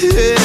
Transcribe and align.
Yeah. 0.00 0.37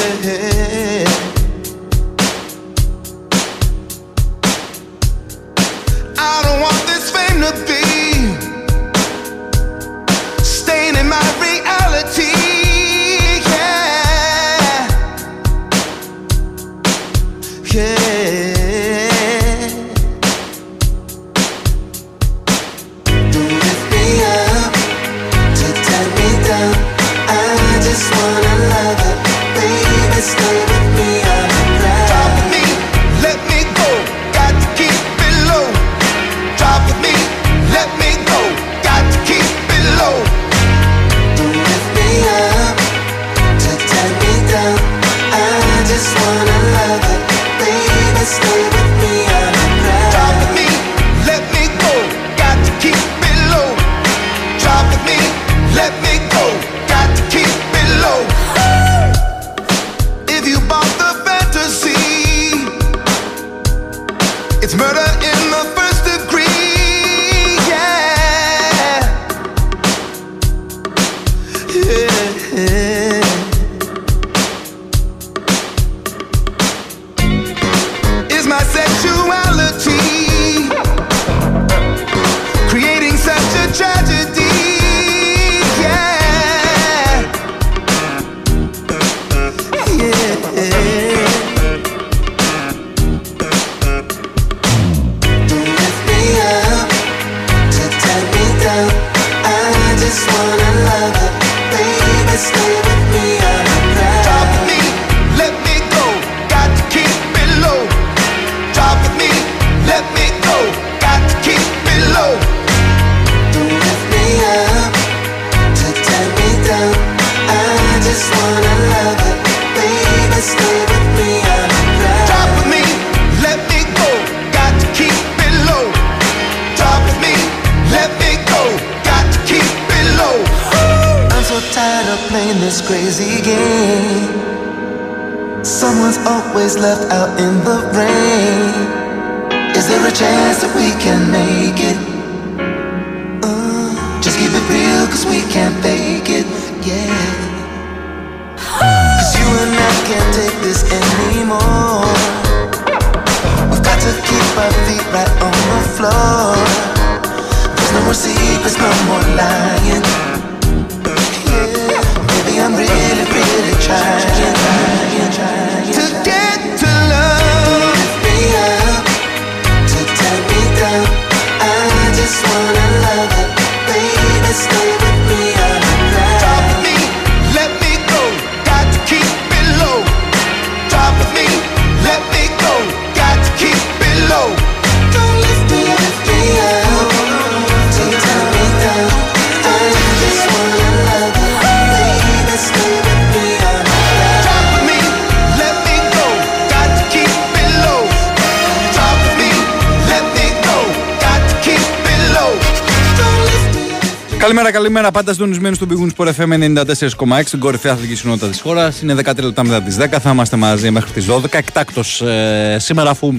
Καλημέρα, 204.44 204.72
καλημέρα. 204.72 205.10
Πάντα 205.10 205.32
συντονισμένοι 205.32 205.74
στον 205.74 205.88
Big 205.90 206.24
Sport 206.24 206.28
FM 206.28 206.52
94,6, 206.86 207.44
την 207.50 207.58
κορυφαία 207.58 207.92
αθλητική 207.92 208.18
συνότητα 208.18 208.46
της 208.46 208.60
χώρας. 208.60 209.02
Είναι 209.02 209.14
13 209.14 209.44
λεπτά 209.44 209.64
μετά 209.64 209.82
τις 209.82 209.96
10. 210.00 210.18
Θα 210.20 210.30
είμαστε 210.30 210.56
μαζί 210.56 210.90
μέχρι 210.90 211.10
τις 211.12 211.26
12. 211.30 211.54
Εκτάκτο 211.54 212.26
ε, 212.26 212.78
σήμερα, 212.78 213.10
αφού 213.10 213.34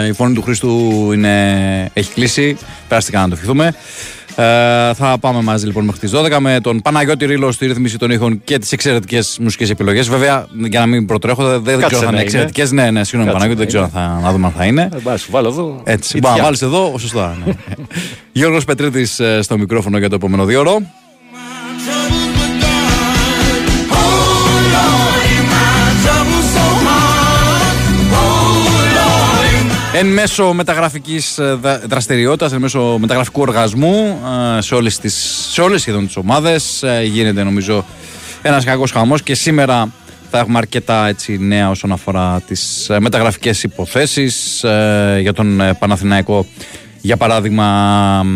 ε, 0.00 0.06
η 0.06 0.12
φωνή 0.12 0.34
του 0.34 0.42
Χρήστου 0.42 1.10
είναι, 1.12 1.90
έχει 1.92 2.12
κλείσει. 2.12 2.56
Περάστηκα 2.88 3.20
να 3.20 3.28
το 3.28 3.34
ευχηθούμε. 3.34 3.74
Ε, 4.36 4.94
θα 4.94 5.16
πάμε 5.20 5.42
μαζί 5.42 5.66
λοιπόν 5.66 5.84
μέχρι 5.84 6.00
τις 6.00 6.12
12 6.14 6.36
με 6.40 6.60
τον 6.62 6.82
Παναγιώτη 6.82 7.26
Ρίλο 7.26 7.52
στη 7.52 7.66
ρύθμιση 7.66 7.98
των 7.98 8.10
ήχων 8.10 8.40
και 8.44 8.58
τις 8.58 8.72
εξαιρετικές 8.72 9.38
μουσικές 9.40 9.70
επιλογές. 9.70 10.08
Βέβαια, 10.08 10.46
για 10.68 10.80
να 10.80 10.86
μην 10.86 11.06
προτρέχω, 11.06 11.60
δεν, 11.60 11.82
ξέρω 11.86 12.06
αν 12.06 12.12
είναι 12.12 12.22
εξαιρετικές. 12.22 12.70
Ναι, 12.70 12.90
ναι, 12.90 13.04
συγγνώμη 13.04 13.32
Παναγιώτη, 13.32 13.58
δεν 13.58 13.68
ξέρω 13.68 13.88
θα, 13.88 14.20
να 14.22 14.32
δούμε 14.32 14.46
αν 14.46 14.52
θα 14.52 14.64
είναι. 14.64 14.88
Ε, 14.94 15.14
βάλω 15.30 15.48
εδώ. 15.48 15.80
Έτσι, 15.84 16.18
να 16.18 16.36
βάλεις 16.36 16.62
εδώ, 16.62 16.94
σωστά. 16.98 17.36
Ναι. 17.46 17.52
Γιώργος 18.32 18.64
Πετρίτης 18.64 19.20
ε, 19.20 19.42
στο 19.42 19.58
μικρόφωνο 19.58 19.98
για 19.98 20.08
το 20.08 20.14
επόμενο 20.14 20.44
δύο 20.44 20.60
ώρο. 20.60 20.80
Εν 29.96 30.06
μέσω 30.06 30.52
μεταγραφικής 30.52 31.38
ε, 31.38 31.58
δραστηριότητας, 31.86 32.52
εν 32.52 32.60
μέσω 32.60 32.96
μεταγραφικού 33.00 33.40
οργασμού 33.40 34.20
ε, 34.56 34.60
σε 34.60 34.74
όλες 34.74 35.00
σε 35.50 35.60
όλες 35.60 35.80
σχεδόν 35.80 36.06
τις 36.06 36.16
ομάδες 36.16 36.82
ε, 36.82 37.02
γίνεται 37.04 37.42
νομίζω 37.42 37.84
ένας 38.42 38.64
κακός 38.64 38.90
χαμός 38.90 39.22
και 39.22 39.34
σήμερα 39.34 39.92
θα 40.30 40.38
έχουμε 40.38 40.58
αρκετά 40.58 41.08
έτσι, 41.08 41.38
νέα 41.38 41.70
όσον 41.70 41.92
αφορά 41.92 42.42
τις 42.46 42.90
μεταγραφικές 42.98 43.62
υποθέσεις 43.62 44.64
για 45.20 45.32
τον 45.32 45.60
Παναθηναϊκό. 45.78 46.46
Για 47.00 47.16
παράδειγμα, 47.16 48.26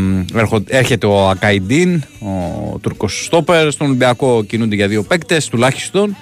έρχεται 0.67 1.06
ο 1.06 1.29
Ακαϊντίν, 1.29 2.03
ο 2.21 2.79
Τούρκο 2.79 3.09
Στόπερ. 3.09 3.71
Στον 3.71 3.87
Ολυμπιακό 3.87 4.44
κινούνται 4.44 4.75
για 4.75 4.88
δύο 4.88 5.03
παίκτες 5.03 5.49
τουλάχιστον. 5.49 6.17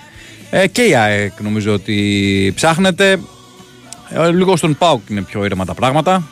Και 0.73 0.83
η 0.83 0.95
ΑΕΚ 0.95 1.33
νομίζω 1.41 1.73
ότι 1.73 2.53
ψάχνεται. 2.55 3.19
Ε, 4.09 4.31
λίγο 4.33 4.57
στον 4.57 4.77
Πάουκ 4.77 5.09
είναι 5.11 5.23
πιο 5.23 5.45
ήρεμα 5.45 5.65
τα 5.65 5.75
πράγματα. 5.75 6.23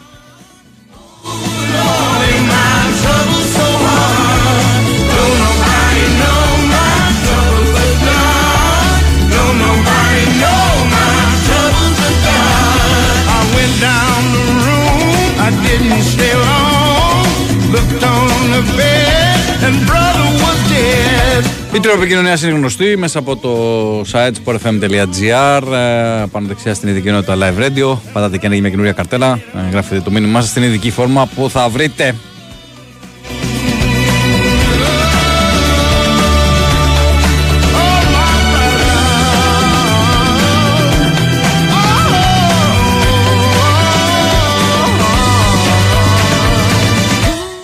Η 21.75 21.81
τρόπη 21.81 21.99
επικοινωνίας 21.99 22.43
είναι 22.43 22.53
γνωστή 22.53 22.97
μέσα 22.97 23.19
από 23.19 23.37
το 23.37 24.01
site 24.13 24.33
sportfm.gr. 24.45 25.73
Ε, 25.73 26.25
πάνω 26.31 26.47
δεξιά 26.47 26.75
στην 26.75 26.89
ειδική 26.89 27.09
ενότητα 27.09 27.37
live 27.39 27.63
radio. 27.63 27.97
Πατάτε 28.13 28.39
και 28.39 28.47
ένα 28.47 28.57
μια 28.57 28.71
καινούρια 28.71 28.93
καρτέλα. 28.93 29.33
Ε, 29.33 29.71
γράφετε 29.71 30.01
το 30.01 30.11
μήνυμά 30.11 30.41
σας 30.41 30.51
στην 30.51 30.63
ειδική 30.63 30.91
φόρμα 30.91 31.29
που 31.35 31.51
θα 31.51 31.69
βρείτε. 31.69 32.15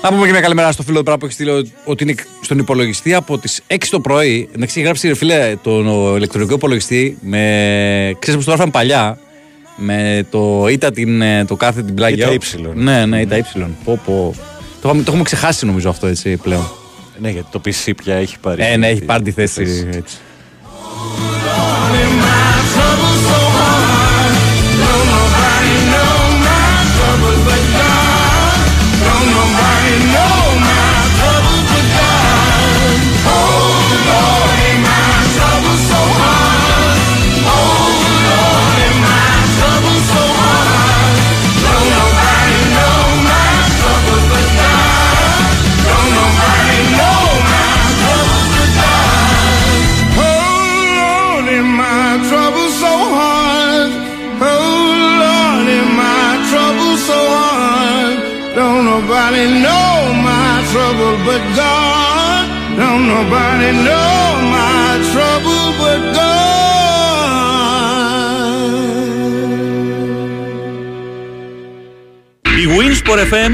Να 0.02 0.08
πούμε 0.08 0.26
και 0.26 0.32
μια 0.32 0.41
καλημέρα 0.41 0.73
στο 0.73 0.82
φίλο 0.82 1.02
που 1.02 1.25
έχει 1.25 1.32
στείλει 1.32 1.73
ότι 1.85 2.02
είναι 2.02 2.14
στον 2.41 2.58
υπολογιστή 2.58 3.14
από 3.14 3.38
τις 3.38 3.62
6 3.67 3.76
το 3.91 4.00
πρωί. 4.00 4.49
Εντάξει, 4.55 4.75
έχει 4.76 4.85
γράψει 4.85 5.08
ρε 5.08 5.14
φίλε 5.14 5.56
τον 5.62 5.87
ηλεκτρονικό 6.17 6.55
υπολογιστή 6.55 7.19
με. 7.20 8.17
ξέρεις 8.19 8.38
πώ 8.41 8.44
το 8.44 8.50
γράφαμε 8.50 8.70
παλιά; 8.70 9.19
Με 9.76 10.26
το 10.31 10.67
ΙΤΑ 10.70 10.91
την, 10.91 11.23
ε, 11.23 11.44
το 11.44 11.56
κάθε 11.56 11.82
την 11.82 11.94
πλάγια. 11.94 12.32
ΙΤΑ 12.32 12.47
Y. 12.56 12.75
Ναι, 12.75 13.06
ναι, 13.06 13.20
ΙΤΑ 13.20 13.37
Y. 13.38 13.67
Πω, 13.85 14.00
πω. 14.05 14.35
Το, 14.81 14.88
έχουμε, 14.88 15.02
το 15.02 15.08
έχουμε 15.08 15.25
ξεχάσει 15.25 15.67
νομίζω 15.67 15.88
αυτό 15.88 16.06
έτσι 16.06 16.37
πλέον. 16.37 16.70
Ναι, 17.19 17.31
γιατί 17.31 17.47
το 17.50 17.61
PC 17.64 17.93
πια 17.97 18.14
έχει 18.14 18.38
πάρει. 18.38 18.62
Ε, 18.64 18.76
ναι, 18.76 18.88
έχει 18.88 19.05
πάρει 19.05 19.23
τη 19.23 19.31
θέση. 19.31 19.88
Έτσι. 19.93 20.17
Η 73.11 73.12
Winsport 73.12 73.33
FM 73.33 73.53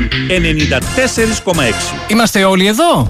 94,6 1.52 1.54
Είμαστε 2.08 2.44
όλοι 2.44 2.66
εδώ! 2.66 3.08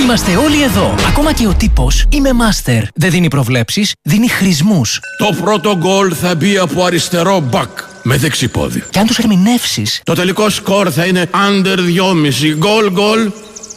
Είμαστε 0.00 0.36
όλοι 0.36 0.62
εδώ. 0.62 0.94
Ακόμα 1.08 1.32
και 1.32 1.46
ο 1.46 1.54
τύπος 1.54 2.04
είμαι 2.08 2.30
master. 2.30 2.82
Δεν 2.94 3.10
δίνει 3.10 3.28
προβλέψεις, 3.28 3.92
δίνει 4.02 4.28
χρησμούς. 4.28 5.00
Το 5.18 5.36
πρώτο 5.42 5.76
γκολ 5.76 6.12
θα 6.20 6.34
μπει 6.34 6.58
από 6.58 6.84
αριστερό 6.84 7.40
μπακ 7.40 7.68
με 8.02 8.16
δεξιπόδι. 8.16 8.84
Και 8.90 8.98
αν 8.98 9.06
τους 9.06 9.18
ερμηνεύσεις. 9.18 10.00
Το 10.04 10.14
τελικό 10.14 10.50
σκορ 10.50 10.88
θα 10.94 11.04
είναι 11.04 11.30
under 11.32 11.78
2,5 11.78 12.54
γκολ 12.56 12.90
γκολ 12.90 13.30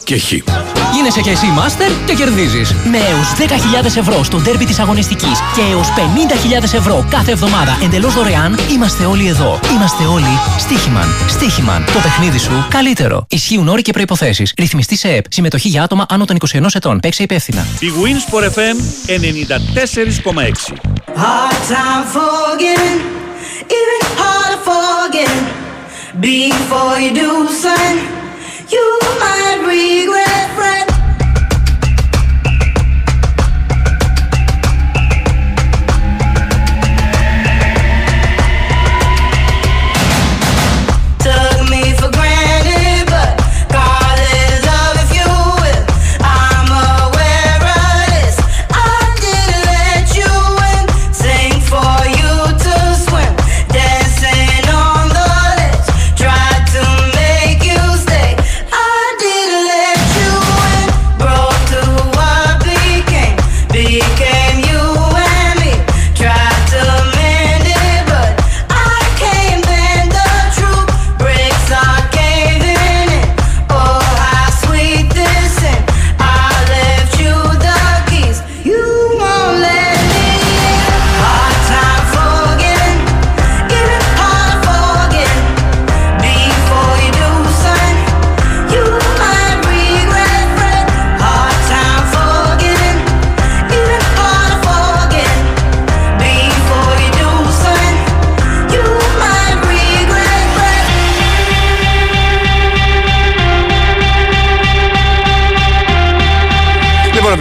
και 0.04 0.18
χ. 0.18 0.32
Γίνεσαι 0.94 1.20
και 1.20 1.30
εσύ 1.30 1.46
μάστερ 1.46 1.90
και 2.06 2.14
κερδίζεις. 2.14 2.74
Με 2.90 2.98
έως 2.98 3.32
10.000 3.82 3.84
ευρώ 3.84 4.22
στο 4.22 4.38
ντέρμπι 4.38 4.64
της 4.64 4.78
αγωνιστικής 4.78 5.38
και 5.54 5.60
έως 5.70 5.88
50.000 5.88 6.62
ευρώ 6.62 7.06
κάθε 7.10 7.32
εβδομάδα 7.32 7.78
εντελώς 7.82 8.14
δωρεάν, 8.14 8.58
είμαστε 8.70 9.04
όλοι 9.04 9.28
εδώ. 9.28 9.60
Είμαστε 9.74 10.04
όλοι 10.04 10.38
Στίχημαν. 10.58 11.08
Στίχημαν. 11.28 11.84
Το 11.84 11.98
παιχνίδι 12.02 12.38
σου 12.38 12.66
καλύτερο. 12.68 13.26
Ισχύουν 13.28 13.68
όροι 13.68 13.82
και 13.82 13.92
προποθέσει. 13.92 14.46
Ρυθμιστή 14.58 14.96
σε 14.96 15.08
ΕΠ. 15.08 15.24
Συμμετοχή 15.28 15.68
για 15.68 15.82
άτομα 15.82 16.06
άνω 16.08 16.24
των 16.24 16.36
21 16.52 16.60
ετών. 16.74 17.00
Παίξε 17.00 17.22
υπεύθυνα. 17.22 17.66
Η 17.80 17.86
Wins 18.02 18.34
for 18.34 18.42
FM 18.42 18.76
94,6. 19.06 20.90
Before 26.20 26.96
you 27.04 27.12
do, 27.20 27.30
son 27.62 28.19
You 28.72 28.98
might 29.20 29.62
regret, 29.66 30.54
friend. 30.56 30.79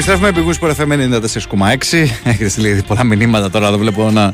Επιστρέφουμε 0.10 0.40
επί 0.40 0.48
Γούσπορ 0.48 0.76
FM 0.78 0.92
94,6. 1.92 2.10
Έχετε 2.24 2.50
στείλει 2.50 2.84
πολλά 2.88 3.04
μηνύματα 3.04 3.50
τώρα. 3.50 3.68
Εδώ 3.68 3.78
βλέπω 3.78 4.08
ένα 4.08 4.34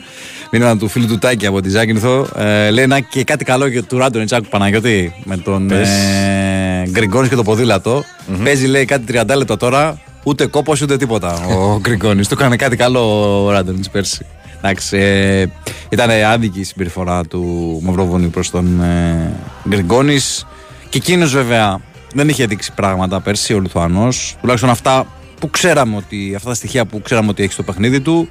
μήνυμα 0.52 0.78
του 0.78 0.88
φίλου 0.88 1.08
του 1.08 1.18
Τάκη 1.18 1.46
από 1.46 1.62
τη 1.62 1.70
Ζάκυνθο. 1.70 2.28
Ε, 2.36 2.70
λέει 2.70 2.84
ένα 2.84 3.00
και 3.00 3.24
κάτι 3.24 3.46
καλό 3.46 3.68
για 3.68 3.84
του 3.84 3.98
Ράντον 3.98 4.26
Τσάκου 4.26 4.48
Παναγιώτη 4.50 5.14
με 5.24 5.38
τον 5.38 5.72
ε, 5.72 6.84
Γκριγκόνης 6.90 7.30
και 7.30 7.36
το 7.36 7.44
ποδήλατο. 7.44 8.04
Mm-hmm. 8.04 8.44
Παίζει 8.44 8.68
λέει 8.68 8.86
κάτι 8.86 9.04
30 9.28 9.36
λεπτά 9.38 9.58
τώρα. 9.58 10.00
Ούτε 10.24 10.46
κόπος 10.46 10.82
ούτε 10.82 10.98
τίποτα 10.98 11.46
ο 11.46 11.80
Γκριγκόνης. 11.80 12.28
του 12.28 12.34
έκανε 12.34 12.56
κάτι 12.56 12.76
καλό 12.76 13.44
ο 13.46 13.52
Ράντον 13.52 13.80
πέρσι. 13.92 14.26
Εντάξει, 14.58 14.98
ε, 14.98 15.46
ήταν 15.90 16.10
άδικη 16.10 16.60
η 16.60 16.64
συμπεριφορά 16.64 17.26
του 17.26 17.80
Μαυροβούνιου 17.84 18.30
προς 18.30 18.50
τον 18.50 18.82
ε, 18.82 19.32
Γκριγκόνης. 19.70 20.46
Και 20.90 20.98
εκείνος 20.98 21.32
βέβαια 21.32 21.80
δεν 22.14 22.30
είχε 22.30 22.46
δείξει 22.46 22.72
πράγματα 22.76 23.20
πέρσι 23.20 23.54
ο 23.54 23.60
Λιθουανό. 23.60 24.08
Τουλάχιστον 24.42 24.70
αυτά 24.70 25.06
που 25.40 25.50
ξέραμε 25.50 25.96
ότι, 25.96 26.34
αυτά 26.36 26.50
τα 26.50 26.56
στοιχεία 26.56 26.86
που 26.86 27.02
ξέραμε 27.02 27.30
ότι 27.30 27.44
έχει 27.44 27.52
στο 27.52 27.64
παιχνίδι 27.64 28.02
του. 28.02 28.30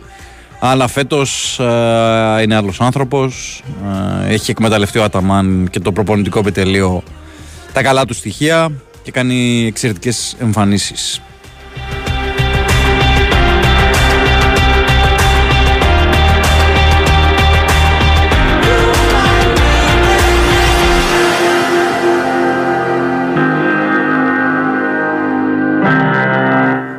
Αλλά 0.61 0.88
φέτος 0.88 1.58
ε, 1.58 2.42
είναι 2.42 2.54
άλλος 2.54 2.80
άνθρωπος. 2.80 3.62
Ε, 4.25 4.32
έχει 4.32 4.50
εκμεταλλευτεί 4.50 4.99
ο 4.99 5.04
Αταμάν 5.04 5.68
και 5.70 5.80
το 5.80 5.92
προπονητικό 5.92 6.38
επιτελείο 6.38 7.02
τα 7.73 7.82
καλά 7.82 8.04
του 8.04 8.14
στοιχεία 8.14 8.73
και 9.02 9.11
κάνει 9.11 9.66
εξαιρετικές 9.66 10.37
εμφανίσεις. 10.40 11.20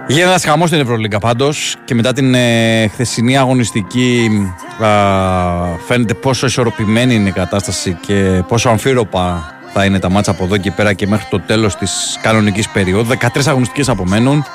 Γίνεται 0.07 0.27
ένας 0.27 0.43
χαμός 0.43 0.69
στην 0.69 0.81
Ευρωλίγκα 0.81 1.19
πάντως 1.19 1.75
και 1.85 1.95
μετά 1.95 2.13
την 2.13 2.33
ε, 2.33 2.87
χθεσινή 2.87 3.37
αγωνιστική 3.37 4.29
α, 4.79 4.87
φαίνεται 5.87 6.13
πόσο 6.13 6.45
ισορροπημένη 6.45 7.15
είναι 7.15 7.29
η 7.29 7.31
κατάσταση 7.31 7.97
και 8.05 8.43
πόσο 8.47 8.69
αμφίροπα 8.69 9.53
θα 9.73 9.85
είναι 9.85 9.99
τα 9.99 10.09
μάτσα 10.09 10.31
από 10.31 10.43
εδώ 10.43 10.57
και 10.57 10.71
πέρα 10.71 10.93
και 10.93 11.07
μέχρι 11.07 11.25
το 11.29 11.39
τέλος 11.39 11.75
της 11.75 12.19
κανονικής 12.21 12.69
περίοδου. 12.69 13.17
13 13.35 13.41
αγωνιστικές 13.45 13.89
απομένουν. 13.89 14.45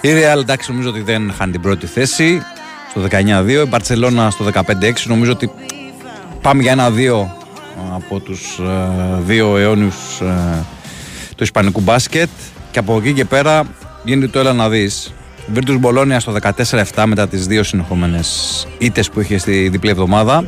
Η 0.00 0.08
Real 0.08 0.38
εντάξει 0.40 0.70
νομίζω 0.70 0.88
ότι 0.88 1.00
δεν 1.00 1.32
χάνει 1.38 1.52
την 1.52 1.60
πρώτη 1.60 1.86
θέση 1.86 2.42
στο 2.90 3.00
19-2. 3.10 3.48
Η 3.48 3.68
Μπαρτσελώνα 3.68 4.30
στο 4.30 4.44
15-6. 4.54 4.62
Νομίζω 5.04 5.32
ότι 5.32 5.50
πάμε 6.42 6.62
για 6.62 6.72
ένα-δύο 6.72 7.36
από 7.94 8.20
τους 8.20 8.58
ε, 8.58 9.22
δύο 9.26 9.56
αιώνιους 9.56 10.20
ε, 10.20 10.64
του 11.36 11.42
Ισπανικού 11.42 11.80
μπάσκετ 11.80 12.28
και 12.70 12.78
από 12.78 12.96
εκεί 12.96 13.12
και 13.12 13.24
πέρα 13.24 13.64
γίνεται 14.04 14.32
το 14.32 14.38
έλα 14.38 14.52
να 14.52 14.68
δεις. 14.68 15.12
Virtus 15.54 15.76
Μπολόνια 15.78 16.20
στο 16.20 16.32
14-7 16.94 17.04
μετά 17.06 17.28
τις 17.28 17.46
δύο 17.46 17.62
συνεχόμενες 17.62 18.66
ήττες 18.78 19.10
που 19.10 19.20
είχε 19.20 19.38
στη 19.38 19.68
διπλή 19.68 19.90
εβδομάδα. 19.90 20.44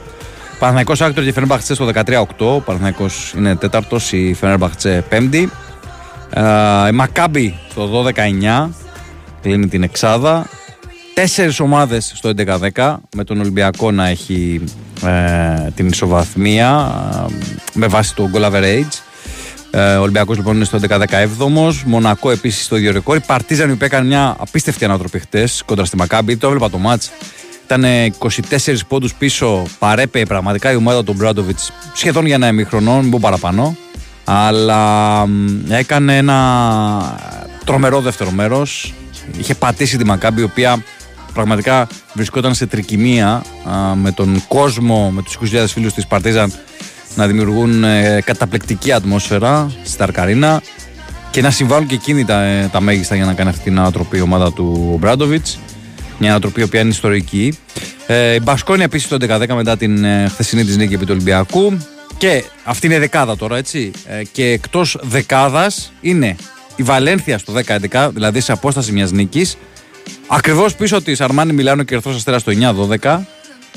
Παναθηναϊκός 0.59 1.01
Άκτορ 1.01 1.25
και 1.25 1.33
Φενέρμπαχτσε 1.33 1.75
στο 1.75 1.87
13-8. 1.87 2.23
Ο 2.39 2.61
Παναθηναϊκός 2.61 3.33
είναι 3.37 3.57
τέταρτος, 3.57 4.13
η 4.13 4.35
Φενέρμπαχτσε 4.35 5.05
πέμπτη. 5.09 5.51
Ε, 6.31 6.89
η 6.89 6.93
Μακάμπη 6.93 7.59
στο 7.71 7.87
12-9 7.87 8.71
κλείνει 9.43 9.69
την 9.69 9.83
εξάδα. 9.83 10.47
Τέσσερις 11.15 11.61
ομάδες 11.61 12.13
στο 12.15 12.31
11-10 12.75 12.97
με 13.17 13.25
τον 13.25 13.41
Ολυμπιακό 13.41 13.91
να 13.91 14.07
έχει 14.07 14.65
ε, 15.05 15.71
την 15.75 15.87
ισοβαθμία 15.87 16.95
ε, 17.29 17.33
με 17.73 17.87
βάση 17.87 18.15
το 18.15 18.31
goal 18.35 18.51
average. 18.51 19.06
Ε, 19.79 19.97
ο 19.97 20.01
Ολυμπιακός 20.01 20.37
λοιπόν 20.37 20.55
είναι 20.55 20.65
στο 20.65 20.79
11-17. 20.89 21.85
Μονακό 21.85 22.31
επίσης 22.31 22.65
στο 22.65 22.77
ίδιο 22.77 22.93
ρεκόρ. 22.93 23.17
Η 23.17 23.21
Παρτίζαν 23.21 23.77
που 23.77 23.85
έκανε 23.85 24.07
μια 24.07 24.37
απίστευτη 24.39 24.85
ανατροπή 24.85 25.19
χτες 25.19 25.63
κοντρα 25.67 25.85
στη 25.85 25.97
Μακάμπη. 25.97 26.37
Το 26.37 26.47
έβλεπα 26.47 26.71
το 26.71 26.79
μάτς. 26.79 27.11
Ήταν 27.65 27.85
24 28.19 28.75
πόντους 28.89 29.15
πίσω. 29.15 29.63
Παρέπε 29.79 30.25
πραγματικά 30.25 30.73
η 30.73 30.77
ομάδα 30.77 31.05
του 31.05 31.13
Μπράντοβιτς 31.13 31.73
σχεδόν 31.95 32.27
για 32.27 32.35
ένα 32.35 32.49
ημίχρονο, 32.49 33.01
μην 33.01 33.11
πω 33.11 33.19
παραπάνω. 33.21 33.77
Αλλά 34.25 35.25
έκανε 35.69 36.17
ένα 36.17 36.39
τρομερό 37.65 38.01
δεύτερο 38.01 38.31
μέρος. 38.31 38.95
Είχε 39.39 39.55
πατήσει 39.55 39.97
τη 39.97 40.05
Μακάμπη, 40.05 40.41
η 40.41 40.45
οποία 40.45 40.85
πραγματικά 41.33 41.87
βρισκόταν 42.13 42.55
σε 42.55 42.67
τρικυμία 42.67 43.43
με 43.95 44.13
τον 44.13 44.43
κόσμο, 44.49 45.11
με 45.11 45.23
τους 45.23 45.39
20.000 45.53 45.65
φίλους 45.67 45.93
της 45.93 46.07
Παρτίζαν 46.07 46.53
να 47.17 47.27
δημιουργούν 47.27 47.85
ε, 47.85 48.23
καταπληκτική 48.25 48.93
ατμόσφαιρα 48.93 49.73
στη 49.85 49.97
Ταρκαρίνα 49.97 50.63
και 51.31 51.43
να 51.43 51.51
συμβάλλουν 51.51 51.87
και 51.87 51.95
εκείνοι 51.95 52.25
τα, 52.25 52.43
ε, 52.43 52.69
τα 52.73 52.81
μέγιστα 52.81 53.15
για 53.15 53.25
να 53.25 53.35
κάνει 53.35 53.49
αυτή 53.51 53.63
την 53.63 53.79
ανατροπή 53.79 54.17
η 54.17 54.21
ομάδα 54.21 54.53
του 54.53 54.97
Μπράντοβιτς 55.01 55.59
μια 56.19 56.31
ανατροπή 56.31 56.61
η 56.61 56.63
οποία 56.63 56.81
είναι 56.81 56.89
ιστορική. 56.89 57.59
Ε, 58.07 58.35
η 58.35 58.41
Μπασκόνια 58.43 58.85
επίσης 58.85 59.09
το 59.09 59.17
11 59.21 59.55
μετά 59.55 59.77
την 59.77 60.05
ε, 60.05 60.29
χθεσινή 60.29 60.65
της 60.65 60.77
νίκη 60.77 60.95
επί 60.95 61.05
του 61.05 61.13
Ολυμπιακού. 61.15 61.79
Και 62.19 62.45
αυτή 62.65 62.87
είναι 62.87 62.99
δεκάδα 62.99 63.37
τώρα, 63.37 63.57
έτσι. 63.57 63.91
Ε, 64.07 64.23
και 64.25 64.45
εκτός 64.45 64.99
δεκάδας 65.03 65.93
είναι 66.01 66.37
η 66.77 66.83
Βαλένθια 66.83 67.39
στο 67.39 67.53
10-11, 67.91 68.11
δηλαδή 68.13 68.41
σε 68.41 68.53
απόσταση 68.53 68.93
μιας 68.93 69.13
νίκης. 69.13 69.57
Ακριβώς 70.27 70.75
πίσω 70.75 71.03
της 71.03 71.21
Αρμάνι 71.21 71.53
Μιλάνο 71.53 71.83
και 71.83 71.95
Ερθρός 71.95 72.17
Αστέρα 72.17 72.39
στο 72.39 72.53
9-12. 72.53 73.27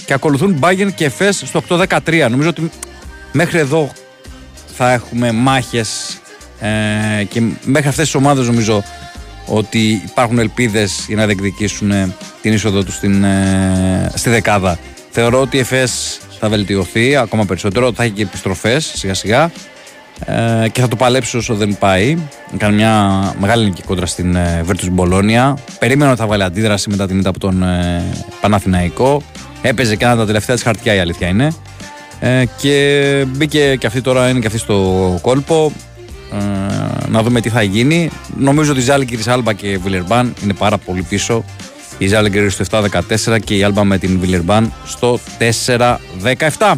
Και 0.06 0.14
ακολουθούν 0.14 0.54
Μπάγκεν 0.54 0.94
και 0.94 1.06
Εφές 1.06 1.44
στο 1.46 1.64
8-13. 1.70 2.28
Νομίζω 2.30 2.50
ότι 2.50 2.72
μέχρι 3.32 3.60
εδώ 3.60 3.92
θα 4.76 4.92
έχουμε 4.92 5.32
μάχες 5.32 6.20
ε, 6.60 7.24
και 7.24 7.42
μέχρι 7.64 7.88
αυτές 7.88 8.06
τις 8.06 8.16
ομάδες 8.16 8.46
νομίζω 8.48 8.84
ότι 9.46 10.02
υπάρχουν 10.06 10.40
ελπίδες 10.40 11.06
για 11.08 11.16
να 11.16 11.26
διεκδικήσουν 11.26 11.92
ε, 11.92 12.16
την 12.42 12.54
είσοδο 12.54 12.84
τους 12.84 12.96
στην, 12.96 13.24
ε, 13.24 14.12
στη 14.14 14.30
δεκάδα. 14.30 14.80
Θεωρώ 15.10 15.42
ότι 15.42 15.58
η 15.58 15.60
ΕΦΕΣ 15.60 16.20
θα 16.40 16.50
βελτιωθεί 16.50 17.16
ακόμα 17.16 17.46
περισσότερο, 17.46 17.94
θα 17.94 18.04
έχει 18.04 18.12
και 18.14 18.22
επιστροφές 18.22 18.92
σιγά 18.96 19.14
σιγά 19.14 19.52
ε, 20.26 20.70
και 20.70 20.82
θα 20.82 20.88
το 20.88 20.96
παλέψει 20.96 21.38
όσο 21.38 21.56
δεν 21.56 21.78
πάει. 21.78 22.18
Κάνει 22.58 22.76
μια 22.76 23.22
μεγάλη 23.40 23.66
νίκη 23.66 23.82
κόντρα 23.82 24.06
στην 24.06 24.36
ε, 24.36 24.64
Virtus 24.68 24.90
Μπολόνια. 24.92 25.58
Περίμενα 25.80 26.12
ότι 26.12 26.20
θα 26.20 26.28
βάλει 26.28 26.44
αντίδραση 26.44 26.90
μετά 26.90 27.08
την 27.08 27.20
ήττα 27.20 27.30
από 27.30 27.40
τον 27.40 27.64
ε, 27.64 28.04
Παναθηναϊκό. 28.42 29.22
Έπαιζε 29.62 29.96
και 29.96 30.06
ένα 30.06 30.16
τα 30.16 30.26
τελευταία 30.26 30.56
της 30.56 30.64
χαρτιά 30.64 30.94
η 30.94 31.00
αλήθεια 31.00 31.28
είναι. 31.28 31.54
Ε, 32.20 32.44
και 32.58 33.26
μπήκε 33.28 33.76
και 33.76 33.88
αυτή 33.88 34.02
τώρα, 34.02 34.30
είναι 34.30 34.40
και 34.40 34.48
αυτή 34.48 34.60
στο 34.60 35.20
κόλπο. 35.22 35.72
Ε, 36.34 37.10
να 37.10 37.24
δούμε 37.24 37.42
τι 37.42 37.50
θα 37.50 37.62
γίνει. 37.62 38.10
Νομίζω 38.38 38.72
ότι 38.72 38.80
η 38.80 38.84
Ζάλγκη, 38.84 39.20
Άλμπα 39.26 39.54
και 39.54 39.68
η 39.68 39.78
Βιλερμπάν 39.78 40.34
είναι 40.44 40.54
πάρα 40.54 40.78
πολύ 40.78 41.02
πίσω. 41.02 41.44
Η 41.98 42.08
Ζάλγκη 42.08 42.50
στο 42.50 42.66
7-14 43.28 43.40
και 43.44 43.56
η 43.56 43.64
Άλμπα 43.64 43.84
με 43.84 43.98
την 43.98 44.20
Βιλερμπάν 44.20 44.74
στο 44.86 45.20
4-17. 46.58 46.74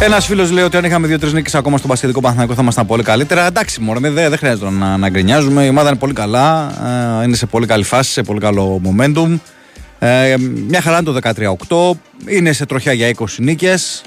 Ένας 0.00 0.26
φίλος 0.26 0.50
λέει 0.50 0.64
ότι 0.64 0.76
αν 0.76 0.84
είχαμε 0.84 1.06
δύο-τρεις 1.06 1.32
νίκες 1.32 1.54
ακόμα 1.54 1.78
στο 1.78 1.86
Πασχετικό 1.86 2.20
Παναθηναϊκό 2.20 2.54
θα 2.54 2.62
ήμασταν 2.62 2.86
πολύ 2.86 3.02
καλύτερα. 3.02 3.46
Εντάξει, 3.46 3.80
μόνο 3.80 4.00
δεν, 4.00 4.14
δεν 4.14 4.38
χρειάζεται 4.38 4.70
να, 4.70 4.96
να 4.96 5.08
γκρινιάζουμε. 5.08 5.64
Η 5.64 5.68
ομάδα 5.68 5.88
είναι 5.88 5.98
πολύ 5.98 6.12
καλά. 6.12 6.72
Ε, 7.20 7.24
είναι 7.24 7.36
σε 7.36 7.46
πολύ 7.46 7.66
καλή 7.66 7.84
φάση, 7.84 8.12
σε 8.12 8.22
πολύ 8.22 8.40
καλό 8.40 8.80
momentum. 8.84 9.38
Ε, 9.98 10.34
μια 10.68 10.80
χαρά 10.80 10.98
είναι 10.98 11.20
το 11.20 11.94
13-8. 11.94 11.96
Είναι 12.26 12.52
σε 12.52 12.66
τροχιά 12.66 12.92
για 12.92 13.14
20 13.18 13.24
νίκες. 13.36 14.02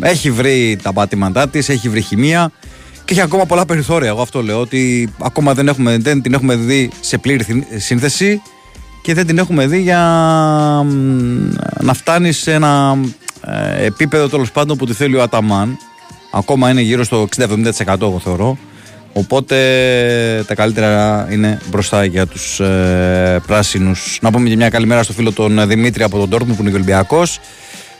Ε, 0.00 0.08
έχει 0.08 0.30
βρει 0.30 0.78
τα 0.82 0.92
πάτηματά 0.92 1.48
της, 1.48 1.68
έχει 1.68 1.88
βρει 1.88 2.00
χημεία 2.00 2.50
και 3.04 3.12
έχει 3.12 3.22
ακόμα 3.22 3.46
πολλά 3.46 3.66
περιθώρια. 3.66 4.08
Εγώ 4.08 4.22
αυτό 4.22 4.42
λέω 4.42 4.60
ότι 4.60 5.12
ακόμα 5.22 5.54
δεν, 5.54 5.68
έχουμε, 5.68 5.98
δεν 5.98 6.22
την 6.22 6.34
έχουμε 6.34 6.56
δει 6.56 6.90
σε 7.00 7.18
πλήρη 7.18 7.66
σύνθεση 7.76 8.42
και 9.02 9.14
δεν 9.14 9.26
την 9.26 9.38
έχουμε 9.38 9.66
δει 9.66 9.80
για 9.80 10.00
να 11.80 11.94
φτάνει 11.94 12.32
σε 12.32 12.52
ένα 12.52 12.98
ε, 13.02 13.08
επίπεδο 13.78 14.28
τέλος 14.28 14.52
πάντων 14.52 14.76
που 14.76 14.86
τη 14.86 14.92
θέλει 14.92 15.16
ο 15.16 15.22
Αταμάν. 15.22 15.78
Ακόμα 16.32 16.70
είναι 16.70 16.80
γύρω 16.80 17.04
στο 17.04 17.28
60-70% 17.36 18.00
εγώ 18.00 18.20
θεωρώ. 18.24 18.58
Οπότε 19.12 19.56
τα 20.46 20.54
καλύτερα 20.54 21.26
είναι 21.30 21.58
μπροστά 21.70 22.04
για 22.04 22.26
τους 22.26 22.60
ε, 22.60 23.42
πράσινους. 23.46 24.18
Να 24.22 24.30
πούμε 24.30 24.48
και 24.48 24.56
μια 24.56 24.68
καλημέρα 24.68 25.02
στο 25.02 25.12
φίλο 25.12 25.32
τον 25.32 25.68
Δημήτρη 25.68 26.02
από 26.02 26.18
τον 26.18 26.28
Τόρκμου 26.28 26.54
που 26.54 26.62
είναι 26.62 26.74
Ολυμπιακός. 26.74 27.40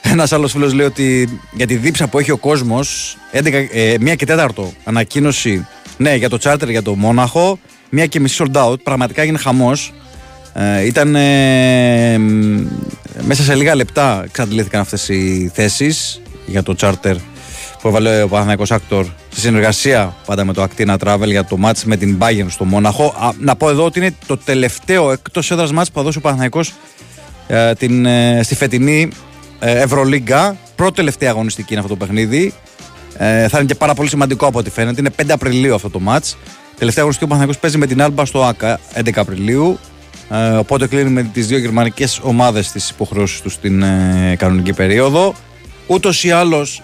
Ένας 0.02 0.32
άλλος 0.32 0.52
φίλος 0.52 0.72
λέει 0.72 0.86
ότι 0.86 1.38
για 1.52 1.66
τη 1.66 1.76
δίψα 1.76 2.08
που 2.08 2.18
έχει 2.18 2.30
ο 2.30 2.36
κόσμος, 2.36 3.16
ε, 3.30 3.94
μία 4.00 4.14
και 4.14 4.26
τέταρτο 4.26 4.72
ανακοίνωση 4.84 5.66
ναι, 5.96 6.14
για 6.14 6.28
το 6.28 6.36
τσάρτερ 6.36 6.70
για 6.70 6.82
το 6.82 6.94
Μόναχο, 6.94 7.58
μία 7.88 8.06
και 8.06 8.20
μισή 8.20 8.44
sold 8.44 8.64
out. 8.64 8.80
Πραγματικά 8.82 9.22
έγινε 9.22 9.38
χαμός. 9.38 9.92
Ε, 10.58 10.86
ήταν 10.86 11.14
ε, 11.14 12.18
μέσα 13.20 13.42
σε 13.42 13.54
λίγα 13.54 13.74
λεπτά 13.74 14.22
εξαντλήθηκαν 14.24 14.80
αυτές 14.80 15.08
οι 15.08 15.50
θέσεις 15.54 16.20
για 16.46 16.62
το 16.62 16.74
charter 16.80 17.14
που 17.80 17.88
έβαλε 17.88 18.22
ο 18.22 18.28
Παναθηναϊκός 18.28 18.70
Άκτορ 18.70 19.06
σε 19.32 19.40
συνεργασία 19.40 20.14
πάντα 20.26 20.44
με 20.44 20.52
το 20.52 20.66
Actina 20.68 20.96
Travel 21.04 21.26
για 21.26 21.44
το 21.44 21.58
match 21.64 21.82
με 21.84 21.96
την 21.96 22.18
Bayern 22.20 22.46
στο 22.48 22.64
Μόναχο. 22.64 23.34
να 23.38 23.56
πω 23.56 23.70
εδώ 23.70 23.84
ότι 23.84 23.98
είναι 23.98 24.14
το 24.26 24.36
τελευταίο 24.36 25.12
εκτός 25.12 25.50
έδρας 25.50 25.70
match 25.70 25.84
που 25.92 25.98
θα 25.98 26.02
δώσει 26.02 26.18
ο 26.18 26.20
Παναθηναϊκός 26.20 26.72
ε, 27.46 27.74
την, 27.74 28.06
ε, 28.06 28.40
στη 28.42 28.54
φετινή 28.54 29.08
ε, 29.58 29.80
Ευρωλίγκα. 29.80 30.56
Πρώτη 30.76 30.94
τελευταία 30.94 31.30
αγωνιστική 31.30 31.72
είναι 31.72 31.82
αυτό 31.82 31.96
το 31.96 32.04
παιχνίδι. 32.04 32.54
Ε, 33.16 33.48
θα 33.48 33.58
είναι 33.58 33.66
και 33.66 33.74
πάρα 33.74 33.94
πολύ 33.94 34.08
σημαντικό 34.08 34.46
από 34.46 34.58
ό,τι 34.58 34.70
φαίνεται. 34.70 35.00
Είναι 35.00 35.10
5 35.16 35.24
Απριλίου 35.28 35.74
αυτό 35.74 35.90
το 35.90 36.00
match. 36.06 36.34
Τελευταία 36.78 37.02
αγωνιστική 37.02 37.24
ο 37.24 37.26
Παναθηναϊκός 37.26 37.58
παίζει 37.58 37.78
με 37.78 37.86
την 37.86 38.02
Άλμπα 38.02 38.24
στο 38.24 38.44
ΑΚΑ 38.44 38.80
11 38.94 39.10
Απριλίου. 39.14 39.78
Ε, 40.30 40.48
οπότε 40.48 40.86
κλείνουμε 40.86 41.22
τις 41.22 41.46
δύο 41.46 41.58
γερμανικές 41.58 42.20
ομάδες 42.22 42.72
τι 42.72 42.80
υποχρεώσει 42.90 43.42
τους 43.42 43.52
στην 43.52 43.82
ε, 43.82 44.34
κανονική 44.38 44.72
περίοδο. 44.72 45.34
Ούτως 45.86 46.24
ή 46.24 46.30
άλλως, 46.30 46.82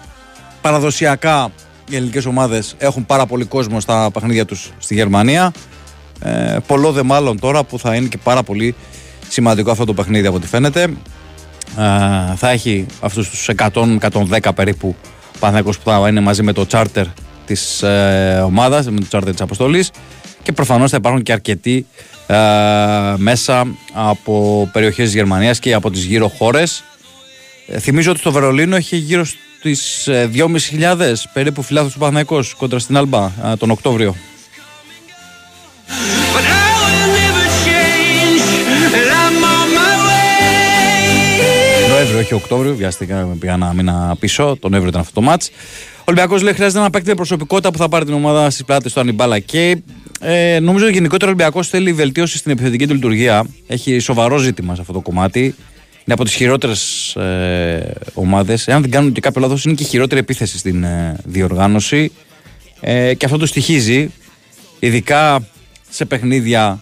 παραδοσιακά 0.61 1.51
οι 1.89 1.95
ελληνικές 1.95 2.25
ομάδες 2.25 2.75
έχουν 2.77 3.05
πάρα 3.05 3.25
πολύ 3.25 3.45
κόσμο 3.45 3.79
στα 3.79 4.11
παιχνίδια 4.11 4.45
τους 4.45 4.71
στη 4.77 4.93
Γερμανία. 4.93 5.51
Ε, 6.19 6.57
πολλό 6.67 6.91
δε 6.91 7.03
μάλλον 7.03 7.39
τώρα 7.39 7.63
που 7.63 7.79
θα 7.79 7.95
είναι 7.95 8.07
και 8.07 8.17
πάρα 8.23 8.43
πολύ 8.43 8.75
σημαντικό 9.27 9.71
αυτό 9.71 9.85
το 9.85 9.93
παιχνίδι 9.93 10.27
από 10.27 10.35
ό,τι 10.35 10.47
φαίνεται. 10.47 10.81
Ε, 10.81 12.35
θα 12.35 12.49
έχει 12.49 12.85
αυτούς 12.99 13.29
τους 13.29 13.49
100-110 13.57 14.53
περίπου 14.55 14.95
Παναθηναϊκός 15.39 15.79
που 15.79 15.89
θα 15.89 16.09
είναι 16.09 16.19
μαζί 16.19 16.43
με 16.43 16.53
το 16.53 16.65
charter 16.71 17.05
της 17.45 17.81
ε, 17.81 18.41
ομάδας, 18.45 18.89
με 18.89 18.99
το 18.99 19.07
charter 19.11 19.31
της 19.31 19.41
αποστολής 19.41 19.91
και 20.43 20.51
προφανώς 20.51 20.91
θα 20.91 20.97
υπάρχουν 20.97 21.23
και 21.23 21.31
αρκετοί 21.31 21.85
ε, 22.27 22.35
μέσα 23.17 23.67
από 23.93 24.69
περιοχές 24.73 25.05
της 25.05 25.13
Γερμανίας 25.13 25.59
και 25.59 25.73
από 25.73 25.91
τις 25.91 26.03
γύρω 26.03 26.27
χώρες. 26.27 26.83
Ε, 27.67 27.79
θυμίζω 27.79 28.11
ότι 28.11 28.19
στο 28.19 28.31
Βερολίνο 28.31 28.75
έχει 28.75 28.95
γύρω 28.95 29.25
στις 29.25 30.09
2.500 30.09 30.99
ε, 30.99 31.13
περίπου 31.33 31.61
φιλάθλους 31.61 31.93
του 31.93 31.99
Παναθηναϊκός 31.99 32.53
κόντρα 32.53 32.79
στην 32.79 32.97
Αλμπά 32.97 33.31
τον 33.57 33.71
Οκτώβριο. 33.71 34.15
Νοέμβριο, 41.89 42.19
όχι 42.19 42.33
Οκτώβριο, 42.33 42.75
βιάστηκα, 42.75 43.35
πήγα 43.39 43.53
ένα 43.53 43.73
μήνα 43.73 44.15
πίσω. 44.19 44.43
Τον 44.43 44.71
Νοέμβριο 44.71 44.89
ήταν 44.89 45.01
αυτό 45.01 45.13
το 45.13 45.21
μάτς. 45.21 45.49
Ο 45.99 46.03
Ολυμπιακός 46.05 46.41
λέει 46.41 46.53
χρειάζεται 46.53 46.79
ένα 46.79 46.89
παίκτη 46.89 47.07
με 47.07 47.15
προσωπικότητα 47.15 47.71
που 47.71 47.77
θα 47.77 47.89
πάρει 47.89 48.05
την 48.05 48.13
ομάδα 48.13 48.49
στις 48.49 48.65
πλάτες 48.65 48.93
του 48.93 48.99
Ανιμπάλα 48.99 49.39
και 49.39 49.81
Ε, 50.25 50.59
νομίζω 50.59 50.85
ότι 50.85 50.93
γενικότερα 50.93 51.31
ο 51.31 51.33
Ολυμπιακός 51.33 51.67
θέλει 51.67 51.93
βελτίωση 51.93 52.37
στην 52.37 52.51
επιθετική 52.51 52.87
του 52.87 52.93
λειτουργία. 52.93 53.45
Έχει 53.67 53.99
σοβαρό 53.99 54.37
ζήτημα 54.37 54.75
σε 54.75 54.81
αυτό 54.81 54.93
το 54.93 54.99
κομμάτι. 54.99 55.41
Είναι 55.41 56.13
από 56.13 56.23
τις 56.23 56.33
χειρότερες 56.33 57.15
ε, 57.15 57.93
ομάδες. 58.13 58.67
Εάν 58.67 58.81
δεν 58.81 58.91
κάνουν 58.91 59.11
και 59.11 59.21
κάποιο 59.21 59.41
λάθος, 59.41 59.65
είναι 59.65 59.73
και 59.73 59.83
η 59.83 59.85
χειρότερη 59.85 60.21
επίθεση 60.21 60.57
στην 60.57 60.83
ε, 60.83 61.15
διοργάνωση. 61.23 62.11
Ε, 62.79 63.13
και 63.13 63.25
αυτό 63.25 63.37
το 63.37 63.45
στοιχίζει, 63.45 64.11
ειδικά 64.79 65.47
σε 65.89 66.05
παιχνίδια 66.05 66.81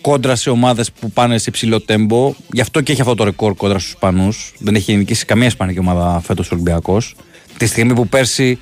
κόντρα 0.00 0.36
σε 0.36 0.50
ομάδες 0.50 0.92
που 0.92 1.10
πάνε 1.10 1.38
σε 1.38 1.44
υψηλό 1.48 1.80
τέμπο. 1.80 2.34
Γι' 2.52 2.60
αυτό 2.60 2.80
και 2.80 2.92
έχει 2.92 3.00
αυτό 3.00 3.14
το 3.14 3.24
ρεκόρ 3.24 3.54
κόντρα 3.54 3.78
στους 3.78 3.90
Ισπανούς. 3.90 4.52
Δεν 4.58 4.74
έχει 4.74 4.96
νικήσει 4.96 5.24
καμία 5.24 5.46
Ισπανική 5.46 5.78
ομάδα 5.78 6.20
φέτος 6.24 6.50
Ολυμπιακός. 6.50 7.14
Τη 7.56 7.66
στιγμή 7.66 7.94
που 7.94 8.08
πέρσι 8.08 8.58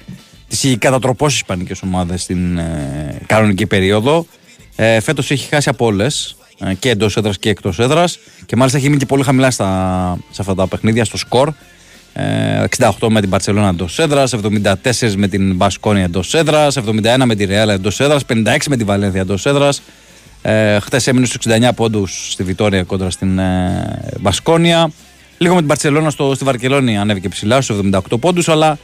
τι 0.49 0.69
είχε 0.69 0.77
κατατροπώσεις 0.77 1.39
οι 1.39 1.43
Ισπανικέ 1.43 1.75
ομάδες 1.85 2.23
στην 2.23 2.59
ε, 2.59 3.21
κανονική 3.27 3.67
περίοδο. 3.67 4.27
Ε, 4.77 5.01
Φέτος 5.01 5.31
έχει 5.31 5.49
χάσει 5.49 5.69
από 5.69 5.87
όλες 5.87 6.37
ε, 6.59 6.75
και 6.75 6.91
εντός 6.91 7.17
έδρας 7.17 7.39
και 7.39 7.49
εκτός 7.49 7.79
έδρας. 7.79 8.19
Και 8.47 8.57
μάλιστα 8.57 8.79
έχει 8.79 8.87
μείνει 8.87 8.99
και 8.99 9.07
πολύ 9.07 9.23
χαμηλά 9.23 9.51
στα, 9.51 10.19
σε 10.31 10.41
αυτά 10.41 10.55
τα 10.55 10.67
παιχνίδια 10.67 11.05
στο 11.05 11.17
σκορ. 11.17 11.53
Ε, 12.13 12.65
68 12.79 13.09
με 13.09 13.21
την 13.21 13.31
Παρσελόνα 13.31 13.69
εντός 13.69 13.99
έδρας, 13.99 14.35
74 14.35 15.15
με 15.17 15.29
την 15.29 15.57
Μπασκόνια 15.57 16.05
εντός 16.05 16.35
έδρας, 16.35 16.77
71 16.77 17.25
με 17.25 17.35
τη 17.35 17.45
Ρεάλα 17.45 17.73
εντός 17.73 18.01
έδρας, 18.01 18.25
56 18.25 18.69
με 18.69 18.77
τη 18.77 18.85
Βαλένθια 18.85 19.21
εντός 19.21 19.47
έδρας. 19.47 19.83
Ε, 20.43 20.79
Χθες 20.81 21.07
έμεινε 21.07 21.27
στους 21.27 21.37
69 21.37 21.73
πόντους 21.75 22.33
στη 22.33 22.43
Βιτόρια 22.43 22.83
κόντρα 22.83 23.11
στην 23.11 23.39
ε, 23.39 24.13
Μπασκόνια. 24.21 24.91
Λίγο 25.39 25.53
με 25.55 25.59
την 25.59 25.69
Παρσελόνα 25.69 26.11
στο, 26.11 26.35
στη 26.35 26.45
Βαρκελόνη 26.45 26.99
ανέβηκε 26.99 27.29
ψηλά 27.29 27.61
στους 27.61 27.79
78 27.93 28.01
πόντους, 28.21 28.49
αλλά 28.49 28.79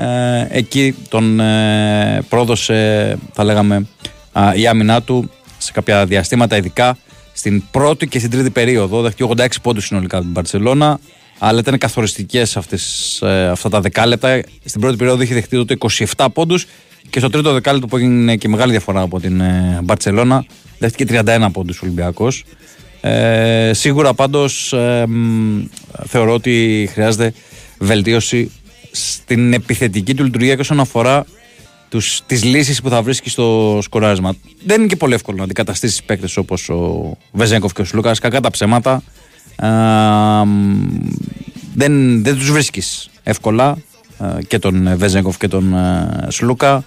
ε, 0.00 0.46
εκεί 0.48 0.94
τον 1.08 1.40
ε, 1.40 2.22
πρόδωσε, 2.28 3.18
θα 3.32 3.44
λέγαμε, 3.44 3.86
α, 4.32 4.54
η 4.54 4.66
άμυνά 4.66 5.02
του 5.02 5.30
σε 5.58 5.72
κάποια 5.72 6.06
διαστήματα, 6.06 6.56
ειδικά 6.56 6.96
στην 7.32 7.62
πρώτη 7.70 8.06
και 8.06 8.18
στην 8.18 8.30
τρίτη 8.30 8.50
περίοδο. 8.50 9.00
Δέχτηκε 9.02 9.32
86 9.36 9.46
πόντους 9.62 9.84
συνολικά 9.84 10.16
από 10.16 10.24
την 10.24 10.34
Παρσελόνα, 10.34 11.00
αλλά 11.38 11.58
ήταν 11.58 11.78
καθοριστικές 11.78 12.56
ε, 13.20 13.46
αυτά 13.46 13.68
τα 13.68 13.80
δεκάλεπτα. 13.80 14.40
Στην 14.64 14.80
πρώτη 14.80 14.96
περίοδο 14.96 15.22
είχε 15.22 15.34
δεχτεί 15.34 15.56
τότε 15.56 15.76
27 16.16 16.26
πόντους 16.32 16.66
και 17.10 17.18
στο 17.18 17.30
τρίτο 17.30 17.52
δεκάλεπτο 17.52 17.86
που 17.86 17.96
έγινε 17.96 18.36
και 18.36 18.48
μεγάλη 18.48 18.70
διαφορά 18.70 19.00
από 19.00 19.20
την 19.20 19.40
ε, 19.40 19.80
Μπαρσελόνα, 19.82 20.44
δέχτηκε 20.78 21.22
31 21.26 21.48
πόντους 21.52 21.76
ο 21.76 21.80
Ολυμπιακός. 21.84 22.44
Ε, 23.00 23.70
σίγουρα 23.74 24.14
πάντως 24.14 24.72
ε, 24.72 25.04
θεωρώ 26.06 26.32
ότι 26.32 26.88
χρειάζεται 26.92 27.32
βελτίωση 27.78 28.50
στην 28.98 29.52
επιθετική 29.52 30.14
του 30.14 30.24
λειτουργία 30.24 30.54
και 30.54 30.60
όσον 30.60 30.80
αφορά 30.80 31.24
τους, 31.88 32.20
τις 32.26 32.44
λύσεις 32.44 32.82
που 32.82 32.88
θα 32.88 33.02
βρίσκεις 33.02 33.32
στο 33.32 33.78
σκοράρισμα. 33.82 34.34
Δεν 34.64 34.78
είναι 34.78 34.86
και 34.86 34.96
πολύ 34.96 35.14
εύκολο 35.14 35.36
να 35.36 35.44
αντικαταστήσεις 35.44 36.02
παίκτες 36.02 36.36
όπως 36.36 36.68
ο 36.68 37.12
Βεζέγκοφ 37.32 37.72
και 37.72 37.80
ο 37.80 37.84
Σλούκας, 37.84 38.18
κακά 38.18 38.40
τα 38.40 38.50
ψέματα. 38.50 39.02
Ε, 39.56 39.68
δεν, 41.74 42.22
δεν 42.22 42.34
τους 42.36 42.50
βρίσκεις 42.50 43.10
εύκολα 43.22 43.78
ε, 44.20 44.42
και 44.44 44.58
τον 44.58 44.96
Βεζέγκοφ 44.96 45.36
και 45.36 45.48
τον 45.48 45.74
ε, 45.74 46.26
Σλούκα. 46.28 46.84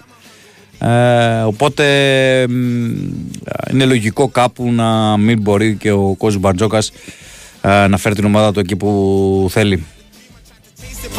Ε, 0.78 1.42
οπότε 1.42 1.84
είναι 3.70 3.84
λογικό 3.84 4.28
κάπου 4.28 4.72
να 4.72 5.16
μην 5.16 5.40
μπορεί 5.40 5.76
και 5.76 5.90
ο 5.90 6.14
Κώζη 6.18 6.38
Μπαρτζόκας 6.38 6.92
ε, 7.60 7.86
να 7.86 7.96
φέρει 7.96 8.14
την 8.14 8.24
ομάδα 8.24 8.52
του 8.52 8.60
εκεί 8.60 8.76
που 8.76 9.46
θέλει. 9.50 9.84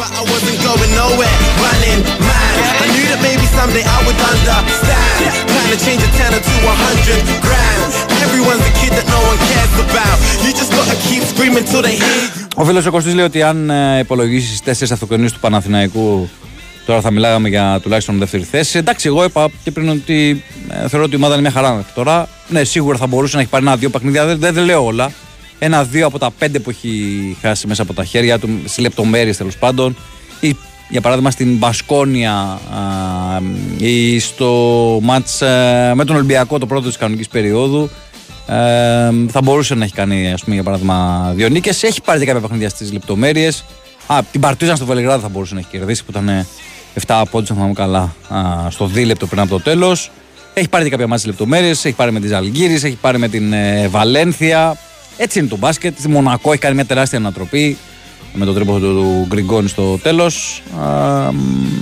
But 0.00 0.10
I 0.20 0.22
wasn't 0.32 0.58
going 0.68 0.92
nowhere, 1.02 1.36
running 1.64 2.00
mad. 2.28 2.54
I 2.84 2.86
knew 2.94 3.06
that 3.12 3.20
maybe 3.28 3.46
someday 3.58 3.84
I 3.96 3.98
would 4.06 4.20
understand. 4.32 5.18
Plan 5.52 5.68
to 5.74 5.78
change 5.86 6.02
a 6.08 6.10
tenner 6.18 6.40
to 6.50 6.54
a 6.72 6.74
hundred 6.86 7.22
grand. 7.46 7.88
Everyone's 8.26 8.64
a 8.72 8.74
kid 8.80 8.92
that 8.98 9.06
no 9.16 9.20
one 9.30 9.38
cares 9.50 9.74
about. 9.86 10.16
You 10.44 10.50
just 10.60 10.72
gotta 10.78 10.96
keep 11.08 11.22
screaming 11.32 11.64
till 11.70 11.82
they 11.86 11.96
hear 12.02 12.16
you. 12.22 12.42
Ο 12.56 12.64
φίλος 12.64 12.86
ο 12.86 12.90
Κωστής 12.90 13.14
λέει 13.14 13.24
ότι 13.24 13.42
αν 13.42 13.70
ε, 13.70 13.98
υπολογίσεις 13.98 14.60
τέσσερις 14.60 14.92
αυτοκτονίε 14.92 15.30
του 15.30 15.40
Παναθηναϊκού, 15.40 16.28
τώρα 16.86 17.00
θα 17.00 17.10
μιλάγαμε 17.10 17.48
για 17.48 17.78
τουλάχιστον 17.82 18.18
δεύτερη 18.18 18.42
θέση. 18.50 18.78
Εντάξει, 18.78 19.08
εγώ 19.08 19.24
είπα 19.24 19.48
και 19.64 19.70
πριν 19.70 19.88
ότι 19.88 20.44
ε, 20.68 20.88
θεωρώ 20.88 21.04
ότι 21.04 21.12
η 21.14 21.16
ομάδα 21.16 21.32
είναι 21.32 21.42
μια 21.42 21.50
χαρά 21.50 21.74
μέχρι 21.74 21.92
τώρα. 21.94 22.28
Ναι, 22.48 22.64
σίγουρα 22.64 22.98
θα 22.98 23.06
μπορούσε 23.06 23.36
να 23.36 23.42
έχει 23.42 23.50
πάρει 23.50 23.64
ένα-δύο 23.64 23.90
παιχνίδια, 23.90 24.24
δεν, 24.26 24.38
δεν, 24.38 24.54
δεν 24.54 24.64
λέω 24.64 24.84
όλα. 24.84 25.10
Ένα-δύο 25.58 26.06
από 26.06 26.18
τα 26.18 26.30
πέντε 26.30 26.58
που 26.58 26.70
έχει 26.70 27.36
χάσει 27.40 27.66
μέσα 27.66 27.82
από 27.82 27.92
τα 27.92 28.04
χέρια 28.04 28.38
του, 28.38 28.48
σε 28.64 28.80
λεπτομέρειες 28.80 29.36
τέλος 29.36 29.56
πάντων. 29.56 29.96
Ή 30.40 30.56
για 30.88 31.00
παράδειγμα 31.00 31.30
στην 31.30 31.56
Μπασκόνια 31.56 32.32
α, 32.32 32.58
ή 33.78 34.18
στο 34.18 34.50
μάτς 35.02 35.42
ε, 35.42 35.92
με 35.94 36.04
τον 36.04 36.16
Ολυμπιακό 36.16 36.58
το 36.58 36.66
πρώτο 36.66 36.86
της 36.86 36.96
κανονικής 36.96 37.28
περίοδου 37.28 37.90
ε, 38.46 38.54
θα 39.30 39.40
μπορούσε 39.42 39.74
να 39.74 39.84
έχει 39.84 39.94
κάνει 39.94 40.32
ας 40.32 40.42
πούμε, 40.42 40.54
για 40.54 40.64
παράδειγμα 40.64 41.30
δύο 41.34 41.48
νίκες. 41.48 41.82
Έχει 41.82 42.02
πάρει 42.02 42.18
και 42.18 42.24
κάποια 42.24 42.40
παιχνίδια 42.40 42.68
στις 42.68 42.92
λεπτομέρειες. 42.92 43.64
Α, 44.06 44.18
την 44.32 44.40
Παρτίζαν 44.40 44.76
στο 44.76 44.86
Βελιγράδι 44.86 45.22
θα 45.22 45.28
μπορούσε 45.28 45.54
να 45.54 45.60
έχει 45.60 45.68
κερδίσει 45.70 46.04
που 46.04 46.10
ήταν 46.10 46.46
7 47.06 47.22
πόντους 47.30 47.50
αν 47.50 47.56
θυμάμαι 47.56 47.74
καλά 47.74 48.14
α, 48.28 48.70
στο 48.70 48.86
δίλεπτο 48.86 49.26
πριν 49.26 49.40
από 49.40 49.50
το 49.50 49.60
τέλος. 49.60 50.10
Έχει 50.54 50.68
πάρει 50.68 50.84
και 50.84 50.90
κάποια 50.90 51.06
μάτια 51.06 51.28
λεπτομέρειες 51.28 51.84
έχει 51.84 51.94
πάρει 51.94 52.12
με 52.12 52.20
τη 52.20 52.26
Ζαλγκύρης, 52.26 52.84
έχει 52.84 52.98
πάρει 53.00 53.18
με 53.18 53.28
την 53.28 53.52
ε, 53.52 53.88
Βαλένθια 53.88 54.76
έτσι 55.16 55.38
είναι 55.38 55.48
το 55.48 55.56
μπάσκετ. 55.56 55.98
Στη 55.98 56.08
Μονακό 56.08 56.52
έχει 56.52 56.60
κάνει 56.60 56.74
μια 56.74 56.84
τεράστια 56.84 57.18
ανατροπή 57.18 57.76
με 58.34 58.44
τον 58.44 58.54
τρόπο 58.54 58.78
του 58.78 59.26
Γκριγκόνη 59.28 59.68
στο 59.68 59.98
τέλος. 59.98 60.62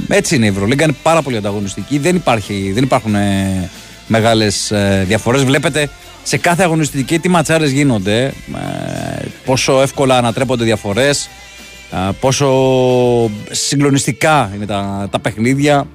Έτσι 0.09 0.35
είναι 0.35 0.45
η 0.45 0.49
Ευρωλίγκα. 0.49 0.85
Είναι 0.85 0.97
πάρα 1.03 1.23
πολύ 1.23 1.37
ανταγωνιστική. 1.37 1.99
Δεν, 1.99 2.17
υπάρχει, 2.17 2.71
δεν 2.75 2.83
υπάρχουν 2.83 3.15
ε, 3.15 3.71
μεγάλες 4.07 4.73
διαφορές. 5.05 5.45
Βλέπετε 5.45 5.89
σε 6.23 6.37
κάθε 6.37 6.63
αγωνιστική 6.63 7.19
τι 7.19 7.29
ματσάρες 7.29 7.71
γίνονται. 7.71 8.25
Ε, 8.25 8.33
πόσο 9.45 9.81
εύκολα 9.81 10.17
ανατρέπονται 10.19 10.65
διαφορές. 10.65 11.29
Πόσο 12.21 12.51
συγκλονιστικά 13.51 14.51
είναι 14.55 14.67
τα, 14.67 15.09
τα 15.11 15.21
παιχνίδια 15.21 15.87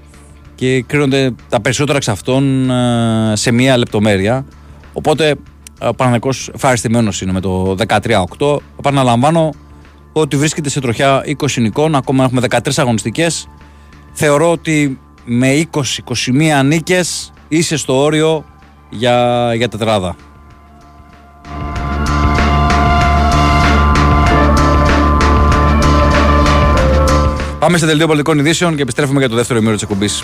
και 0.55 0.83
κρίνονται 0.87 1.31
τα 1.49 1.61
περισσότερα 1.61 1.97
εξ 1.97 2.07
αυτών 2.07 2.69
ε, 2.69 3.35
σε 3.35 3.51
μία 3.51 3.77
λεπτομέρεια. 3.77 4.45
Οπότε 4.93 5.35
ο 5.79 5.93
Παναγενικό 5.93 6.29
ευχαριστημένος 6.55 7.21
είναι 7.21 7.31
με 7.31 7.39
το 7.39 7.75
13-8. 7.87 8.57
Επαναλαμβάνω 8.79 9.53
ότι 10.11 10.37
βρίσκεται 10.37 10.69
σε 10.69 10.81
τροχιά 10.81 11.23
20 11.25 11.47
νικών, 11.57 11.95
ακόμα 11.95 12.23
έχουμε 12.23 12.41
13 12.49 12.57
αγωνιστικές. 12.75 13.47
Θεωρώ 14.11 14.51
ότι 14.51 14.99
με 15.25 15.67
20-21 15.71 15.81
νίκες 16.65 17.33
είσαι 17.47 17.77
στο 17.77 17.97
όριο 17.97 18.45
για, 18.89 19.51
για 19.55 19.67
τετράδα. 19.67 20.15
Πάμε 27.59 27.77
σε 27.77 27.85
δελτίο 27.85 28.07
πολιτικών 28.07 28.39
ειδήσεων 28.39 28.75
και 28.75 28.81
επιστρέφουμε 28.81 29.19
για 29.19 29.29
το 29.29 29.35
δεύτερο 29.35 29.59
ημίρο 29.59 29.73
της 29.73 29.83
εκπομπής. 29.83 30.23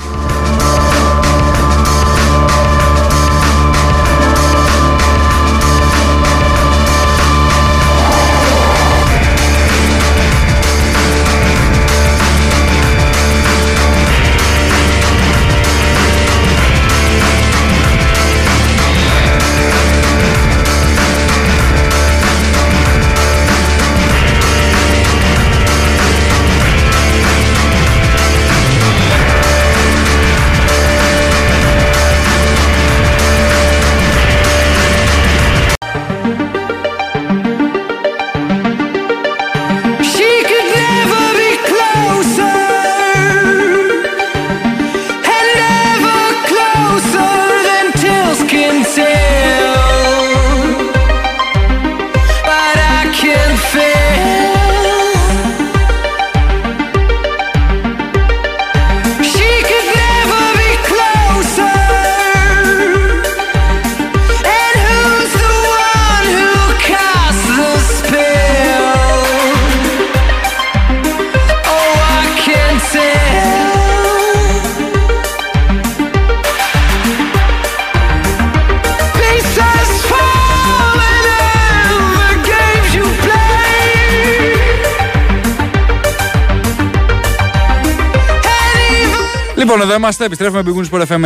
Εδώ 89.93 90.01
είμαστε. 90.01 90.25
Επιστρέφουμε 90.25 90.61
με 90.63 90.71
Big 90.71 90.93
Wings 90.93 91.05
FM 91.07 91.23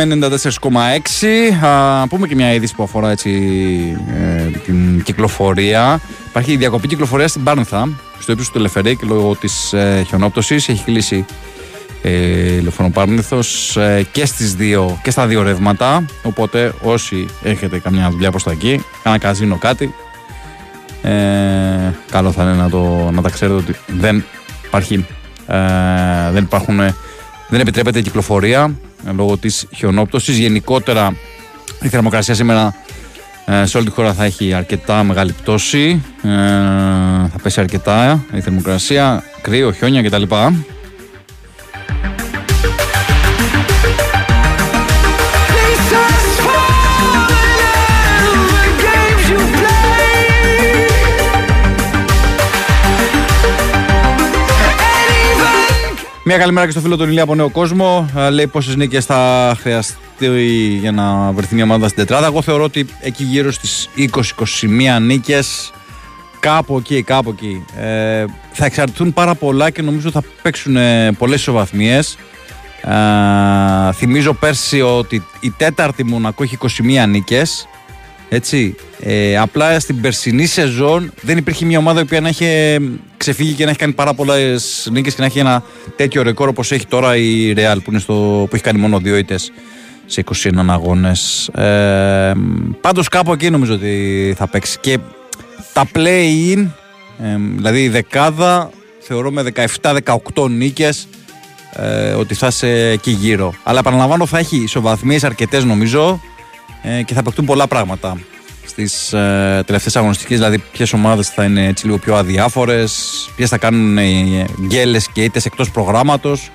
94,6. 1.60 1.66
Α, 1.66 2.06
πούμε 2.08 2.26
και 2.26 2.34
μια 2.34 2.52
είδηση 2.52 2.74
που 2.74 2.82
αφορά 2.82 3.10
έτσι, 3.10 3.30
ε, 4.08 4.58
την 4.64 5.02
κυκλοφορία. 5.02 6.00
Υπάρχει 6.28 6.56
διακοπή 6.56 6.88
κυκλοφορίας 6.88 7.30
στην 7.30 7.42
Πάρνθα, 7.42 7.88
στο 8.18 8.32
ύψος 8.32 8.46
του 8.46 8.52
Τελεφερέκ, 8.52 9.02
λόγω 9.02 9.36
της 9.36 9.72
ε, 9.72 10.04
χιονόπτωσης. 10.06 10.68
Έχει 10.68 10.84
κλείσει 10.84 11.24
ε, 12.02 12.10
ηλεκτρονοπάρνηθος 12.54 13.76
ε, 13.76 14.06
και, 14.12 14.26
στις 14.26 14.54
δύο, 14.54 15.00
και 15.02 15.10
στα 15.10 15.26
δύο 15.26 15.42
ρεύματα. 15.42 16.04
Οπότε 16.22 16.72
όσοι 16.82 17.26
έχετε 17.42 17.78
καμιά 17.78 18.10
δουλειά 18.10 18.30
προς 18.30 18.42
τα 18.42 18.50
εκεί, 18.50 18.84
κάνα 19.02 19.18
καζίνο 19.18 19.56
κάτι, 19.56 19.94
ε, 21.02 21.10
καλό 22.10 22.32
θα 22.32 22.42
είναι 22.42 22.52
να, 22.52 22.70
το, 22.70 23.10
να 23.12 23.22
τα 23.22 23.30
ξέρετε 23.30 23.58
ότι 23.58 23.74
δεν 23.86 24.24
υπάρχει, 24.66 25.06
ε, 25.46 26.30
δεν 26.32 26.42
υπάρχουν, 26.42 26.80
δεν 27.48 27.60
επιτρέπεται 27.60 27.98
η 27.98 28.02
κυκλοφορία 28.02 28.74
ε, 29.08 29.12
λόγω 29.12 29.36
της 29.36 29.66
χιονόπτωσης. 29.74 30.38
Γενικότερα 30.38 31.16
η 31.82 31.88
θερμοκρασία 31.88 32.34
σήμερα 32.34 32.74
ε, 33.44 33.66
σε 33.66 33.76
όλη 33.76 33.86
τη 33.86 33.92
χώρα 33.92 34.12
θα 34.12 34.24
έχει 34.24 34.52
αρκετά 34.52 35.02
μεγάλη 35.02 35.32
πτώση. 35.32 36.02
Ε, 36.22 36.28
θα 37.28 37.38
πέσει 37.42 37.60
αρκετά 37.60 38.24
η 38.32 38.40
θερμοκρασία, 38.40 39.22
κρύο, 39.40 39.72
χιόνια 39.72 40.02
κτλ. 40.02 40.22
Μια 56.28 56.38
καλημέρα 56.38 56.66
και 56.66 56.72
στο 56.72 56.80
φίλο 56.80 56.96
του 56.96 57.04
Ηλία 57.04 57.22
από 57.22 57.34
Νέο 57.34 57.50
Κόσμο. 57.50 58.10
Ε, 58.16 58.30
λέει 58.30 58.46
πόσες 58.46 58.76
νίκες 58.76 59.04
θα 59.04 59.56
χρειαστεί 59.60 60.26
για 60.80 60.92
να 60.92 61.32
βρεθεί 61.32 61.54
μια 61.54 61.64
ομάδα 61.64 61.88
στην 61.88 61.98
τετράδα. 61.98 62.26
Εγώ 62.26 62.42
θεωρώ 62.42 62.64
ότι 62.64 62.86
εκεί 63.00 63.24
γύρω 63.24 63.50
στις 63.50 63.88
20-21 63.96 65.00
νίκες, 65.00 65.72
κάπου 66.40 66.76
εκεί, 66.76 67.02
κάπου 67.02 67.30
εκεί, 67.30 67.64
ε, 67.76 68.24
θα 68.52 68.64
εξαρτηθούν 68.64 69.12
πάρα 69.12 69.34
πολλά 69.34 69.70
και 69.70 69.82
νομίζω 69.82 70.10
θα 70.10 70.22
παίξουν 70.42 70.76
ε, 70.76 71.12
πολλές 71.12 71.40
ισοβαθμίες. 71.40 72.18
Ε, 72.82 73.92
θυμίζω 73.92 74.32
πέρσι 74.32 74.80
ότι 74.80 75.24
η 75.40 75.50
τέταρτη 75.50 76.04
Μονακό 76.04 76.42
έχει 76.42 76.58
21 77.04 77.08
νίκες 77.08 77.68
έτσι. 78.28 78.74
Ε, 79.00 79.38
απλά 79.38 79.80
στην 79.80 80.00
περσινή 80.00 80.46
σεζόν 80.46 81.12
δεν 81.20 81.36
υπήρχε 81.36 81.64
μια 81.64 81.78
ομάδα 81.78 82.04
που 82.04 82.20
να 82.20 82.28
έχει 82.28 82.46
ξεφύγει 83.16 83.52
και 83.52 83.64
να 83.64 83.70
έχει 83.70 83.78
κάνει 83.78 83.92
πάρα 83.92 84.14
πολλές 84.14 84.88
νίκες 84.92 85.14
και 85.14 85.20
να 85.20 85.26
έχει 85.26 85.38
ένα 85.38 85.62
τέτοιο 85.96 86.22
ρεκόρ 86.22 86.48
όπως 86.48 86.72
έχει 86.72 86.86
τώρα 86.86 87.16
η 87.16 87.54
Real 87.56 87.76
που, 87.84 87.90
είναι 87.90 87.98
στο, 87.98 88.46
που 88.50 88.54
έχει 88.54 88.62
κάνει 88.62 88.78
μόνο 88.78 88.98
δύο 88.98 89.16
ήττες 89.16 89.52
σε 90.06 90.24
21 90.44 90.50
αγώνες. 90.66 91.48
Ε, 91.48 92.32
Πάντως 92.80 93.08
κάπου 93.08 93.32
εκεί 93.32 93.50
νομίζω 93.50 93.74
ότι 93.74 94.34
θα 94.38 94.48
παίξει. 94.48 94.78
Και 94.80 94.98
τα 95.72 95.84
play-in, 95.94 96.66
ε, 97.22 97.36
δηλαδή 97.56 97.82
η 97.82 97.88
δεκάδα, 97.88 98.70
θεωρώ 99.00 99.30
με 99.30 99.44
17-18 99.82 100.50
νίκες 100.50 101.08
ε, 101.72 102.12
ότι 102.12 102.34
θα 102.34 102.46
είσαι 102.46 102.88
εκεί 102.88 103.10
γύρω. 103.10 103.54
Αλλά 103.62 103.78
επαναλαμβάνω 103.78 104.26
θα 104.26 104.38
έχει 104.38 104.56
ισοβαθμίες 104.56 105.24
αρκετές 105.24 105.64
νομίζω 105.64 106.08
ε, 106.10 106.27
και 107.04 107.14
θα 107.14 107.22
παιχτούν 107.22 107.44
πολλά 107.44 107.66
πράγματα 107.66 108.18
στις 108.66 109.12
ε, 109.12 109.62
τελευταίες 109.66 109.96
αγωνιστικές. 109.96 110.38
Δηλαδή, 110.38 110.58
ποιες 110.72 110.92
ομάδες 110.92 111.28
θα 111.28 111.44
είναι 111.44 111.66
έτσι 111.66 111.84
λίγο 111.84 111.98
πιο 111.98 112.14
αδιάφορες, 112.16 113.28
ποιες 113.36 113.48
θα 113.48 113.58
κάνουν 113.58 113.98
ε, 113.98 114.44
γκέλες 114.66 115.08
και 115.08 115.24
είτε 115.24 115.40
εκτός 115.44 115.70
προγράμματος. 115.70 116.50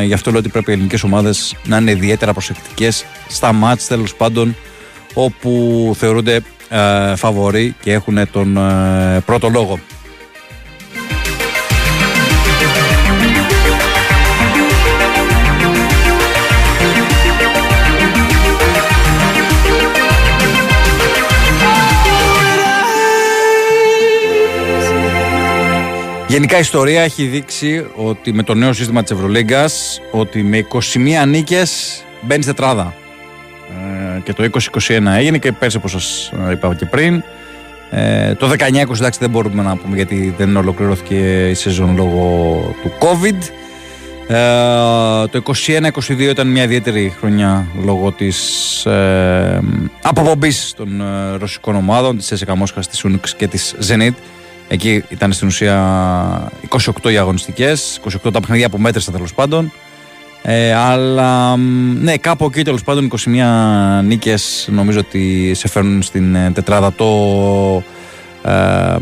Ε, 0.00 0.04
γι' 0.04 0.12
αυτό 0.12 0.30
λέω 0.30 0.38
ότι 0.38 0.48
πρέπει 0.48 0.70
οι 0.70 0.74
ελληνικές 0.74 1.02
ομάδες 1.02 1.54
να 1.64 1.76
είναι 1.76 1.90
ιδιαίτερα 1.90 2.32
προσεκτικές 2.32 3.04
στα 3.28 3.52
μάτς 3.52 3.86
τέλος 3.86 4.14
πάντων 4.14 4.56
όπου 5.14 5.92
θεωρούνται 5.98 6.40
ε, 6.68 7.16
φαβοροί 7.16 7.74
και 7.80 7.92
έχουν 7.92 8.30
τον 8.32 8.56
ε, 8.56 9.22
πρώτο 9.26 9.48
λόγο. 9.48 9.78
Γενικά 26.30 26.56
η 26.56 26.60
ιστορία 26.60 27.02
έχει 27.02 27.24
δείξει 27.24 27.86
ότι 27.94 28.32
με 28.32 28.42
το 28.42 28.54
νέο 28.54 28.72
σύστημα 28.72 29.02
της 29.02 29.10
Ευρωλίγκας 29.10 30.00
ότι 30.10 30.42
με 30.42 30.66
21 31.24 31.26
νίκες 31.26 32.02
μπαίνει 32.20 32.44
τετράδα. 32.44 32.94
Ε, 34.16 34.20
και 34.20 34.32
το 34.32 34.50
2021 34.78 35.06
έγινε 35.16 35.38
και 35.38 35.52
πέρσι 35.52 35.76
όπως 35.76 35.90
σας 35.90 36.32
είπα 36.52 36.74
και 36.74 36.86
πριν. 36.86 37.22
Ε, 37.90 38.34
το 38.34 38.48
19-20 38.48 38.96
εντάξει 38.98 39.18
δεν 39.20 39.30
μπορούμε 39.30 39.62
να 39.62 39.76
πούμε 39.76 39.96
γιατί 39.96 40.34
δεν 40.36 40.56
ολοκληρώθηκε 40.56 41.48
η 41.48 41.54
σεζόν 41.54 41.96
λόγω 41.96 42.60
του 42.82 42.92
COVID. 42.98 43.38
Ε, 44.34 45.26
το 45.26 45.42
21-22 46.08 46.18
ήταν 46.18 46.46
μια 46.46 46.62
ιδιαίτερη 46.62 47.14
χρονιά 47.18 47.66
λόγω 47.84 48.12
της 48.12 48.86
ε, 48.86 49.60
αποπομπής 50.02 50.72
των 50.76 51.00
ε, 51.00 51.36
ρωσικών 51.36 51.74
ομάδων 51.74 52.16
της 52.16 52.32
ΕΣΕΚΑ 52.32 52.54
Μόσχας, 52.54 52.88
της 52.88 53.04
Unix 53.04 53.28
και 53.36 53.46
της 53.46 53.74
Zenit 53.88 54.14
Εκεί 54.72 55.04
ήταν 55.08 55.32
στην 55.32 55.46
ουσία 55.46 56.52
28 57.02 57.10
οι 57.10 57.16
αγωνιστικές, 57.16 58.00
28 58.24 58.32
τα 58.32 58.40
παιχνίδια 58.40 58.68
που 58.68 58.78
μέτρησαν 58.78 59.14
τέλος 59.14 59.34
πάντων. 59.34 59.72
Ε, 60.42 60.74
αλλά 60.74 61.56
ναι, 62.00 62.16
κάπου 62.16 62.44
εκεί 62.44 62.62
τέλος 62.62 62.82
πάντων 62.82 63.10
21 63.26 64.04
νίκες 64.04 64.68
νομίζω 64.72 64.98
ότι 64.98 65.52
σε 65.54 65.68
φέρνουν 65.68 66.02
στην 66.02 66.34
ε, 66.34 66.50
τετράδα. 66.50 66.92
Το, 66.92 67.06
ε, 68.42 68.96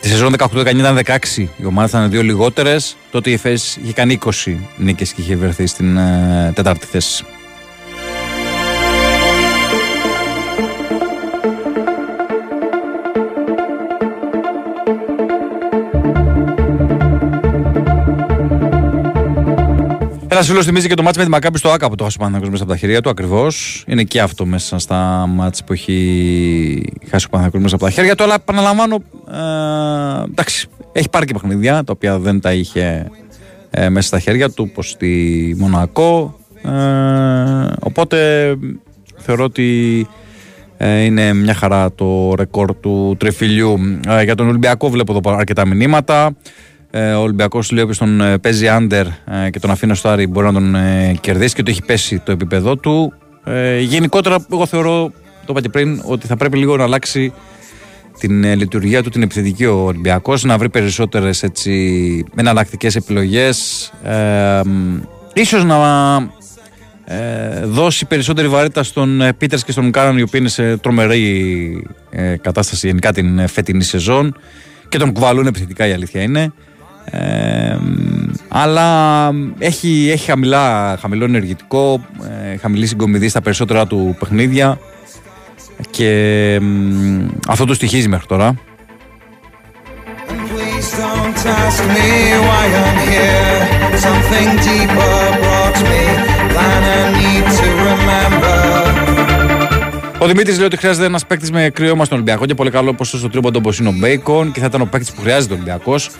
τη 0.00 0.08
σεζόν 0.08 0.34
18-19 0.38 0.76
ήταν 0.76 0.98
16 1.04 1.16
οι 1.36 1.64
ομάδε, 1.64 1.88
ήταν 1.88 2.10
δύο 2.10 2.22
λιγότερες. 2.22 2.96
Τότε 3.10 3.30
η 3.30 3.32
ΕΦΕΣ 3.32 3.78
είχε 3.82 3.92
κάνει 3.92 4.18
20 4.24 4.54
νίκες 4.76 5.12
και 5.12 5.20
είχε 5.20 5.36
βρεθεί 5.36 5.66
στην 5.66 5.96
ε, 5.96 6.52
τετάρτη 6.54 6.86
θέση. 6.86 7.24
Ένα 20.36 20.44
φίλος 20.44 20.64
θυμίζει 20.64 20.88
και 20.88 20.94
το 20.94 21.02
μάτσο 21.02 21.18
με 21.20 21.24
τη 21.24 21.30
Μακάμπη 21.30 21.58
στο 21.58 21.70
Άκα 21.70 21.88
που 21.88 21.94
το 21.94 22.04
χάσει 22.04 22.16
ο 22.20 22.28
μέσα 22.28 22.62
από 22.62 22.72
τα 22.72 22.76
χέρια 22.76 23.00
του. 23.00 23.10
Ακριβώς. 23.10 23.84
Είναι 23.86 24.02
και 24.02 24.20
αυτό 24.20 24.46
μέσα 24.46 24.78
στα 24.78 25.26
μάτς 25.28 25.64
που 25.64 25.72
έχει 25.72 26.92
χάσει 27.10 27.26
ο 27.26 27.30
Παναθηναϊκός 27.30 27.62
μέσα 27.62 27.74
από 27.74 27.84
τα 27.84 27.90
χέρια 27.90 28.14
του. 28.14 28.22
Αλλά 28.24 28.34
επαναλαμβάνω, 28.34 29.02
ε, 29.32 30.24
εντάξει, 30.30 30.68
έχει 30.92 31.08
πάρει 31.08 31.26
και 31.26 31.32
παιχνίδια 31.32 31.84
τα 31.84 31.92
οποία 31.92 32.18
δεν 32.18 32.40
τα 32.40 32.52
είχε 32.52 33.10
ε, 33.70 33.88
μέσα 33.88 34.06
στα 34.06 34.18
χέρια 34.18 34.50
του, 34.50 34.66
όπως 34.70 34.90
στη 34.90 35.54
Μονακό. 35.58 36.38
Ε, 36.62 37.72
οπότε 37.80 38.18
θεωρώ 39.16 39.44
ότι 39.44 40.06
ε, 40.76 41.00
είναι 41.00 41.32
μια 41.32 41.54
χαρά 41.54 41.92
το 41.92 42.34
ρεκόρ 42.34 42.74
του 42.74 43.16
τριφυλιού. 43.18 43.78
Ε, 44.08 44.22
για 44.22 44.34
τον 44.34 44.48
Ολυμπιακό 44.48 44.90
βλέπω 44.90 45.12
εδώ 45.12 45.36
αρκετά 45.36 45.66
μηνύματα. 45.66 46.36
Ε, 46.98 47.12
ο 47.12 47.20
Ολυμπιακός 47.20 47.70
λέει 47.70 47.82
όποιος 47.82 47.98
τον 47.98 48.20
ε, 48.20 48.38
παίζει 48.38 48.68
άντερ 48.68 49.06
ε, 49.06 49.50
και 49.50 49.58
τον 49.58 49.70
αφήνει 49.70 49.96
στο 49.96 50.08
Άρη 50.08 50.26
μπορεί 50.26 50.46
να 50.46 50.52
τον 50.52 50.76
κερδίσει 51.20 51.54
και 51.54 51.60
ότι 51.60 51.70
έχει 51.70 51.82
πέσει 51.82 52.18
το 52.18 52.32
επίπεδό 52.32 52.76
του. 52.76 53.12
γενικότερα, 53.80 54.36
εγώ 54.52 54.66
θεωρώ, 54.66 55.12
το 55.44 55.46
είπα 55.48 55.60
και 55.60 55.68
πριν, 55.68 56.02
ότι 56.04 56.26
θα 56.26 56.36
πρέπει 56.36 56.56
λίγο 56.56 56.76
να 56.76 56.84
αλλάξει 56.84 57.32
την 58.18 58.44
λειτουργία 58.44 59.02
του, 59.02 59.10
την 59.10 59.22
επιθετική 59.22 59.64
ο 59.64 59.84
Ολυμπιακός, 59.84 60.44
να 60.44 60.58
βρει 60.58 60.68
περισσότερες 60.68 61.44
εναλλακτικές 62.36 62.96
επιλογές. 62.96 63.90
Ε, 64.04 64.60
ίσως 65.34 65.64
να 65.64 65.76
δώσει 67.64 68.06
περισσότερη 68.06 68.48
βαρύτητα 68.48 68.82
στον 68.82 69.22
Πίτερς 69.38 69.64
και 69.64 69.72
στον 69.72 69.90
Κάναν, 69.90 70.18
οι 70.18 70.22
οποίοι 70.22 70.40
είναι 70.40 70.48
σε 70.48 70.76
τρομερή 70.76 71.86
κατάσταση 72.40 72.86
γενικά 72.86 73.12
την 73.12 73.48
φετινή 73.48 73.82
σεζόν 73.82 74.36
και 74.88 74.98
τον 74.98 75.12
κουβαλούν 75.12 75.46
επιθετικά 75.46 75.86
η 75.86 75.92
αλήθεια 75.92 76.22
είναι 76.22 76.52
αλλά 78.48 79.30
έχει, 79.58 80.08
έχει 80.12 80.26
χαμηλά, 80.30 80.96
χαμηλό 81.00 81.24
ενεργητικό, 81.24 82.06
ε, 82.52 82.56
χαμηλή 82.56 82.86
συγκομιδή 82.86 83.28
στα 83.28 83.40
περισσότερα 83.40 83.86
του 83.86 84.16
παιχνίδια 84.18 84.78
και 85.90 86.60
αυτό 87.48 87.64
το 87.64 87.74
στοιχίζει 87.74 88.08
μέχρι 88.08 88.26
τώρα. 88.26 88.54
Ο 100.18 100.26
Δημήτρης 100.26 100.56
λέει 100.56 100.66
ότι 100.66 100.76
χρειάζεται 100.76 101.06
ένας 101.06 101.26
παίκτης 101.26 101.50
με 101.50 101.70
κρύο 101.74 101.94
στον 101.94 102.06
Ολυμπιακό 102.10 102.46
και 102.46 102.54
πολύ 102.54 102.70
καλό 102.70 102.94
ποσοστό 102.94 103.18
στο 103.18 103.28
τρίποντο 103.28 103.58
όπως 103.58 103.78
είναι 103.78 103.88
ο 103.88 103.92
Μπέικον 103.92 104.52
και 104.52 104.60
θα 104.60 104.66
ήταν 104.66 104.80
ο 104.80 104.84
παίκτης 104.84 105.12
που 105.12 105.20
χρειάζεται 105.20 105.52
ο 105.52 105.56
Ολυμπιακός. 105.56 106.10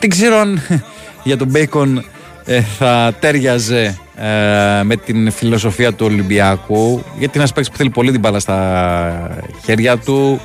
Δεν 0.00 0.10
ξέρω 0.10 0.36
αν 0.36 0.60
για 1.24 1.36
τον 1.36 1.48
Μπέικον 1.48 2.04
ε, 2.44 2.60
θα 2.60 3.12
ταίριαζε 3.20 3.98
ε, 4.16 4.82
με 4.82 4.96
την 5.04 5.30
φιλοσοφία 5.30 5.92
του 5.92 6.06
Ολυμπιακού 6.06 6.92
γιατί 7.04 7.18
είναι 7.18 7.30
ένας 7.34 7.52
παίκτης 7.52 7.70
που 7.70 7.76
θέλει 7.76 7.90
πολύ 7.90 8.10
την 8.10 8.20
μπάλα 8.20 8.38
στα 8.38 9.38
χέρια 9.64 9.98
του 9.98 10.40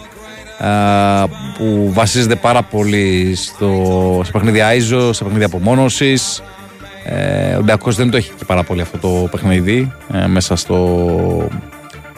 ε, 0.60 1.24
που 1.58 1.92
βασίζεται 1.94 2.36
πάρα 2.36 2.64
πολύ 2.64 3.36
στο, 3.36 4.22
σε 4.26 4.32
παιχνίδια 4.32 4.68
iso, 4.68 5.14
σε 5.14 5.24
παιχνίδια 5.24 5.46
απομόνωσης. 5.46 6.44
Ε, 7.06 7.52
ο 7.52 7.54
Ολυμπιακός 7.54 7.96
δεν 7.96 8.10
το 8.10 8.18
έχει 8.18 8.32
και 8.38 8.46
πάρα 8.46 8.64
πολύ 8.64 8.82
αυτό 8.82 8.98
το 8.98 9.28
παιχνίδι 9.32 9.92
ε, 10.14 10.28
μέσα 10.28 10.56
στο, 10.56 11.48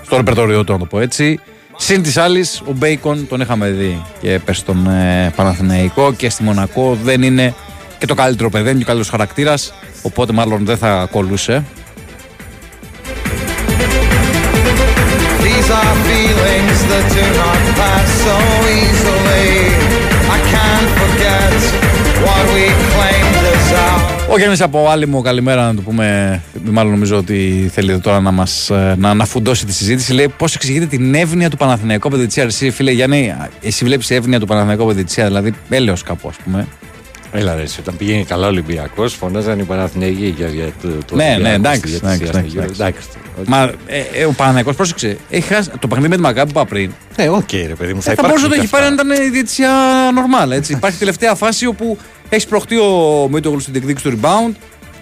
στο 0.02 0.16
ρεπερτόριό 0.16 0.64
του 0.64 0.72
να 0.72 0.78
το 0.78 0.86
πω 0.86 1.00
έτσι 1.00 1.40
Συν 1.84 2.02
της 2.02 2.18
άλλης, 2.18 2.62
ο 2.66 2.72
Μπέικον 2.72 3.28
τον 3.28 3.42
είχαμε 3.42 3.70
δει 3.70 4.06
και 4.22 4.40
πες 4.46 4.58
στον 4.58 4.88
ε, 4.88 5.32
Παναθηναϊκό 5.36 6.14
και 6.14 6.30
στη 6.30 6.44
Μονακό 6.44 6.98
δεν 7.04 7.22
είναι 7.22 7.54
και 7.98 8.06
το 8.06 8.14
καλύτερο 8.14 8.50
παιδί, 8.50 8.64
δεν 8.64 8.74
είναι 8.76 8.84
και 8.84 8.92
ο 8.92 8.94
καλύτερος 8.94 9.10
χαρακτήρας. 9.10 9.74
Οπότε 10.02 10.34
μάλλον 10.34 10.66
δεν 10.66 10.78
θα 10.78 11.08
κολούσε. 11.12 11.64
These 15.44 15.70
are 15.82 15.96
feelings 16.10 16.80
that 16.92 17.06
do 17.16 17.26
not 17.42 17.62
pass 17.80 18.08
so 18.26 18.38
easily. 18.82 19.50
I 20.36 20.40
can't 20.54 20.90
forget 21.00 21.60
what 22.26 22.44
we 22.54 22.66
claimed 22.94 23.21
as 23.72 23.78
our. 23.80 24.30
Ο 24.34 24.38
Γιάννη 24.38 24.58
από 24.60 24.90
άλλη 24.90 25.08
μου, 25.08 25.22
καλημέρα 25.22 25.66
να 25.66 25.76
του 25.76 25.84
πούμε. 25.84 26.42
Μάλλον 26.64 26.92
νομίζω 26.92 27.18
ότι 27.18 27.70
θέλει 27.74 28.00
τώρα 28.00 28.20
να 28.20 28.32
μας 28.32 28.70
να 28.96 29.10
αναφουντώσει 29.10 29.66
τη 29.66 29.74
συζήτηση. 29.74 30.14
Λέει 30.14 30.34
πώς 30.38 30.56
εξηγείτε 30.56 30.86
την 30.86 31.16
εύνοια 31.16 31.50
του 31.50 31.58
Παναθηναϊκού 31.58 32.08
από 32.08 32.18
τη 32.18 32.28
διαιτησία. 32.28 32.44
Εσύ, 32.44 32.70
φίλε 32.72 32.92
Γιάννη, 32.92 33.36
εσύ 33.62 33.86
βλέπεις 33.86 34.10
εύνοια 34.12 34.40
του 34.40 34.46
Παναθηναϊκού 34.46 34.84
από 34.84 34.94
τη 34.94 35.04
διαιτησία, 35.04 35.26
δηλαδή 35.26 35.54
έλεος 35.70 36.04
κάπου, 36.04 36.28
ας 36.30 36.36
πούμε. 36.44 36.68
Έλα 37.34 37.56
ρε, 37.56 37.62
εσύ, 37.62 37.80
όταν 37.80 37.98
πήγαινε 37.98 38.24
καλά 38.24 38.46
ο 38.46 38.50
Ολυμπιακός, 38.50 39.14
φωνάζαν 39.14 39.60
οι 39.60 39.64
Παναθηναϊκοί 39.64 40.34
για, 40.38 40.48
για 40.48 40.66
το, 40.82 40.88
το 41.06 41.16
Ναι, 41.16 41.24
Ολυμπιακό 41.24 41.48
ναι, 41.50 41.54
εντάξει, 41.56 41.80
στη 41.80 41.88
διαιτησία 41.90 42.14
εντάξει, 42.14 42.28
στο 42.28 42.38
εντάξει, 42.38 42.56
Euro. 42.60 42.74
εντάξει. 42.74 43.08
Εντάξει. 43.34 43.50
Μα 43.50 43.72
ε, 43.88 44.22
ε, 44.22 44.26
ο 44.26 44.32
Παναθηναϊκός 44.32 44.76
πρόσεξε. 44.76 45.18
Έχει 45.30 45.48
χάσει 45.54 45.70
το 45.80 45.88
παιχνίδι 45.88 46.10
με 46.10 46.16
τη 46.16 46.22
Μακάμπι 46.22 46.52
που 46.54 46.60
είπα 46.60 46.70
πριν. 46.70 46.92
Ναι, 47.18 47.30
οκ, 47.30 47.52
ρε 47.52 47.76
παιδί 47.76 47.94
μου, 47.94 48.02
θα 48.02 48.14
Θα, 48.14 48.16
θα 48.16 48.28
υπάρξουν 48.28 48.28
μπορούσε 48.28 48.44
να 48.44 48.50
το 48.50 48.56
και 48.56 48.62
έχει 48.62 48.70
πάρει 48.70 48.86
αν 48.86 48.94
αυτά. 49.00 49.06
ήταν 49.14 49.26
η 49.26 49.30
διαιτησία 49.30 49.70
normal. 50.18 50.52
Έτσι. 50.52 50.74
Υπάρχει 50.74 50.98
τελευταία 50.98 51.36
φάση 51.36 51.66
όπου 51.66 51.98
έχει 52.34 52.48
σπρωχτεί 52.48 52.78
ο 52.78 53.28
Μίτογλου 53.32 53.60
στην 53.60 53.74
διεκδίκηση 53.74 54.10
του 54.10 54.20
rebound. 54.22 54.56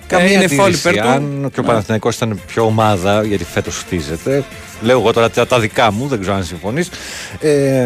Καμία 0.07 0.25
ε, 0.25 0.31
είναι 0.31 0.43
αντίρρηση. 0.43 0.55
φάουλ 0.55 0.73
υπέρ 0.73 0.93
του. 1.03 1.09
Αν 1.09 1.49
και 1.53 1.59
ο 1.59 1.63
Παναθηναϊκός 1.63 2.15
ήταν 2.15 2.39
πιο 2.47 2.65
ομάδα, 2.65 3.23
γιατί 3.23 3.43
φέτος 3.43 3.77
χτίζεται, 3.77 4.43
λέω 4.81 4.99
εγώ 4.99 5.13
τώρα 5.13 5.29
τα, 5.29 5.47
τα 5.47 5.59
δικά 5.59 5.91
μου, 5.91 6.07
δεν 6.07 6.19
ξέρω 6.19 6.35
αν 6.35 6.43
συμφωνείς, 6.43 6.89
ε, 7.39 7.85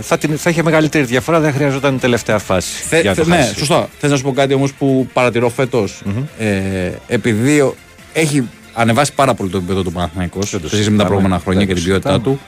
θα, 0.00 0.18
την, 0.18 0.38
θα 0.38 0.50
είχε 0.50 0.62
μεγαλύτερη 0.62 1.04
διαφορά, 1.04 1.40
δεν 1.40 1.52
χρειαζόταν 1.52 1.94
η 1.94 1.98
τελευταία 1.98 2.38
φάση. 2.38 2.82
Θε, 2.82 3.00
για 3.00 3.10
να 3.10 3.16
θε, 3.16 3.22
το 3.22 3.28
ναι, 3.28 3.36
χάσει. 3.36 3.54
σωστά. 3.58 3.88
Θες 3.98 4.10
να 4.10 4.16
σου 4.16 4.22
πω 4.22 4.32
κάτι 4.32 4.54
όμως 4.54 4.72
που 4.72 5.08
παρατηρώ 5.12 5.48
φέτος, 5.48 6.02
Ε, 6.38 6.90
επειδή 7.08 7.60
ο- 7.60 7.74
έχει 8.12 8.48
ανεβάσει 8.74 9.12
πάρα 9.14 9.34
πολύ 9.34 9.50
το 9.50 9.56
επίπεδο 9.56 9.82
του 9.82 9.92
Παναθηναϊκός 9.92 10.48
σε 10.48 10.58
το 10.58 10.68
σχέση 10.68 10.72
με 10.72 10.78
τα 10.78 10.84
συζητάμε, 10.84 11.08
προηγούμενα 11.08 11.40
χρόνια 11.44 11.66
δεν 11.66 11.68
και 11.68 11.74
το 11.74 11.80
την 11.80 11.88
ποιότητά 11.90 12.10
συζητάμε. 12.12 12.36
του. 12.36 12.40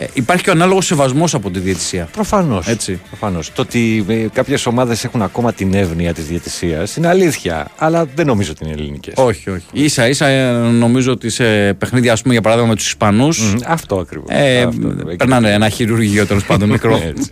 Ε, 0.00 0.06
υπάρχει 0.12 0.42
και 0.42 0.50
ο 0.50 0.52
ανάλογος 0.52 0.86
σεβασμός 0.86 1.34
από 1.34 1.50
τη 1.50 1.58
διαιτησία. 1.58 2.08
Προφανώς. 2.12 2.66
Έτσι. 2.66 3.00
Προφανώς. 3.08 3.52
Το 3.52 3.62
ότι 3.62 4.04
κάποιες 4.32 4.66
ομάδες 4.66 5.04
έχουν 5.04 5.22
ακόμα 5.22 5.52
την 5.52 5.74
εύνοια 5.74 6.14
της 6.14 6.26
διαιτησίας 6.26 6.96
είναι 6.96 7.08
αλήθεια, 7.08 7.70
αλλά 7.76 8.06
δεν 8.14 8.26
νομίζω 8.26 8.50
ότι 8.50 8.64
είναι 8.64 8.72
ελληνικές. 8.72 9.14
Όχι, 9.16 9.50
όχι. 9.50 9.88
σα 9.88 10.08
ίσα 10.08 10.26
ε, 10.26 10.52
νομίζω 10.52 11.12
ότι 11.12 11.30
σε 11.30 11.74
παιχνίδια, 11.74 12.12
ας 12.12 12.20
πούμε, 12.20 12.32
για 12.32 12.42
παράδειγμα 12.42 12.70
με 12.70 12.76
τους 12.76 12.86
Ισπανούς. 12.86 13.54
Αυτό 13.66 13.96
ακριβώς. 13.96 14.28
Ε, 14.30 14.68
περνάνε 15.16 15.52
ένα 15.52 15.68
χειρουργείο 15.68 16.26
τέλος 16.26 16.44
πάντων 16.44 16.68
μικρό. 16.68 17.00
Έτσι. 17.10 17.30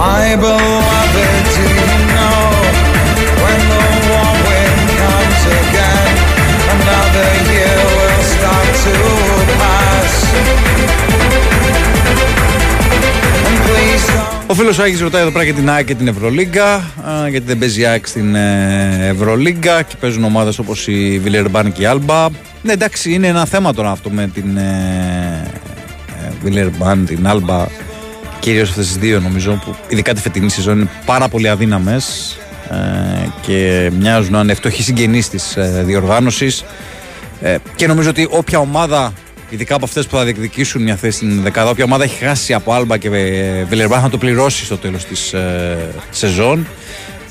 My 0.00 0.36
beloved, 0.42 1.87
Ο 14.50 14.54
φίλος 14.54 14.78
ο 14.78 14.82
Άγης 14.82 15.00
ρωτάει 15.00 15.22
εδώ 15.22 15.30
πέρα 15.30 15.44
για 15.44 15.54
την 15.54 15.70
ΑΕΚ 15.70 15.86
και 15.86 15.94
την 15.94 16.08
Ευρωλίγκα. 16.08 16.74
α, 16.74 17.28
Γιατί 17.28 17.46
δεν 17.46 17.58
παίζει 17.58 17.80
η 17.80 17.84
ΑΕΚ 17.84 18.06
στην 18.06 18.34
ε, 18.34 19.08
Ευρωλίγκα 19.08 19.82
και 19.82 19.94
παίζουν 20.00 20.24
ομάδες 20.24 20.58
όπως 20.58 20.86
η 20.88 21.18
Βιλερμπάν 21.22 21.72
και 21.72 21.82
η 21.82 21.86
Άλμπα. 21.86 22.26
Ναι, 22.62 22.72
εντάξει, 22.72 23.12
είναι 23.12 23.26
ένα 23.26 23.44
θέμα 23.44 23.74
τώρα 23.74 23.90
αυτό 23.90 24.10
με 24.10 24.30
την 24.34 24.56
ε, 24.56 25.50
ε, 26.24 26.30
Βιλερμπάν, 26.42 27.06
την 27.06 27.26
Άλμπα. 27.26 27.66
Κυρίως 28.40 28.68
αυτές 28.68 28.86
τις 28.86 28.96
δύο 28.96 29.20
νομίζω 29.20 29.60
που 29.64 29.74
ειδικά 29.88 30.14
τη 30.14 30.20
φετινή 30.20 30.50
σεζόν 30.50 30.78
είναι 30.78 30.88
πάρα 31.04 31.28
πολύ 31.28 31.48
αδύναμες 31.48 32.36
ε, 32.70 33.28
και 33.40 33.90
μοιάζουν 33.98 34.32
να 34.32 34.40
είναι 34.40 34.54
φτωχοί 34.54 34.82
συγγενείς 34.82 35.28
της 35.28 35.56
ε, 35.56 35.82
διοργάνωσης. 35.86 36.64
Ε, 37.42 37.56
και 37.76 37.86
νομίζω 37.86 38.10
ότι 38.10 38.26
όποια 38.30 38.58
ομάδα, 38.58 39.12
ειδικά 39.50 39.74
από 39.74 39.84
αυτές 39.84 40.06
που 40.06 40.16
θα 40.16 40.24
διεκδικήσουν 40.24 40.82
μια 40.82 40.96
θέση 40.96 41.16
στην 41.16 41.42
δεκάδα, 41.42 41.70
όποια 41.70 41.84
ομάδα 41.84 42.04
έχει 42.04 42.24
χάσει 42.24 42.54
από 42.54 42.72
Άλμπα 42.72 42.96
και 42.96 43.08
ε, 43.08 43.64
Βιλερμπάν 43.64 44.00
θα 44.00 44.08
το 44.10 44.18
πληρώσει 44.18 44.64
στο 44.64 44.76
τέλος 44.78 45.04
της 45.04 45.32
ε, 45.32 45.76
σεζόν. 46.10 46.66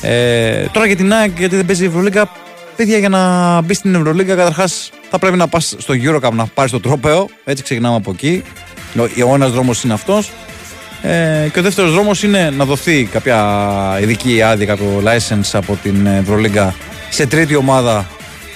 Ε, 0.01 0.65
τώρα 0.71 0.85
για 0.85 0.95
την 0.95 1.13
ΑΕΚ, 1.13 1.31
γιατί 1.37 1.55
δεν 1.55 1.65
παίζει 1.65 1.83
η 1.83 1.85
Ευρωλίγκα, 1.87 2.29
παιδιά 2.75 2.97
για 2.97 3.09
να 3.09 3.61
μπει 3.61 3.73
στην 3.73 3.95
Ευρωλίγκα, 3.95 4.35
καταρχάς 4.35 4.89
θα 5.09 5.19
πρέπει 5.19 5.37
να 5.37 5.47
πας 5.47 5.75
στο 5.77 5.93
Eurocup 6.03 6.31
να 6.31 6.45
πάρεις 6.45 6.71
το 6.71 6.79
τρόπεο. 6.79 7.29
Έτσι 7.43 7.63
ξεκινάμε 7.63 7.95
από 7.95 8.11
εκεί. 8.11 8.43
Ο- 8.99 9.29
Ο 9.29 9.33
ένα 9.35 9.47
δρόμος 9.47 9.83
είναι 9.83 9.93
αυτός. 9.93 10.31
Ε, 11.01 11.47
και 11.53 11.59
ο 11.59 11.61
δεύτερος 11.61 11.91
δρόμος 11.93 12.23
είναι 12.23 12.49
να 12.57 12.65
δοθεί 12.65 13.03
κάποια 13.03 13.97
ειδική 14.01 14.41
άδεια, 14.41 14.65
κάποιο 14.65 15.01
license 15.05 15.49
από 15.53 15.77
την 15.83 16.05
Ευρωλίγκα 16.05 16.75
σε 17.09 17.25
τρίτη 17.27 17.55
ομάδα 17.55 18.07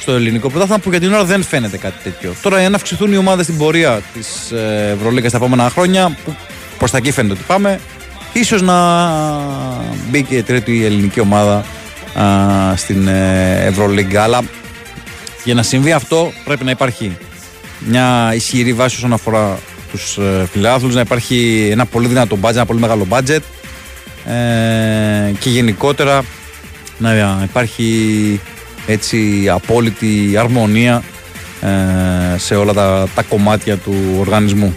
στο 0.02 0.12
ελληνικό 0.12 0.50
πρωτάθλημα 0.50 0.80
που 0.80 0.90
για 0.90 1.00
την 1.00 1.14
ώρα 1.14 1.24
δεν 1.24 1.44
φαίνεται 1.44 1.78
κάτι 1.78 1.98
τέτοιο. 2.04 2.34
Τώρα, 2.42 2.58
αν 2.58 2.76
αυξηθούν 2.76 3.14
οι 3.14 3.18
ομάδες 3.18 3.46
στην 3.46 3.58
πορεία 3.58 4.02
της 4.14 4.52
Ευρωλίγκας 4.94 5.32
τα 5.32 5.38
επόμενα 5.38 5.70
χρόνια, 5.70 6.18
που 6.26 6.36
προς 6.78 6.92
τα 6.92 6.98
εκεί 6.98 7.12
φαίνεται 7.12 7.34
ότι 7.34 7.44
πάμε, 7.48 7.80
ίσως 8.34 8.62
να 8.62 8.76
μπει 10.10 10.24
και 10.24 10.36
η 10.36 10.44
τρίτη 10.44 10.86
ελληνική 10.86 11.20
ομάδα 11.20 11.66
α, 12.20 12.76
στην 12.76 13.08
ε, 13.08 13.66
Ευρωλίγκα. 13.66 14.24
Αλλά 14.24 14.42
για 15.44 15.54
να 15.54 15.64
συμβεί 15.64 15.92
αυτό 15.92 16.32
πρέπει 16.44 16.64
να 16.64 16.72
υπάρχει 16.72 17.18
μια 17.80 18.32
ισχυρή 18.36 18.74
βάση 18.74 18.96
όσον 18.96 19.14
αφορά 19.14 19.60
τους 19.92 20.18
ε, 20.18 20.48
φιλάθλους, 20.52 20.96
να 20.96 21.02
υπάρχει 21.02 21.68
ένα 21.72 21.86
πολύ 21.86 22.08
δυνατό 22.08 22.38
budget, 22.42 22.54
ένα 22.54 22.66
πολύ 22.66 22.80
μεγάλο 22.80 23.08
budget 23.10 23.40
ε, 24.32 25.32
και 25.40 25.50
γενικότερα 25.50 26.24
να 26.98 27.42
υπάρχει 27.44 28.40
έτσι 28.92 29.50
απόλυτη 29.50 30.38
αρμονία 30.38 31.04
ε, 31.62 32.38
σε 32.38 32.56
όλα 32.56 32.74
τα, 32.74 33.08
τα 33.16 33.22
κομμάτια 33.22 33.78
του 33.78 33.96
οργανισμού. 34.20 34.76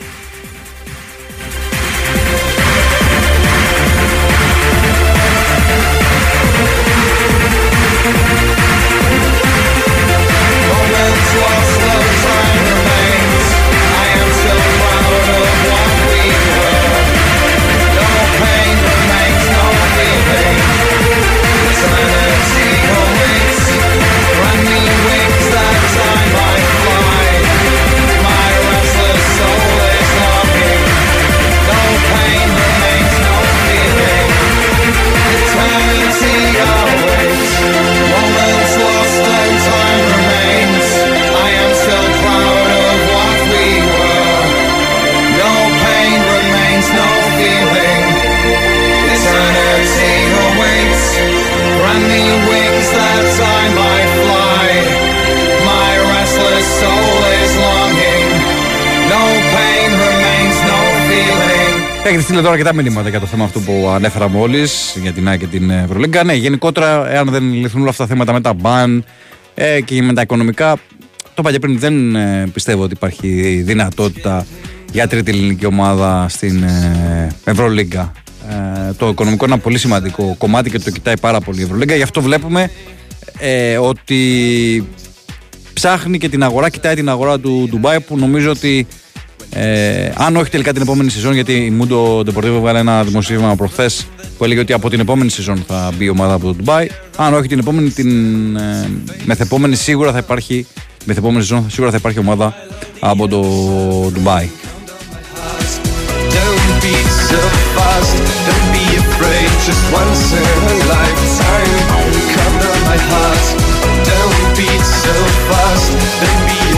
Έχετε 62.15 62.29
στείλει 62.29 62.43
τώρα 62.43 62.55
αρκετά 62.55 62.75
μηνύματα 62.75 63.09
για 63.09 63.21
το 63.21 63.27
θέμα 63.27 63.45
αυτό 63.45 63.61
που 63.61 63.89
ανέφερα 63.95 64.29
μόλις, 64.29 64.97
για 65.03 65.13
την 65.13 65.29
ΑΕΚ 65.29 65.39
και 65.39 65.47
την 65.47 65.71
Ευρωλίγκα. 65.71 66.25
Ναι, 66.25 66.35
γενικότερα, 66.35 67.11
εάν 67.11 67.29
δεν 67.29 67.53
λυθούν 67.53 67.81
όλα 67.81 67.91
αυτά 67.91 68.03
τα 68.03 68.09
θέματα 68.09 68.33
με 68.33 68.41
τα 68.41 68.53
μπαν 68.53 69.05
ε, 69.55 69.81
και 69.81 70.03
με 70.03 70.13
τα 70.13 70.21
οικονομικά, 70.21 70.77
το 71.23 71.35
είπα 71.39 71.53
και 71.53 71.59
πριν, 71.59 71.79
δεν 71.79 72.17
ε, 72.17 72.47
πιστεύω 72.53 72.83
ότι 72.83 72.93
υπάρχει 72.93 73.63
δυνατότητα 73.67 74.47
για 74.93 75.09
τρίτη 75.09 75.31
ελληνική 75.31 75.67
ομάδα 75.67 76.27
στην 76.29 76.63
ε, 76.63 77.35
Ευρωλίγκα. 77.45 78.13
Ε, 78.49 78.93
το 78.93 79.09
οικονομικό 79.09 79.45
είναι 79.45 79.55
ένα 79.55 79.63
πολύ 79.63 79.79
σημαντικό 79.79 80.35
κομμάτι 80.39 80.71
και 80.71 80.79
το 80.79 80.91
κοιτάει 80.91 81.19
πάρα 81.19 81.41
πολύ 81.41 81.61
η 81.61 81.63
Ευρωλίγκα. 81.63 81.95
Γι' 81.95 82.03
αυτό 82.03 82.23
βλέπουμε 82.23 82.71
ε, 83.39 83.77
ότι 83.77 84.19
ψάχνει 85.73 86.19
και 86.19 86.29
την 86.29 86.43
αγορά, 86.43 86.69
κοιτάει 86.69 86.95
την 86.95 87.09
αγορά 87.09 87.41
του 87.41 87.67
Ντουμπάι 87.71 88.01
που 88.01 88.19
νομίζω 88.19 88.51
ότι 88.51 88.87
ε, 89.51 90.11
αν 90.17 90.37
όχι 90.37 90.51
τελικά 90.51 90.73
την 90.73 90.83
επόμενη 90.83 91.11
σεζόν, 91.11 91.35
γιατί 91.35 91.53
η 91.53 91.71
Μούντο 91.71 92.19
Deportivo 92.19 92.59
βγάλε 92.61 92.79
ένα 92.79 93.05
δημοσίευμα 93.05 93.57
προχθές 93.57 94.07
που 94.39 94.45
έλεγε 94.45 94.61
ότι 94.61 94.73
από 94.73 94.91
την 94.91 95.01
επόμενη 95.01 95.31
σεζόν 95.31 95.65
θα 95.67 95.93
μπει 95.97 96.05
η 96.05 96.09
ομάδα 96.09 96.35
από 96.35 96.47
το 96.47 96.55
Ντουμπάι. 96.55 96.87
Αν 97.17 97.35
όχι 97.35 97.49
την 97.49 97.59
επόμενη, 97.59 97.91
την 97.91 98.57
ε, 98.57 98.91
μεθεπόμενη 99.25 99.77
σίγουρα 99.77 100.13
θα 100.13 100.19
υπάρχει. 100.19 100.67
Μεθεπόμενη 101.05 101.41
σεζόν 101.41 101.71
σίγουρα 101.71 101.91
θα 101.91 101.97
υπάρχει 101.97 102.19
ομάδα 102.19 102.55
από 103.01 103.29
το 103.29 103.41
Ντουμπάι. 104.13 104.49
Don't 114.09 114.53
be 114.57 114.69
so 114.89 115.17
fast, 115.51 115.89
don't 116.21 116.43
be 116.49 116.74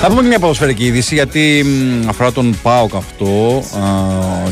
θα 0.00 0.08
πούμε 0.08 0.22
και 0.22 0.28
μια 0.28 0.38
ποδοσφαιρική 0.38 0.84
είδηση 0.84 1.14
γιατί 1.14 1.64
αφορά 2.06 2.32
τον 2.32 2.56
ΠΑΟΚ 2.62 2.94
αυτό 2.94 3.62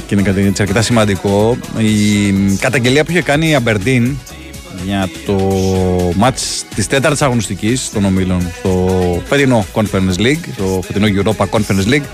και 0.06 0.14
είναι 0.14 0.52
αρκετά 0.58 0.82
σημαντικό. 0.82 1.56
Η 1.78 2.32
καταγγελία 2.60 3.04
που 3.04 3.10
είχε 3.10 3.22
κάνει 3.22 3.48
η 3.48 3.54
Αμπερντίν 3.54 4.16
για 4.84 5.08
το 5.26 5.36
μάτς 6.16 6.64
της 6.74 6.86
τέταρτης 6.86 7.22
αγωνιστικής 7.22 7.90
των 7.90 8.04
ομίλων 8.04 8.46
στο 8.58 8.88
φετινό 9.26 9.66
Conference 9.74 10.18
League, 10.20 10.44
το 10.56 10.80
φετινό 10.84 11.06
Europa 11.22 11.44
Conference 11.50 11.88
League. 11.92 12.04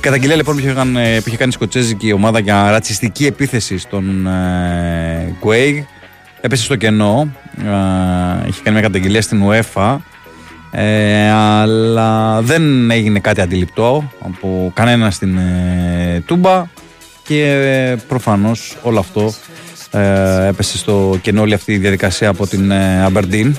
Καταγγελία 0.00 0.36
λοιπόν 0.36 0.54
που 0.54 0.60
είχε, 0.60 0.72
κάνει- 0.72 1.20
που 1.20 1.28
είχε 1.28 1.36
κάνει 1.36 1.50
η 1.50 1.54
σκοτσέζικη 1.54 2.12
ομάδα 2.12 2.38
για 2.38 2.70
ρατσιστική 2.70 3.26
επίθεση 3.26 3.78
στον 3.78 4.26
ε, 4.26 5.36
Quaig 5.44 5.82
έπεσε 6.40 6.62
στο 6.64 6.76
κενό. 6.76 7.28
Ε, 7.58 8.48
είχε 8.48 8.60
κάνει 8.62 8.76
μια 8.78 8.86
καταγγελία 8.86 9.22
στην 9.22 9.42
UEFA. 9.48 9.96
Ε, 10.70 11.30
αλλά 11.30 12.40
δεν 12.42 12.90
έγινε 12.90 13.18
κάτι 13.18 13.40
αντιληπτό 13.40 14.12
από 14.20 14.70
κανένα 14.74 15.10
στην 15.10 15.36
ε, 15.36 16.22
Τούμπα 16.26 16.64
και 17.26 17.44
ε, 17.50 17.96
προφανώς 18.08 18.76
όλο 18.82 18.98
αυτό 18.98 19.32
ε, 19.94 20.46
έπεσε 20.46 20.78
στο 20.78 21.18
κενό 21.22 21.40
όλη 21.40 21.54
αυτή 21.54 21.72
η 21.72 21.76
διαδικασία 21.76 22.28
από 22.28 22.46
την 22.46 22.70
ε, 22.70 23.06
Aberdeen. 23.12 23.52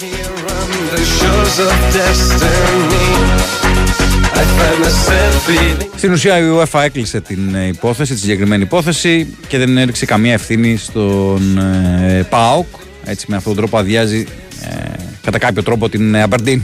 here 0.00 0.32
on 0.58 0.70
the 0.92 1.02
shores 1.16 1.56
of 1.66 1.74
destiny. 1.96 3.06
I 4.40 4.44
find 4.56 4.78
myself 4.84 5.34
feeling. 5.46 5.88
Στην 5.96 6.12
ουσία 6.12 6.38
η 6.38 6.42
UEFA 6.42 6.80
έκλεισε 6.82 7.20
την 7.20 7.54
ε, 7.54 7.66
υπόθεση, 7.66 8.12
τη 8.14 8.18
συγκεκριμένη 8.18 8.62
υπόθεση 8.62 9.36
και 9.48 9.58
δεν 9.58 9.78
έριξε 9.78 10.06
καμία 10.06 10.32
ευθύνη 10.32 10.76
στον 10.76 11.58
ε, 11.58 12.26
ΠΑΟΚ. 12.30 12.66
Έτσι 13.04 13.26
με 13.28 13.36
αυτόν 13.36 13.54
τον 13.54 13.62
τρόπο 13.62 13.78
αδειάζει 13.78 14.26
ε, 14.62 14.92
κατά 15.22 15.38
κάποιο 15.38 15.62
τρόπο 15.62 15.88
την 15.88 16.14
ε, 16.14 16.26
Aberdeen. 16.28 16.60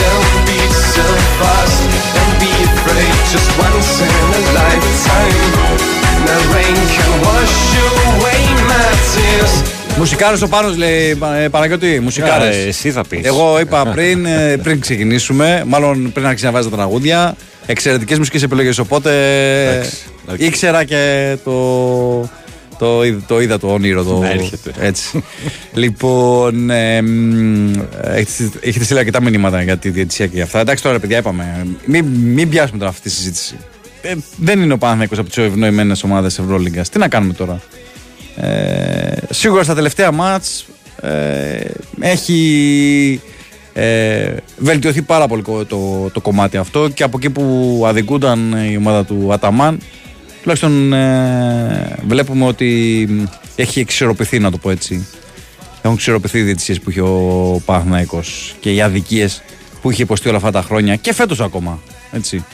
Don't 0.02 0.34
beat 0.48 0.74
so 0.96 1.06
fast, 1.40 1.82
don't 2.16 2.36
be 2.44 2.52
afraid. 2.70 3.16
Just 3.34 3.50
once 3.66 3.92
in 4.08 4.16
a 4.40 4.42
lifetime, 4.60 5.40
no 6.28 6.36
rain 6.56 6.78
can 6.96 7.12
wash 7.26 7.58
away 7.88 8.42
my 8.72 8.90
tears. 9.12 9.54
Μουσικάρες 9.98 10.42
ο 10.42 10.48
Πάνος 10.48 10.78
λέει 10.78 11.18
ε, 11.44 11.48
Παναγιώτη, 11.48 12.00
μουσικάρες. 12.00 12.56
Ε, 12.56 12.68
εσύ 12.68 12.92
θα 12.92 13.04
πεις. 13.10 13.20
Εγώ 13.24 13.60
είπα 13.60 13.86
πριν, 13.86 14.26
ε, 14.26 14.58
πριν 14.64 14.80
ξεκινήσουμε, 14.80 15.64
μάλλον 15.68 16.12
πριν 16.12 16.26
αρχίσει 16.26 16.46
να 16.46 16.52
βάζει 16.52 16.70
τα 16.70 16.76
τραγούδια, 16.76 17.36
εξαιρετικές 17.66 18.18
μουσικές 18.18 18.44
επιλογές, 18.44 18.78
οπότε 18.78 19.12
Εντάξει, 19.70 19.96
οκ. 20.32 20.40
ήξερα 20.40 20.84
και 20.84 21.36
το, 21.44 21.52
το, 22.80 23.04
είδα- 23.04 23.22
το 23.28 23.42
είδα 23.42 23.60
το 23.60 23.68
όνειρο. 23.74 24.04
Το, 24.04 24.18
Να 24.18 24.30
έρχεται. 24.30 24.72
Έτσι. 24.80 25.24
λοιπόν, 25.74 26.70
ε, 26.70 27.02
μ, 27.02 27.74
έχετε, 28.04 28.50
έχετε 28.62 28.84
στείλει 28.86 29.00
αρκετά 29.00 29.22
μηνύματα 29.22 29.62
για 29.62 29.78
τη 29.78 29.90
διαιτησία 29.90 30.26
και 30.28 30.36
για 30.36 30.44
αυτά. 30.44 30.60
Εντάξει 30.60 30.84
τώρα, 30.84 30.96
ρε 30.96 31.02
παιδιά, 31.02 31.18
είπαμε, 31.18 31.68
μην, 31.86 32.06
μην 32.06 32.50
πιάσουμε 32.50 32.78
τώρα 32.78 32.90
αυτή 32.90 33.02
τη 33.02 33.10
συζήτηση. 33.10 33.56
Ε, 34.02 34.14
δεν 34.38 34.62
είναι 34.62 34.74
ο 34.74 34.78
Παναθηναϊκός 34.78 35.18
από 35.18 35.28
τις 35.28 35.38
ευνοημένες 35.38 36.04
ομάδες 36.04 36.40
Ευρωλίγκας. 36.40 36.90
Τι 36.90 36.98
να 37.00 37.08
κάνουμε 37.08 37.34
τώρα; 37.34 37.62
Ε, 38.36 39.12
σίγουρα 39.30 39.64
στα 39.64 39.76
τελευταία 39.76 40.12
ματς 40.12 40.66
ε, 41.02 41.60
έχει 42.00 43.22
ε, 43.74 44.34
βελτιωθεί 44.58 45.02
πάρα 45.02 45.28
πολύ 45.28 45.42
το, 45.42 45.66
το, 45.66 46.10
το 46.14 46.22
κομμάτι 46.22 46.58
αυτό 46.58 46.90
και 46.94 47.04
από 47.04 47.18
εκεί 47.18 47.30
που 47.30 47.84
αδικούνταν 47.88 48.56
η 48.72 48.78
ομάδα 48.78 49.06
του 49.06 49.30
Αταμάν 49.34 49.80
τουλάχιστον 50.42 50.94
ε, 50.94 51.96
βλέπουμε 52.08 52.46
ότι 52.46 53.08
έχει 53.56 53.80
εξισορροπηθεί 53.80 54.40
να 54.40 54.52
το 54.52 54.58
πω 54.58 54.70
έτσι 54.70 55.08
έχουν 55.88 55.94
εξισορροπηθεί 55.94 56.40
οι 56.40 56.42
διαιτησίες 56.42 56.80
που 56.80 56.90
είχε 56.90 57.02
ο 57.02 57.62
Παναθηναϊκός 57.66 58.56
και 58.60 58.74
οι 58.74 58.82
αδικίες 58.82 59.42
που 59.82 59.92
είχε 59.92 60.02
υποστεί 60.02 60.28
όλα 60.28 60.38
αυτά 60.38 60.52
τα 60.52 60.62
χρόνια 60.62 60.96
και 60.96 61.14
φέτος 61.14 61.40
ακόμα 61.42 61.80
έτσι. 62.12 62.46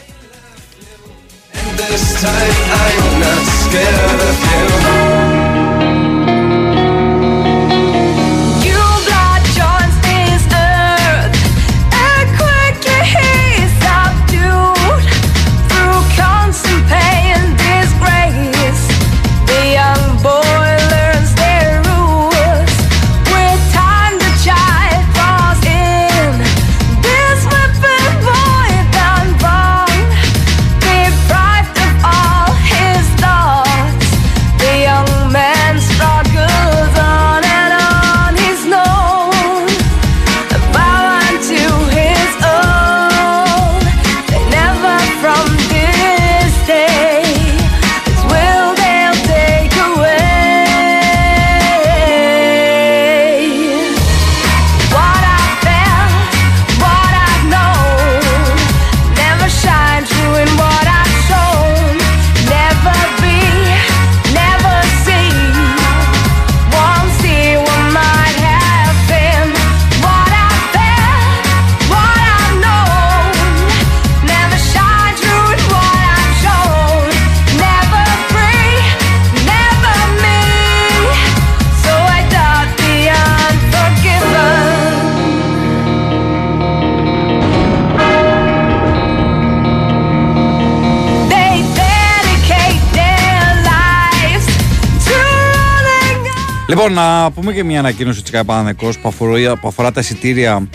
Λοιπόν, 96.87 97.03
να 97.03 97.31
πούμε 97.31 97.53
και 97.53 97.63
μια 97.63 97.79
ανακοίνωση 97.79 98.21
της 98.21 98.31
ΚΑΠΑΝΕΚΟΣ 98.31 98.97
που 98.99 99.07
αφορά, 99.07 99.57
που 99.57 99.67
αφορά 99.67 99.91
τα 99.91 99.99
εισιτήρια 99.99 100.69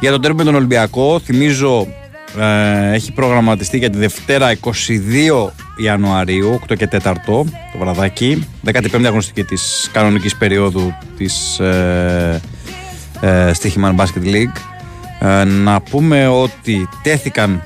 για 0.00 0.10
τον 0.10 0.20
τέρμι 0.20 0.36
με 0.36 0.44
τον 0.44 0.54
Ολυμπιακό. 0.54 1.20
Θυμίζω 1.24 1.86
ε, 2.38 2.92
έχει 2.94 3.12
προγραμματιστεί 3.12 3.78
για 3.78 3.90
τη 3.90 3.98
Δευτέρα 3.98 4.56
22 4.60 4.68
Ιανουαρίου, 5.76 6.60
8 6.68 6.76
και 6.76 6.88
4 6.92 7.14
το 7.26 7.46
βραδάκι, 7.78 8.48
15η 8.66 9.04
αγωνιστική 9.04 9.44
της 9.44 9.90
κανονικής 9.92 10.36
περίοδου 10.36 10.94
της 11.16 11.58
ε, 11.58 12.40
ε, 13.20 13.50
Stichiman 13.60 13.94
Basket 13.96 14.24
League. 14.24 14.56
Ε, 15.20 15.44
να 15.44 15.80
πούμε 15.80 16.26
ότι 16.26 16.88
τέθηκαν 17.02 17.62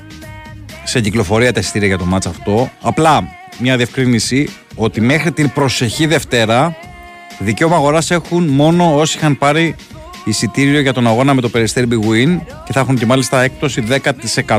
σε 0.83 1.01
κυκλοφορία 1.01 1.53
τα 1.53 1.59
εισιτήρια 1.59 1.87
για 1.87 1.97
το 1.97 2.05
μάτς 2.05 2.25
αυτό. 2.25 2.71
Απλά 2.81 3.23
μια 3.59 3.77
διευκρίνηση 3.77 4.49
ότι 4.75 5.01
μέχρι 5.01 5.31
την 5.31 5.51
προσεχή 5.51 6.05
Δευτέρα 6.05 6.77
δικαίωμα 7.39 7.75
αγοράς 7.75 8.11
έχουν 8.11 8.47
μόνο 8.47 8.95
όσοι 8.95 9.17
είχαν 9.17 9.37
πάρει 9.37 9.75
εισιτήριο 10.23 10.79
για 10.79 10.93
τον 10.93 11.07
αγώνα 11.07 11.33
με 11.33 11.41
το 11.41 11.49
Περιστέρι 11.49 11.87
Big 11.91 12.09
Win 12.09 12.39
και 12.65 12.73
θα 12.73 12.79
έχουν 12.79 12.97
και 12.97 13.05
μάλιστα 13.05 13.41
έκπτωση 13.41 13.83
10%. 13.89 14.57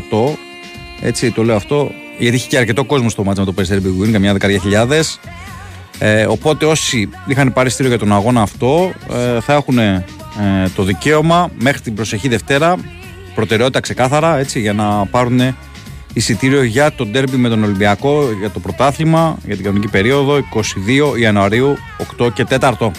Έτσι 1.01 1.33
το 1.33 1.45
λέω 1.45 1.57
αυτό, 1.57 1.91
γιατί 2.19 2.37
είχε 2.37 2.49
και 2.49 2.59
αρκετό 2.59 2.85
κόσμο 2.85 3.09
στο 3.09 3.25
μάτς 3.25 3.39
με 3.39 3.45
το 3.45 3.53
Περιστέρι 3.53 3.83
Big 3.85 4.05
Win, 4.05 4.11
καμιά 4.11 4.33
δεκαριά 4.33 4.59
χιλιάδες. 4.59 5.21
Ε, 5.99 6.27
οπότε 6.27 6.67
όσοι 6.67 7.09
είχαν 7.27 7.53
πάρει 7.53 7.69
εισιτήριο 7.69 7.91
για 7.91 8.01
τον 8.01 8.13
αγώνα 8.13 8.43
αυτό 8.43 8.93
ε, 9.13 9.41
θα 9.41 9.53
έχουν 9.53 9.79
ε, 9.79 10.05
το 10.75 10.83
δικαίωμα 10.83 11.51
μέχρι 11.59 11.81
την 11.81 11.95
προσεχή 11.95 12.29
Δευτέρα, 12.29 12.77
προτεραιότητα 13.35 13.81
ξεκάθαρα, 13.81 14.39
έτσι, 14.39 14.61
για 14.61 14.73
να 14.73 15.07
πάρουν 15.07 15.41
εισιτήριο 16.13 16.63
για 16.63 16.93
το 16.93 17.07
ντέρμπι 17.07 17.37
με 17.37 17.49
τον 17.49 17.63
Ολυμπιακό, 17.65 18.29
για 18.39 18.51
το 18.51 18.61
πρωτάθλημα, 18.61 19.39
για 19.45 19.55
την 19.55 19.65
κανονική 19.65 19.91
περίοδο, 19.91 20.37
22 20.37 21.19
Ιανουαρίου, 21.19 21.77
8 22.19 22.33
και 22.33 22.47
4. 22.51 22.91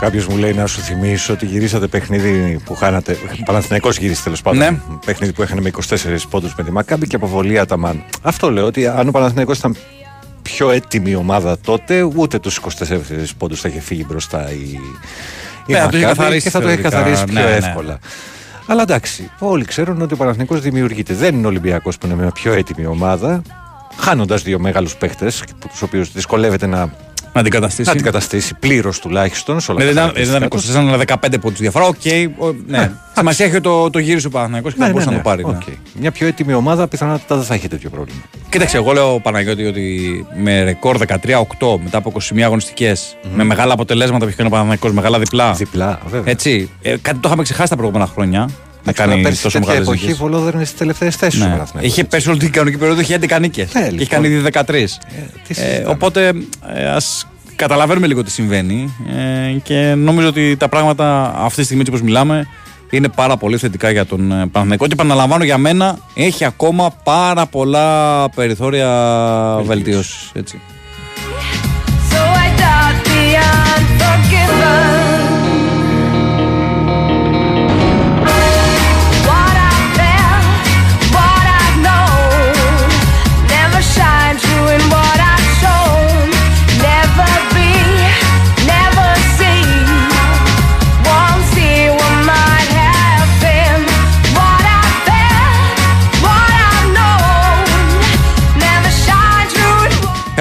Κάποιος 0.00 0.26
μου 0.26 0.36
λέει 0.36 0.52
να 0.52 0.66
σου 0.66 0.80
θυμίσω 0.80 1.32
ότι 1.32 1.46
γυρίσατε 1.46 1.86
παιχνίδι 1.86 2.60
που 2.64 2.74
χάνατε. 2.74 3.16
Παναθηναϊκός 3.44 3.98
γύρισε 3.98 4.22
τέλος 4.22 4.42
πάντων. 4.42 4.58
Ναι. 4.58 4.80
Παιχνίδι 5.06 5.32
που 5.32 5.42
έχανε 5.42 5.60
με 5.60 5.70
24 5.88 5.94
πόντους 6.30 6.54
με 6.54 6.64
τη 6.64 6.70
Μακάμπη 6.70 7.06
και 7.06 7.16
αποβολή 7.16 7.58
Αταμάν. 7.58 8.02
Αυτό 8.22 8.50
λέω 8.50 8.66
ότι 8.66 8.86
αν 8.86 9.08
ο 9.08 9.10
Παναθηναϊκός 9.10 9.58
ήταν 9.58 9.76
πιο 10.42 10.70
έτοιμη 10.70 11.14
ομάδα 11.14 11.58
τότε, 11.58 12.02
ούτε 12.02 12.38
τους 12.38 12.60
24 12.78 12.96
πόντους 13.38 13.60
θα 13.60 13.68
είχε 13.68 13.80
φύγει 13.80 14.04
μπροστά 14.08 14.50
η, 14.50 14.54
η 15.66 15.72
Ναι, 15.72 15.78
θα 15.78 15.88
το 15.88 15.96
είχε 15.96 16.06
Μακάμπη 16.06 16.18
καθαρίσει 16.18 16.42
και 16.44 16.50
θα 16.50 16.60
το 16.60 16.68
είχε 16.68 16.76
θεωρητικά. 16.76 17.02
καθαρίσει 17.02 17.24
πιο 17.24 17.34
Ναι, 17.42 17.48
ναι. 17.48 17.66
εύκολα. 17.66 17.98
Αλλά 18.66 18.82
εντάξει, 18.82 19.30
όλοι 19.38 19.64
ξέρουν 19.64 20.02
ότι 20.02 20.14
ο 20.14 20.16
Παναθηναϊκός 20.16 20.60
δημιουργείται. 20.60 21.14
Δεν 21.14 21.34
είναι 21.34 21.46
ο 21.46 21.48
Ολυμπιακός 21.48 21.98
που 21.98 22.06
είναι 22.06 22.14
μια 22.14 22.30
πιο 22.30 22.52
έτοιμη 22.52 22.86
ομάδα. 22.86 23.42
Χάνοντας 23.96 24.42
δύο 24.42 24.58
μεγάλους 24.58 24.96
παίχτες, 24.96 25.44
τους 25.70 25.82
οποίους 25.82 26.12
δυσκολεύεται 26.12 26.66
να, 26.66 26.92
Να 27.32 27.42
την 27.42 27.50
καταστήσει. 27.52 27.86
να 27.88 27.92
αντικαταστήσει 27.92 28.54
πλήρως 28.60 28.98
τουλάχιστον. 28.98 29.60
σε 29.60 29.70
όλα 29.72 29.84
Ναι, 29.84 29.86
τα 29.86 29.92
δεν 29.92 30.02
ήταν- 30.02 30.14
δεν 30.24 30.26
χαρακτηριστικά 30.32 30.80
ήταν 30.80 30.82
24, 30.82 30.82
τους. 30.82 30.88
αλλά 30.88 30.96
15 31.34 31.38
πόντους 31.40 31.58
διαφορά. 31.60 31.84
Οκ, 31.84 31.96
ο- 32.38 32.54
ναι. 32.66 32.90
Σημασία 33.16 33.46
έχει 33.46 33.60
το, 33.60 33.90
το 33.90 33.98
γύρισε 33.98 34.26
ο 34.26 34.30
Παναθηναϊκός 34.30 34.72
και 34.74 34.78
θα 34.80 34.88
μπορούσε 34.88 35.10
να 35.10 35.16
το 35.16 35.20
πάρει. 35.22 35.44
ναι. 35.44 35.50
Οκ. 35.50 35.62
Μια 36.00 36.10
πιο 36.10 36.26
έτοιμη 36.26 36.54
ομάδα 36.54 36.86
πιθανότατα 36.88 37.36
δεν 37.36 37.44
θα 37.44 37.54
έχει 37.54 37.68
τέτοιο 37.68 37.90
πρόβλημα. 37.90 38.20
Κοίταξε, 38.48 38.76
εγώ 38.76 38.92
λέω 38.92 39.20
Παναγιώτη 39.20 39.64
ότι 39.66 40.26
με 40.42 40.62
ρεκόρ 40.62 40.96
13-8 40.96 41.78
μετά 41.82 41.98
από 41.98 42.12
21 42.34 42.40
αγωνιστικές, 42.44 43.16
με 43.34 43.44
μεγάλα 43.44 43.72
αποτελέσματα 43.72 44.18
που 44.24 44.26
είχε 44.26 44.36
κάνει 44.36 44.48
ο 44.48 44.52
Παναθηναϊκός, 44.52 44.92
μεγάλα 44.92 45.18
διπλά. 45.18 45.52
Διπλά, 45.52 46.00
βέβαια. 46.06 46.32
Έτσι. 46.32 46.70
Ε, 46.82 46.96
κάτι 47.02 47.16
το 47.18 47.22
είχαμε 47.26 47.42
ξεχάσει 47.42 47.70
τα 47.70 47.76
προηγούμενα 47.76 48.06
χρόνια. 48.06 48.48
Να 48.84 48.90
Εντάξει, 48.90 49.02
τώρα 49.02 49.10
κάνει 49.10 49.22
πέρσι 49.22 49.42
τόσο 49.42 49.58
τέτοια 49.58 49.68
μεγάλες 49.72 49.88
εποχή 49.88 50.04
νίκες. 50.06 50.18
Βολόδερ 50.20 50.54
είναι 50.54 50.64
στις 50.64 50.78
τελευταίες 50.78 51.16
θέσεις 51.16 51.40
Ναι. 51.40 51.56
Είχε 51.80 52.04
πέσει 52.04 52.28
όλη 52.30 52.38
την 52.38 52.52
κανονική 52.52 52.78
περίοδο, 52.78 53.00
είχε 53.00 53.18
11 53.28 53.38
νίκες. 53.40 53.68
και 53.70 53.78
λοιπόν. 53.78 53.94
είχε 53.98 54.06
κάνει 54.06 54.28
ήδη 54.28 54.48
13. 54.52 54.62
τι 54.66 54.82
Ε, 54.82 54.86
συζητάμε. 55.54 55.84
οπότε 55.88 56.32
ε, 56.74 56.84
ας 56.86 57.26
καταλαβαίνουμε 57.56 58.06
λίγο 58.06 58.22
τι 58.24 58.30
συμβαίνει 58.30 58.94
ε, 59.48 59.52
και 59.62 59.94
νομίζω 59.96 60.28
ότι 60.28 60.56
τα 60.56 60.68
πράγματα 60.68 61.34
αυτή 61.36 61.58
τη 61.58 61.64
στιγμή 61.64 61.82
όπως 61.88 62.02
μιλάμε 62.02 62.46
είναι 62.90 63.08
πάρα 63.08 63.36
πολύ 63.36 63.56
θετικά 63.56 63.90
για 63.90 64.06
τον 64.06 64.32
ε, 64.32 64.46
Παναθηναϊκό 64.46 64.86
και 64.86 64.92
επαναλαμβάνω 64.92 65.44
για 65.44 65.58
μένα 65.58 65.98
έχει 66.14 66.44
ακόμα 66.44 66.90
πάρα 67.04 67.46
πολλά 67.46 68.28
περιθώρια 68.30 68.88
βελτίωση. 69.64 70.16
Έτσι. 70.32 70.60
So 72.12 72.16
I 72.16 72.48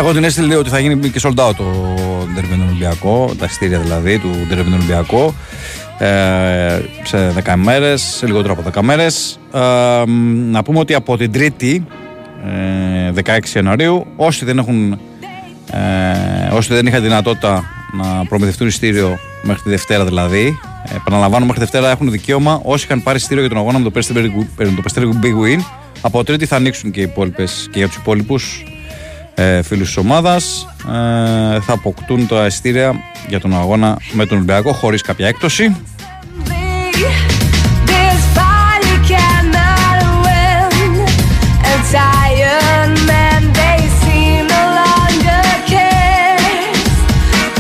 in 0.09 0.15
what. 0.15 0.17
Έχω 0.17 0.17
την 0.17 0.27
αίσθηση 0.27 0.47
λέει, 0.47 0.57
ότι 0.57 0.69
θα 0.69 0.79
γίνει 0.79 1.09
και 1.09 1.19
sold 1.23 1.47
out 1.47 1.55
το 1.55 1.95
Derby 2.37 2.49
τον 2.49 2.61
Ολυμπιακό, 2.61 3.31
τα 3.37 3.45
ειστήρια 3.45 3.79
δηλαδή 3.79 4.19
του 4.19 4.29
Derby 4.51 4.63
τον 4.63 4.73
Ολυμπιακό. 4.73 5.33
Ε, 5.97 6.81
σε 7.03 7.33
10 7.43 7.53
μέρες, 7.55 8.01
σε 8.01 8.25
λιγότερο 8.25 8.53
από 8.53 8.79
10 8.79 8.81
μέρες. 8.81 9.39
Ε, 9.53 9.59
μ, 10.07 10.51
να 10.51 10.63
πούμε 10.63 10.79
ότι 10.79 10.93
από 10.93 11.17
την 11.17 11.31
Τρίτη, 11.31 11.85
ε, 13.07 13.11
16 13.25 13.55
Ιανουαρίου, 13.55 14.05
όσοι 14.15 14.45
δεν 14.45 14.57
έχουν 14.57 14.99
ε, 15.71 16.53
όσοι 16.53 16.73
δεν 16.73 16.85
είχαν 16.85 17.01
δυνατότητα 17.01 17.63
να 17.93 18.25
προμηθευτούν 18.25 18.67
ειστήριο 18.67 19.19
μέχρι 19.43 19.61
τη 19.61 19.69
Δευτέρα 19.69 20.05
δηλαδή, 20.05 20.59
ε, 20.91 20.95
επαναλαμβάνω 20.95 21.45
μέχρι 21.45 21.65
τη 21.65 21.69
Δευτέρα 21.71 21.91
έχουν 21.91 22.11
δικαίωμα 22.11 22.59
όσοι 22.63 22.85
είχαν 22.85 23.03
πάρει 23.03 23.17
ειστήριο 23.17 23.43
για 23.43 23.49
τον 23.49 23.59
αγώνα 23.59 23.77
με 23.77 23.83
το 23.83 23.91
Περιστέρι 23.91 24.49
Big 25.21 25.57
Win. 25.57 25.59
Από 26.01 26.23
Τρίτη 26.23 26.45
θα 26.45 26.55
ανοίξουν 26.55 26.91
και, 26.91 26.99
οι 26.99 27.03
υπόλοιπες, 27.03 27.67
και 27.71 27.77
για 27.77 27.87
τους 27.87 27.95
υπόλοιπους 27.95 28.63
ε, 29.39 29.61
φίλους 29.61 29.87
της 29.87 29.97
ομάδας. 29.97 30.67
Ε, 30.87 31.59
θα 31.59 31.73
αποκτούν 31.73 32.27
τα 32.27 32.45
ειστήρια 32.45 32.93
για 33.27 33.39
τον 33.39 33.55
αγώνα 33.55 33.97
με 34.11 34.25
τον 34.25 34.37
Ολυμπιακό 34.37 34.73
χωρίς 34.73 35.01
κάποια 35.01 35.27
έκπτωση. 35.27 35.75
This 37.91 38.21
party 38.39 38.95
cannot 39.11 39.99
win. 40.25 40.93
A 41.71 41.75
tired 41.97 42.93
man, 43.11 43.41
they 43.59 43.79
seem 44.01 44.41
no 44.55 44.63
longer 44.81 45.43
cares. 45.73 46.89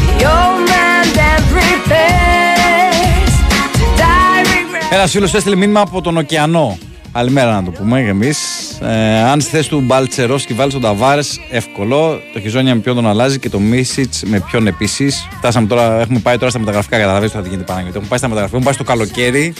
The 0.07 0.25
old 0.35 0.61
man 0.73 1.03
then 1.19 1.39
prepares 1.55 3.33
to 3.79 3.85
die 4.03 4.41
regret. 4.53 4.89
Ένα 4.91 5.07
φίλος 5.07 5.33
έστειλε 5.33 5.55
μήνυμα 5.55 5.81
από 5.81 6.01
τον 6.01 6.17
ωκεανό. 6.17 6.77
Καλημέρα 7.13 7.51
να 7.51 7.63
το 7.63 7.71
πούμε 7.71 8.01
και 8.01 8.09
εμείς. 8.09 8.37
Ε, 8.81 9.21
αν 9.21 9.41
στη 9.41 9.49
θέση 9.49 9.69
του 9.69 9.81
Μπαλτσερόσκι 9.81 10.53
βάλει 10.53 10.71
τον 10.71 10.81
Ταβάρες, 10.81 11.39
εύκολο. 11.49 12.21
Το 12.33 12.39
Χιζόνια 12.39 12.75
με 12.75 12.81
ποιον 12.81 12.95
τον 12.95 13.07
αλλάζει 13.07 13.39
και 13.39 13.49
το 13.49 13.59
Μίσιτς 13.59 14.23
με 14.23 14.39
ποιον 14.39 14.67
επίσης. 14.67 15.27
Φτάσαμε 15.37 15.67
τώρα, 15.67 15.99
έχουμε 15.99 16.19
πάει 16.19 16.37
τώρα 16.37 16.49
στα 16.49 16.59
μεταγραφικά. 16.59 16.97
Καταλαβαίνετε 16.97 17.37
τι 17.37 17.43
θα 17.43 17.49
γίνεται 17.49 17.71
πάνω. 17.71 17.87
Έχουμε 17.87 18.05
πάει 18.09 18.17
στα 18.17 18.27
μεταγραφικά, 18.27 18.57
έχουμε 18.57 18.63
πάει 18.63 18.73
στο 18.73 18.83
καλοκαίρι. 18.83 19.53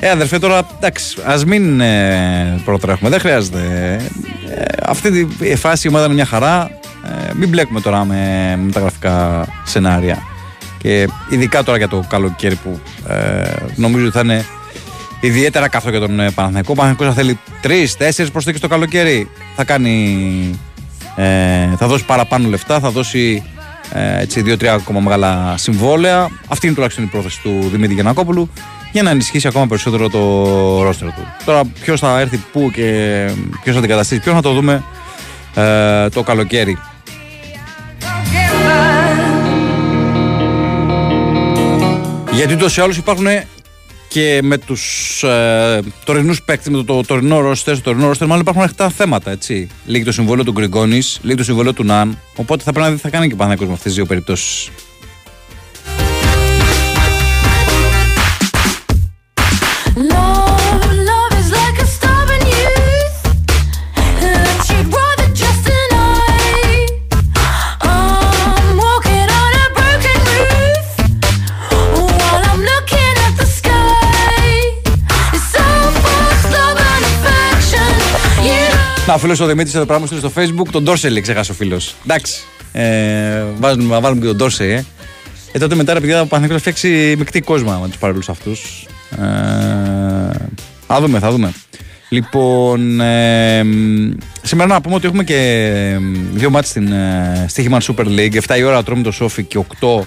Ε, 0.00 0.10
αδερφέ, 0.10 0.38
τώρα 0.38 0.68
εντάξει, 0.76 1.16
ας 1.24 1.44
μην 1.44 1.80
ε, 1.80 2.60
προτρέχουμε. 2.64 3.10
Δεν 3.10 3.20
χρειάζεται. 3.20 3.60
Ε, 4.48 4.64
αυτή 4.82 5.24
τη 5.24 5.56
φάση 5.56 5.86
η 5.86 5.90
ομάδα 5.90 6.04
είναι 6.04 6.14
μια 6.14 6.24
χαρά. 6.24 6.70
Ε, 7.04 7.32
μην 7.34 7.48
μπλέκουμε 7.48 7.80
τώρα 7.80 8.04
με 8.04 8.56
μεταγραφικά 8.62 9.46
σενάρια. 9.64 10.18
Και 10.78 11.08
ειδικά 11.30 11.62
τώρα 11.62 11.78
για 11.78 11.88
το 11.88 12.04
καλοκαίρι 12.08 12.54
που 12.54 12.80
ε, 13.08 13.52
νομίζω 13.74 14.04
ότι 14.04 14.14
θα 14.14 14.20
είναι 14.20 14.44
ιδιαίτερα 15.20 15.68
καθό 15.68 15.90
για 15.90 16.00
τον 16.00 16.20
ε, 16.20 16.30
Παναθηναϊκό. 16.30 16.72
Ο 16.72 16.74
Παναθηναϊκός 16.74 17.14
θα 17.16 17.22
θέλει 17.22 17.38
τρει-τέσσερι 17.60 18.30
προσθήκες 18.30 18.60
το 18.60 18.68
καλοκαίρι. 18.68 19.28
Θα 19.56 19.64
κάνει. 19.64 20.60
Ε, 21.16 21.76
θα 21.76 21.86
δώσει 21.86 22.04
παραπάνω 22.04 22.48
λεφτά, 22.48 22.80
θα 22.80 22.90
δώσει 22.90 23.42
ε, 23.92 24.20
έτσι 24.20 24.42
δύο-τρία 24.42 24.72
ακόμα 24.72 25.00
μεγάλα 25.00 25.54
συμβόλαια. 25.56 26.28
Αυτή 26.48 26.66
είναι 26.66 26.74
τουλάχιστον 26.74 27.04
η 27.04 27.06
πρόθεση 27.06 27.40
του 27.42 27.68
Δημήτρη 27.70 27.94
Γιανακόπουλου 27.94 28.50
για 28.92 29.02
να 29.02 29.10
ενισχύσει 29.10 29.46
ακόμα 29.46 29.66
περισσότερο 29.66 30.08
το 30.08 30.82
ρόστερ 30.82 31.08
του. 31.08 31.26
Τώρα 31.44 31.64
ποιος 31.64 32.00
θα 32.00 32.20
έρθει 32.20 32.36
πού 32.52 32.70
και 32.74 33.28
ποιος 33.62 33.74
θα 33.74 33.80
αντικαταστήσει 33.80 34.20
ποιον 34.20 34.34
θα 34.34 34.42
το 34.42 34.52
δούμε 34.52 34.84
ε, 35.54 36.08
το 36.08 36.22
καλοκαίρι. 36.22 36.78
Γιατί 42.32 42.54
ούτως 42.54 42.76
ή 42.76 42.80
άλλως 42.80 42.96
υπάρχουν 42.96 43.26
και 44.10 44.40
με 44.42 44.58
τους 44.58 45.22
ε, 45.22 45.80
τωρινούς 46.04 46.42
παίκτες, 46.42 46.68
με 46.68 46.76
το, 46.76 46.84
το 46.84 47.02
τωρινό 47.02 47.40
ρόστερ, 47.40 47.74
το 47.74 47.80
τωρινό 47.80 48.06
ρόστερ, 48.06 48.26
μάλλον 48.26 48.42
υπάρχουν 48.42 48.62
αρκετά 48.62 48.88
θέματα. 48.90 49.30
Έτσι. 49.30 49.68
Λύγει 49.86 50.04
το 50.04 50.12
συμβόλαιο 50.12 50.44
του 50.44 50.52
Γκριγκόνης, 50.52 51.18
λύγει 51.22 51.36
το 51.36 51.44
συμβόλαιο 51.44 51.72
του 51.72 51.84
Ναν. 51.84 52.18
Οπότε 52.36 52.62
θα 52.62 52.72
πρέπει 52.72 52.86
να 52.86 52.90
δει 52.90 52.96
τι 52.96 53.02
θα 53.02 53.10
κάνει 53.10 53.26
και 53.26 53.32
ο 53.32 53.36
Παναθηναϊκός 53.36 53.66
με 53.66 53.72
αυτές 53.72 53.86
τις 53.86 53.94
δύο 53.94 54.06
περιπτώσεις. 54.06 54.70
Ο 79.14 79.18
φίλος 79.18 79.40
ο 79.40 79.46
Δημήτρης 79.46 79.74
εδώ 79.74 79.84
πράγμα 79.84 80.06
στο 80.06 80.32
Facebook, 80.34 80.68
τον 80.70 80.82
Ντόρσελ 80.82 81.20
ξεχάσει 81.20 81.50
ο 81.50 81.54
φίλος. 81.54 81.94
Εντάξει. 82.04 82.42
Ε, 82.72 83.42
βάζουμε, 83.58 83.94
να 83.94 84.00
βάλουμε 84.00 84.20
και 84.20 84.26
τον 84.26 84.36
Ντόρσελ, 84.36 84.70
ε. 84.70 84.84
Ε, 85.52 85.58
τότε 85.58 85.74
μετά 85.74 85.92
ρε 85.94 86.00
παιδιά 86.00 86.20
ο 86.20 86.26
Παναθηναϊκός 86.26 86.62
θα 86.62 86.70
φτιάξει 86.72 87.14
μεικτή 87.18 87.40
κόσμο 87.40 87.78
με 87.78 87.88
τους 87.88 87.98
παρελούς 87.98 88.28
αυτούς. 88.28 88.86
Ε, 89.10 89.24
θα 90.86 91.00
δούμε, 91.00 91.18
θα 91.18 91.30
δούμε. 91.30 91.52
Λοιπόν, 92.08 93.00
ε, 93.00 93.64
σήμερα 94.42 94.68
να 94.68 94.80
πούμε 94.80 94.94
ότι 94.94 95.06
έχουμε 95.06 95.24
και 95.24 95.36
ε, 95.36 95.98
δύο 96.32 96.50
μάτς 96.50 96.68
στην 96.68 96.92
ε, 96.92 97.44
Στίχημαν 97.48 97.80
Super 97.80 98.06
League. 98.06 98.38
7 98.46 98.58
η 98.58 98.62
ώρα 98.62 98.76
Ατρόμητο 98.76 99.10
Σόφι 99.10 99.42
και 99.42 99.64
8 99.80 100.00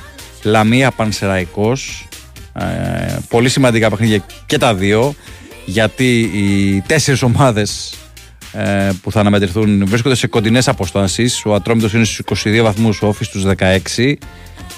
Λαμία 0.44 0.92
Πανσεραϊκός. 0.92 2.08
Ε, 2.54 2.64
πολύ 3.30 3.50
σημαντικά 3.50 3.90
παιχνίδια 3.90 4.26
και 4.46 4.58
τα 4.58 4.76
δύο. 4.76 5.16
Γιατί 5.66 6.20
οι 6.20 6.82
τέσσερις 6.88 7.22
ομάδες 7.22 7.98
ε, 8.54 8.90
που 9.02 9.12
θα 9.12 9.20
αναμετρηθούν 9.20 9.88
βρίσκονται 9.88 10.16
σε 10.16 10.28
κοντινές 10.28 10.68
αποστάσεις. 10.68 11.46
Ο 11.46 11.54
Ατρόμητος 11.54 11.94
είναι 11.94 12.04
στους 12.04 12.44
22 12.46 12.62
βαθμούς, 12.64 13.02
ο 13.02 13.08
Όφης 13.08 13.28
στους 13.28 13.44
16. 13.44 14.18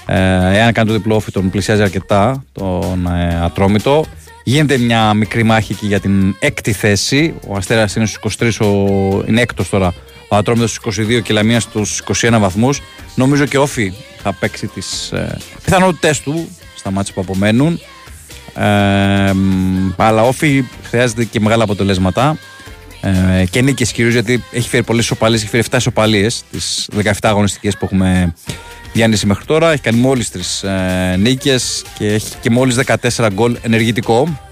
Ε, 0.06 0.16
εάν 0.58 0.72
κάνει 0.72 0.88
το 0.88 0.94
διπλό 0.94 1.16
όφη 1.16 1.32
τον 1.32 1.50
πλησιάζει 1.50 1.82
αρκετά 1.82 2.44
τον 2.52 3.08
ε, 3.08 3.40
Ατρόμητο. 3.44 4.06
Γίνεται 4.44 4.78
μια 4.78 5.14
μικρή 5.14 5.44
μάχη 5.44 5.74
και 5.74 5.86
για 5.86 6.00
την 6.00 6.36
έκτη 6.40 6.72
θέση. 6.72 7.34
Ο 7.48 7.56
Αστέρας 7.56 7.96
είναι 7.96 8.06
στους 8.06 8.38
23, 8.40 8.66
ο, 8.66 9.24
είναι 9.28 9.42
έκτος 9.42 9.70
τώρα. 9.70 9.94
Ο 10.28 10.36
Ατρόμητος 10.36 10.72
στους 10.72 11.00
22 11.00 11.08
και 11.08 11.32
η 11.32 11.36
Λαμία 11.36 11.60
στους 11.60 12.02
21 12.22 12.38
βαθμούς. 12.40 12.82
Νομίζω 13.16 13.46
και 13.46 13.58
ο 13.58 13.62
Όφη 13.62 13.94
θα 14.22 14.34
παίξει 14.34 14.68
τις 14.68 15.12
ε, 15.12 15.38
πιθανότητες 15.64 16.22
του 16.22 16.48
στα 16.76 16.92
μάτια 16.92 17.14
που 17.14 17.22
απομένουν. 17.22 17.80
Ε, 18.56 19.34
μ, 19.34 19.92
αλλά 19.96 20.24
ο 20.24 20.28
Όφη 20.28 20.64
χρειάζεται 20.84 21.24
και 21.24 21.40
μεγάλα 21.40 21.64
αποτελέσματα. 21.64 22.38
Ε, 23.06 23.46
και 23.50 23.62
νίκες 23.62 23.92
κυρίως 23.92 24.14
γιατί 24.14 24.44
έχει 24.52 24.70
φέρει 24.70 24.84
πολλές 24.84 25.06
σοπαλίες, 25.06 25.42
έχει 25.42 25.50
φέρει 25.50 25.64
7 25.72 25.78
σοπαλίες 25.80 26.44
τις 26.52 26.90
17 27.04 27.12
αγωνιστικές 27.22 27.78
που 27.78 27.86
έχουμε 27.86 28.34
διανύσει 28.94 29.26
μέχρι 29.26 29.46
τώρα. 29.46 29.72
Έχει 29.72 29.82
κάνει 29.82 30.00
μόλις 30.00 30.32
τρεις 30.32 30.64
ε, 30.64 31.16
νίκες 31.20 31.84
και 31.98 32.14
έχει 32.14 32.36
και 32.42 32.50
μόλις 32.50 32.78
14 32.86 33.28
γκολ 33.34 33.58
ενεργητικό. 33.62 34.45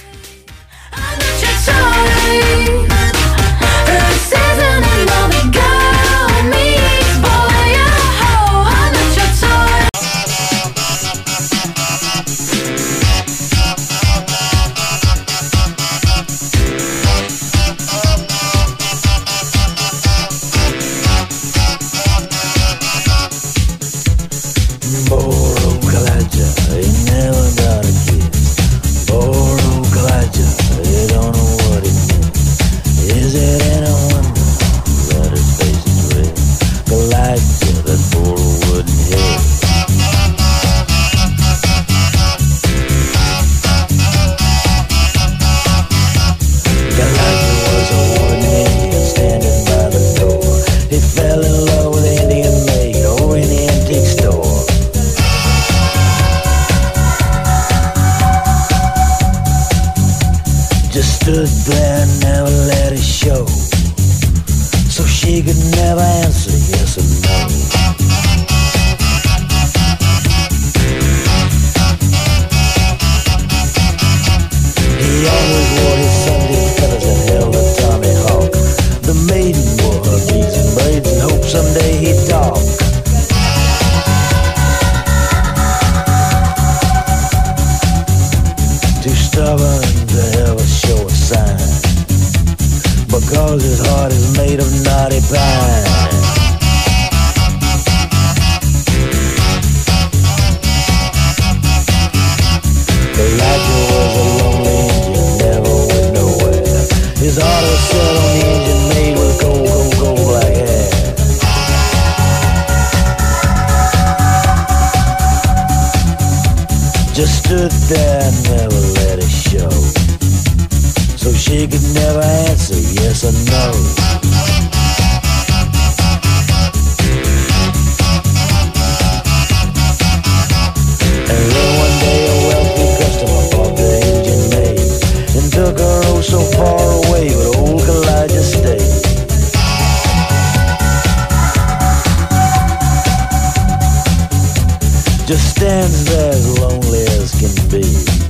Just 145.26 145.56
stands 145.56 146.06
there 146.06 146.32
as 146.32 146.60
lonely 146.60 147.04
as 147.20 147.32
can 147.40 147.70
be 147.70 148.24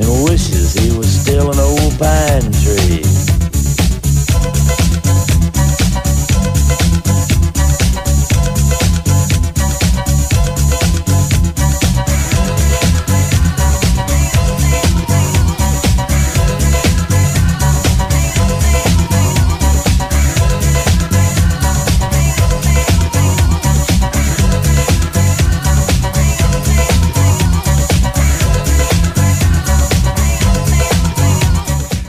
and 0.00 0.24
wishes 0.24 0.72
he 0.72 0.96
was 0.96 1.20
still 1.20 1.50
an 1.50 1.58
old 1.58 1.98
pine 1.98 2.50
tree. 2.62 3.31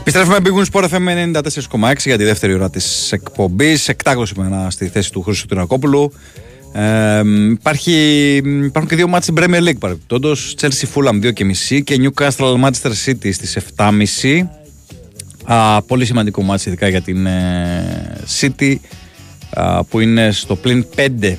Επιστρέφουμε 0.06 0.38
Big 0.42 0.62
Win 0.62 0.64
Sport 0.72 0.88
FM 0.88 1.32
94,6 1.80 1.94
για 2.04 2.18
τη 2.18 2.24
δεύτερη 2.24 2.54
ώρα 2.54 2.70
της 2.70 3.12
εκπομπής. 3.12 3.88
Εκτάκτο 3.88 4.26
σήμερα 4.26 4.70
στη 4.70 4.88
θέση 4.88 5.12
του 5.12 5.22
Χρήστο 5.22 5.46
Τινακόπουλου. 5.46 6.12
Ε, 6.72 7.22
υπάρχει, 7.50 7.92
υπάρχουν 8.44 8.86
και 8.86 8.96
δύο 8.96 9.08
μάτς 9.08 9.24
στην 9.24 9.36
Premier 9.38 9.68
League 9.68 9.78
παρεμπιπτόντως. 9.78 10.54
Chelsea 10.60 10.84
Fulham 10.94 11.22
2,5 11.22 11.82
και 11.84 11.96
Newcastle 12.00 12.60
Manchester 12.64 12.92
City 13.04 13.32
στις 13.32 13.58
7,5 13.76 14.46
Α, 15.44 15.82
πολύ 15.82 16.04
σημαντικό 16.04 16.42
μάτς 16.42 16.66
ειδικά 16.66 16.88
για 16.88 17.00
την 17.00 17.26
ε, 17.26 18.16
City 18.40 18.74
α, 19.50 19.84
που 19.84 20.00
είναι 20.00 20.30
στο 20.30 20.56
πλην 20.56 20.86
5 20.96 21.34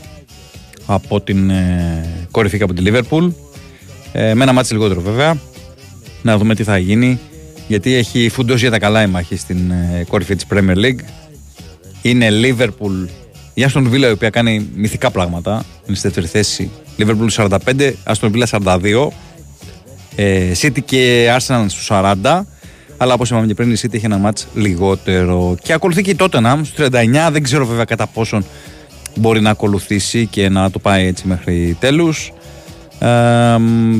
από 0.85 1.21
την 1.21 1.49
ε, 1.49 2.27
κορυφή 2.31 2.57
και 2.57 2.63
από 2.63 2.73
τη 2.73 2.83
Liverpool. 2.85 3.31
Ε, 4.11 4.33
με 4.33 4.43
ένα 4.43 4.53
μάτς 4.53 4.71
λιγότερο 4.71 5.01
βέβαια. 5.01 5.37
Να 6.21 6.37
δούμε 6.37 6.55
τι 6.55 6.63
θα 6.63 6.77
γίνει 6.77 7.19
γιατί 7.67 7.93
έχει 7.93 8.29
φουντώσει 8.29 8.59
για 8.59 8.71
τα 8.71 8.79
καλά 8.79 9.01
η 9.01 9.07
μάχη 9.07 9.35
στην 9.35 9.71
ε, 9.71 10.05
κορυφή 10.07 10.35
της 10.35 10.45
Premier 10.53 10.75
League. 10.75 10.99
Είναι 12.01 12.29
Liverpool 12.41 13.07
η 13.57 13.65
Aston 13.71 13.91
Villa 13.91 14.07
η 14.07 14.11
οποία 14.11 14.29
κάνει 14.29 14.69
μυθικά 14.75 15.11
πράγματα 15.11 15.65
είναι 15.87 15.97
στη 15.97 16.07
δεύτερη 16.07 16.27
θέση. 16.27 16.71
Liverpool 16.97 17.47
45, 17.47 17.91
Aston 18.03 18.31
Villa 18.31 18.45
42 18.59 19.07
ε, 20.15 20.51
City 20.61 20.83
και 20.85 21.33
Arsenal 21.37 21.65
στους 21.67 21.87
40 21.91 22.41
αλλά 22.97 23.13
όπως 23.13 23.29
είπαμε 23.29 23.47
και 23.47 23.53
πριν 23.53 23.71
η 23.71 23.75
City 23.81 23.93
έχει 23.93 24.05
ένα 24.05 24.17
μάτς 24.17 24.47
λιγότερο. 24.53 25.55
Και 25.61 25.73
ακολουθεί 25.73 26.01
και 26.01 26.11
η 26.11 26.15
Tottenham 26.19 26.59
στους 26.63 26.87
39 26.91 27.29
δεν 27.31 27.43
ξέρω 27.43 27.65
βέβαια 27.65 27.83
κατά 27.83 28.07
πόσον 28.07 28.45
μπορεί 29.15 29.41
να 29.41 29.49
ακολουθήσει 29.49 30.25
και 30.25 30.49
να 30.49 30.71
το 30.71 30.79
πάει 30.79 31.05
έτσι 31.05 31.27
μέχρι 31.27 31.77
τέλους. 31.79 32.33
Ε, 32.99 33.07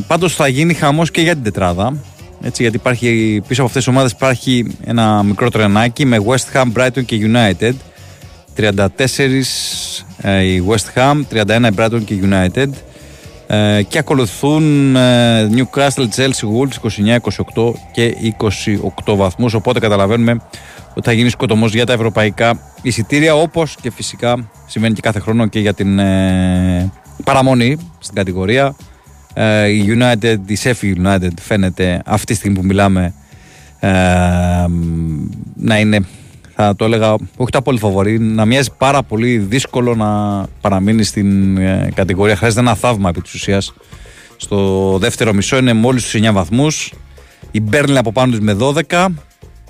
πάντως 0.08 0.36
θα 0.36 0.48
γίνει 0.48 0.74
χαμός 0.74 1.12
και 1.12 1.22
για 1.22 1.34
την 1.34 1.44
τετράδα 1.44 1.98
έτσι, 2.42 2.62
γιατί 2.62 2.78
υπάρχει, 2.78 3.42
πίσω 3.48 3.62
από 3.62 3.70
αυτές 3.70 3.84
τις 3.84 3.94
ομάδες 3.94 4.12
υπάρχει 4.12 4.78
ένα 4.86 5.24
μικρό 5.24 5.50
τρενάκι 5.50 6.06
με 6.06 6.18
West 6.28 6.58
Ham, 6.58 6.66
Brighton 6.78 7.06
και 7.06 7.32
United. 7.34 7.74
34 8.58 8.88
ε, 10.22 10.44
η 10.44 10.64
West 10.70 11.00
Ham, 11.00 11.22
31 11.34 11.70
η 11.72 11.76
Brighton 11.78 12.02
και 12.06 12.14
η 12.14 12.22
United. 12.24 12.70
Ε, 13.48 13.82
και 13.88 13.98
ακολουθούν 13.98 14.96
ε, 14.96 15.50
Newcastle, 15.56 16.08
Chelsea, 16.16 16.46
Wolves 16.56 16.90
29, 17.06 17.18
28 17.56 17.74
και 17.92 18.16
28 19.06 19.16
βαθμούς. 19.16 19.54
Οπότε 19.54 19.80
καταλαβαίνουμε 19.80 20.42
ότι 20.96 21.08
θα 21.08 21.12
γίνει 21.12 21.30
σκοτωμός 21.30 21.74
για 21.74 21.86
τα 21.86 21.94
ευρωπαϊκά 21.94 22.60
εισιτήρια 22.82 23.36
όπως 23.36 23.76
και 23.82 23.92
φυσικά 23.92 24.50
συμβαίνει 24.66 24.94
και 24.94 25.02
κάθε 25.02 25.20
χρόνο 25.20 25.48
και 25.48 25.60
για 25.60 25.74
την 25.74 26.00
ε, 26.00 26.92
παραμονή 27.24 27.78
στην 28.00 28.16
κατηγορία. 28.16 28.66
ε, 28.66 28.95
η 29.70 29.98
United, 30.00 30.38
η 30.46 30.58
Sheffield 30.64 31.06
United 31.06 31.32
φαίνεται 31.42 32.02
αυτή 32.06 32.26
τη 32.26 32.34
στιγμή 32.34 32.56
που 32.56 32.66
μιλάμε 32.66 33.14
ε, 33.80 33.90
να 35.56 35.80
είναι 35.80 36.06
θα 36.56 36.76
το 36.76 36.86
έλεγα 36.86 37.14
όχι 37.14 37.52
τα 37.52 37.62
πολύ 37.62 37.80
φοβορή, 37.80 38.20
να 38.20 38.46
μοιάζει 38.46 38.70
πάρα 38.78 39.04
πολύ 39.04 39.38
δύσκολο 39.38 39.96
να 39.96 40.42
παραμείνει 40.62 41.04
στην 41.04 41.58
ε, 41.58 41.92
κατηγορία. 41.96 42.36
Χρειάζεται 42.36 42.62
ένα 42.62 42.76
θαύμα 42.76 43.10
επί 43.10 43.22
της 43.22 43.34
ουσίας. 43.34 43.74
Στο 44.38 44.98
δεύτερο 45.00 45.34
μισό 45.34 45.58
είναι 45.58 45.74
μόλις 45.74 46.08
στους 46.08 46.22
9 46.22 46.32
βαθμούς. 46.34 46.94
Η 47.52 47.62
Μπέρνλι 47.62 47.98
από 47.98 48.12
πάνω 48.12 48.32
της 48.32 48.40
με 48.40 48.58
12 48.90 49.06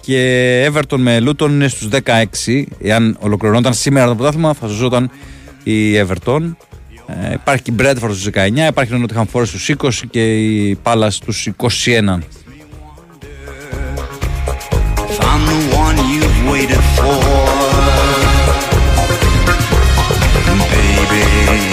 και 0.01 0.71
Everton 0.71 0.97
με 0.97 1.17
Luton 1.21 1.49
είναι 1.49 1.67
στους 1.67 1.87
16. 2.45 2.63
Εάν 2.81 3.17
ολοκληρωνόταν 3.19 3.73
σήμερα 3.73 4.07
το 4.07 4.15
πρωτάθλημα 4.15 4.53
θα 4.53 4.67
ζώταν 4.67 5.09
η 5.63 5.99
Everton. 5.99 6.55
Ε, 7.07 7.33
υπάρχει 7.33 7.63
και 7.63 7.71
η 7.71 7.75
Bradford 7.79 8.09
στους 8.11 8.27
19, 8.33 8.67
υπάρχει 8.67 8.93
ο 8.93 9.05
Nottingham 9.05 9.25
Forest 9.33 9.47
στους 9.47 9.69
20 9.69 9.89
και 10.09 10.35
η 10.37 10.79
Palace 10.83 11.07
στους 11.09 11.49
21. 11.57 11.63
If 15.07 15.19
I'm 15.31 15.41
the 15.51 15.59
one 15.83 15.97
you've 16.11 16.39
waited 16.51 16.83
for, 16.95 17.15
baby. 20.71 21.65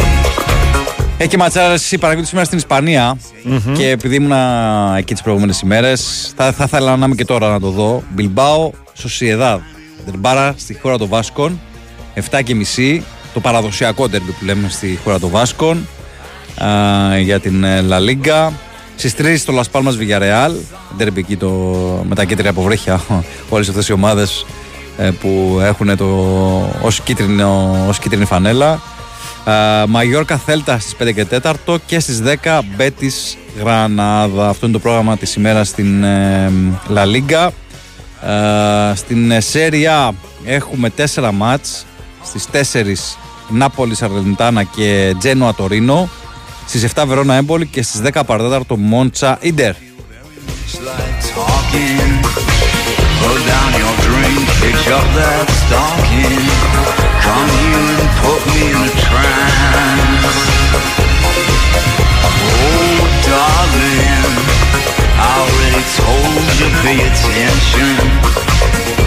Έχει 1.23 1.29
και 1.29 1.37
ματσάρα 1.37 1.73
εσύ 1.73 1.99
παρακολουθεί 1.99 2.29
σήμερα 2.29 2.47
στην 2.47 2.59
ισπανια 2.59 3.19
και 3.77 3.91
επειδή 3.91 4.15
ήμουν 4.15 4.33
εκεί 4.97 5.13
τις 5.13 5.23
προηγούμενες 5.23 5.61
ημέρες, 5.61 6.33
θα, 6.37 6.53
θα 6.53 6.65
ήθελα 6.65 6.97
να 6.97 7.07
είμαι 7.07 7.15
και 7.15 7.25
τώρα 7.25 7.51
να 7.51 7.61
το 7.61 7.71
δω. 7.71 8.03
Μπιλμπάο, 8.11 8.71
Σοσιεδάδ. 8.93 9.61
Τερμπάρα 10.05 10.55
στη 10.57 10.75
χώρα 10.75 10.99
των 10.99 11.09
Βάσκων. 11.09 11.61
7.30 12.31 13.01
το 13.33 13.41
παραδοσιακό 13.41 14.09
τερμπι 14.09 14.31
που 14.31 14.45
λέμε 14.45 14.69
στη 14.69 14.99
χώρα 15.05 15.19
των 15.19 15.31
Βάσκων 15.31 15.89
α, 16.65 17.19
για 17.19 17.41
την 17.41 17.65
ε, 17.65 17.81
Λα 17.81 17.99
Λίγκα. 17.99 18.53
Στις 18.97 19.15
3 19.19 19.35
στο 19.39 19.61
Las 19.61 19.81
Palmas 19.81 19.93
Villarreal. 19.93 20.53
Τερμπι 20.97 21.21
εκεί 21.21 21.37
το, 21.37 21.49
με 22.09 22.15
τα 22.15 22.25
κίτρινα 22.25 22.51
αποβρέχια. 22.51 23.01
Όλες 23.49 23.69
αυτές 23.69 23.89
οι 23.89 23.93
ομάδες 23.93 24.47
που 25.21 25.61
έχουν 25.63 25.97
το, 25.97 26.07
ως, 26.83 27.01
κίτρινο, 27.01 27.85
ως 27.89 27.99
κίτρινη 27.99 28.25
φανέλα. 28.25 28.81
Ε, 29.45 29.87
Μαγιόρκα 29.89 30.37
Θέλτα 30.37 30.79
στις 30.79 30.95
5 31.03 31.15
και 31.15 31.27
4 31.67 31.77
και 31.87 31.99
στις 31.99 32.23
10 32.45 32.61
Μπέτης 32.77 33.37
Γρανάδα. 33.59 34.49
Αυτό 34.49 34.67
είναι 34.67 34.75
το 34.75 34.81
πρόγραμμα 34.81 35.17
της 35.17 35.35
ημέρας 35.35 35.69
στην 35.69 36.05
ε, 36.05 36.53
La 36.95 37.03
Liga. 37.03 37.49
Ε, 38.29 38.95
στην 38.95 39.41
Σέρια 39.41 40.15
έχουμε 40.45 40.93
4 41.15 41.31
μάτς 41.35 41.87
στις 42.25 42.47
4 42.73 43.19
Νάπολης 43.49 44.03
Αρλεντάνα 44.03 44.63
και 44.63 45.15
Τζένοα 45.19 45.55
Τωρίνο, 45.55 46.09
στις 46.67 46.85
7 46.95 47.05
Βερόνα 47.07 47.35
Έμπολη 47.35 47.67
και 47.67 47.83
στις 47.83 48.01
10 48.01 48.23
Παρτέταρτο 48.27 48.77
Μόντσα 48.77 49.39
Ιντερ. 49.41 49.75
Darling, 63.33 64.35
I 65.19 65.33
already 65.43 65.83
told. 65.97 66.33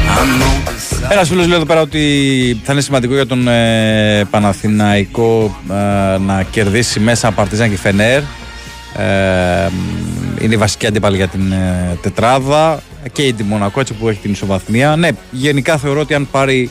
I 0.05 0.25
know 0.39 0.69
this. 0.69 1.11
Ένα 1.11 1.23
φίλος 1.23 1.47
λέει 1.47 1.55
εδώ 1.55 1.65
πέρα 1.65 1.81
ότι 1.81 2.61
θα 2.63 2.71
είναι 2.71 2.81
σημαντικό 2.81 3.13
για 3.13 3.25
τον 3.25 3.47
ε, 3.47 4.23
Παναθηναϊκό 4.29 5.59
ε, 5.69 6.17
να 6.17 6.43
κερδίσει 6.51 6.99
μέσα 6.99 7.31
Παρτίζαν 7.31 7.69
και 7.69 7.77
Φενέρ. 7.77 8.21
Ε, 8.97 9.69
είναι 10.41 10.53
η 10.53 10.57
βασική 10.57 10.87
αντίπαλη 10.87 11.15
για 11.15 11.27
την 11.27 11.51
ε, 11.51 11.97
τετράδα 12.01 12.81
και 13.11 13.21
η 13.21 13.35
Μονακό 13.43 13.79
έτσι 13.79 13.93
που 13.93 14.09
έχει 14.09 14.19
την 14.19 14.31
ισοβαθμία. 14.31 14.95
Ναι, 14.95 15.09
γενικά 15.31 15.77
θεωρώ 15.77 15.99
ότι 15.99 16.13
αν 16.13 16.27
πάρει 16.31 16.69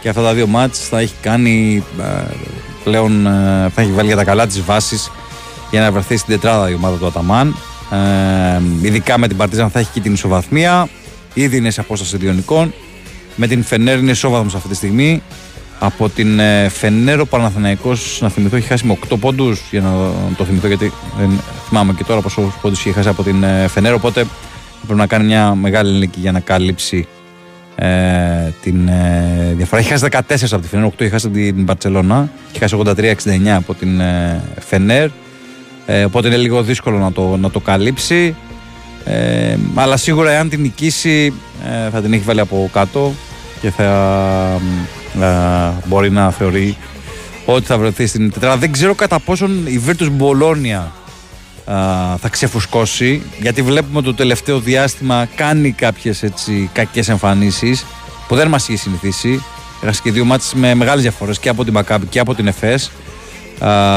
και 0.00 0.08
αυτά 0.08 0.22
τα 0.22 0.34
δύο 0.34 0.46
μάτς 0.46 0.78
θα 0.78 0.98
έχει 0.98 1.14
κάνει 1.20 1.84
ε, 2.00 2.34
πλέον 2.84 3.26
ε, 3.26 3.30
θα 3.74 3.82
έχει 3.82 3.90
βάλει 3.90 4.06
για 4.06 4.16
τα 4.16 4.24
καλά 4.24 4.46
τις 4.46 4.62
βάσεις 4.62 5.10
για 5.70 5.80
να 5.80 5.92
βρεθεί 5.92 6.16
στην 6.16 6.34
τετράδα 6.34 6.70
η 6.70 6.74
ομάδα 6.74 6.96
του 6.96 7.06
Αταμάν. 7.06 7.56
Ε, 7.90 8.60
ειδικά 8.82 9.18
με 9.18 9.28
την 9.28 9.36
Παρτίζαν 9.36 9.70
θα 9.70 9.78
έχει 9.78 9.90
και 9.92 10.00
την 10.00 10.12
ισοβαθμία. 10.12 10.88
Ήδη 11.34 11.56
είναι 11.56 11.70
σε 11.70 11.80
απόσταση 11.80 12.16
διονικών. 12.16 12.72
Με 13.36 13.46
την 13.46 13.62
Φενέρ 13.62 13.98
είναι 13.98 14.10
ισόβαθμος 14.10 14.54
αυτή 14.54 14.68
τη 14.68 14.74
στιγμή. 14.74 15.22
Από 15.78 16.08
την 16.08 16.38
ε, 16.38 16.68
Φενέρ 16.68 17.20
ο 17.20 17.26
Παναθηναϊκός 17.26 18.18
να 18.20 18.28
θυμηθώ 18.28 18.56
έχει 18.56 18.66
χάσει 18.66 18.86
με 18.86 18.98
8 19.08 19.18
πόντους 19.20 19.62
για 19.70 19.80
να 19.80 19.90
το 20.36 20.44
θυμηθώ 20.44 20.66
γιατί 20.66 20.92
δεν 21.18 21.40
θυμάμαι 21.68 21.92
και 21.92 22.04
τώρα 22.04 22.20
πόσο 22.20 22.52
πόντους 22.62 22.78
είχε 22.78 22.92
χάσει 22.92 23.08
από 23.08 23.22
την 23.22 23.42
ε, 23.42 23.68
Φενέρ 23.68 23.94
οπότε 23.94 24.26
πρέπει 24.86 24.98
να 25.00 25.06
κάνει 25.06 25.24
μια 25.24 25.54
μεγάλη 25.54 25.98
νίκη 25.98 26.20
για 26.20 26.32
να 26.32 26.40
καλύψει 26.40 27.06
ε, 27.74 27.88
την 28.62 28.88
ε, 28.88 29.52
διαφορά. 29.56 29.80
Έχει 29.80 29.90
χάσει 29.90 30.06
14 30.10 30.18
από 30.52 30.62
τη 30.62 30.68
Φενέρ, 30.68 30.86
8 30.86 31.00
έχει 31.00 31.10
χάσει 31.10 31.26
από 31.26 31.34
την 31.36 31.62
Μπαρτσελώνα 31.62 32.28
έχει 32.50 32.58
χάσει 32.58 32.76
83-69 33.44 33.46
από 33.48 33.74
την 33.74 34.00
ε, 34.00 34.42
Φενέρ 34.58 35.08
ε, 35.86 36.04
οπότε 36.04 36.26
είναι 36.26 36.36
λίγο 36.36 36.62
δύσκολο 36.62 36.98
να 36.98 37.12
το, 37.12 37.36
να 37.36 37.50
το 37.50 37.60
καλύψει 37.60 38.36
ε, 39.04 39.56
αλλά 39.74 39.96
σίγουρα 39.96 40.30
εάν 40.30 40.48
την 40.48 40.60
νικήσει 40.60 41.32
ε, 41.86 41.90
θα 41.90 42.02
την 42.02 42.12
έχει 42.12 42.22
βάλει 42.22 42.40
από 42.40 42.70
κάτω 42.72 43.12
και 43.60 43.70
θα 43.70 43.84
ε, 45.20 45.86
μπορεί 45.86 46.10
να 46.10 46.30
θεωρεί 46.30 46.76
ότι 47.44 47.66
θα 47.66 47.78
βρεθεί 47.78 48.06
στην 48.06 48.30
τετράδα. 48.32 48.56
Δεν 48.56 48.72
ξέρω 48.72 48.94
κατά 48.94 49.18
πόσον 49.18 49.66
η 49.66 49.82
Virtus 49.86 50.10
Bologna 50.18 50.82
ε, 51.66 51.72
θα 52.20 52.28
ξεφουσκώσει 52.30 53.22
γιατί 53.40 53.62
βλέπουμε 53.62 54.02
το 54.02 54.14
τελευταίο 54.14 54.58
διάστημα 54.60 55.28
κάνει 55.34 55.72
κάποιες 55.72 56.22
έτσι 56.22 56.70
κακές 56.72 57.08
εμφανίσεις 57.08 57.84
που 58.28 58.34
δεν 58.34 58.48
μας 58.48 58.68
είχε 58.68 58.78
συνηθίσει. 58.78 59.42
Έχασε 59.82 60.00
και 60.02 60.10
δύο 60.10 60.24
μάτς 60.24 60.54
με 60.54 60.74
μεγάλες 60.74 61.02
διαφορές 61.02 61.38
και 61.38 61.48
από 61.48 61.64
την 61.64 61.78
Maccabi 61.78 62.00
και 62.08 62.18
από 62.18 62.34
την 62.34 62.46
ΕΦΕΣ. 62.46 62.90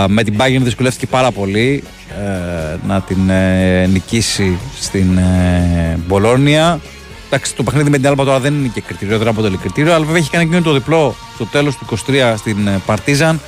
Με 0.07 0.23
την 0.23 0.35
Bayern 0.37 0.61
δυσκολεύτηκε 0.61 1.07
πάρα 1.07 1.31
πολύ 1.31 1.83
ε, 2.09 2.77
να 2.87 3.01
την 3.01 3.29
ε, 3.29 3.87
νικήσει 3.87 4.59
στην 4.79 5.17
ε, 5.17 5.99
Μπολόνια. 6.07 6.79
Εντάξει, 7.25 7.55
το 7.55 7.63
παιχνίδι 7.63 7.89
με 7.89 7.97
την 7.97 8.07
Άλμπα 8.07 8.23
τώρα 8.23 8.39
δεν 8.39 8.53
είναι 8.53 8.69
και 8.73 8.81
κριτήριο, 8.81 9.17
δεν 9.17 9.27
αποτελεί 9.27 9.57
κριτήριο, 9.57 9.93
αλλά 9.93 10.05
βέβαια 10.05 10.19
έχει 10.19 10.29
κάνει 10.29 10.43
εκείνο 10.43 10.61
το 10.61 10.73
διπλό 10.73 11.15
στο 11.35 11.45
τέλος 11.45 11.77
του 11.77 11.85
23 12.07 12.33
στην 12.37 12.67
ε, 12.67 12.81
Παρτίζαν 12.85 13.39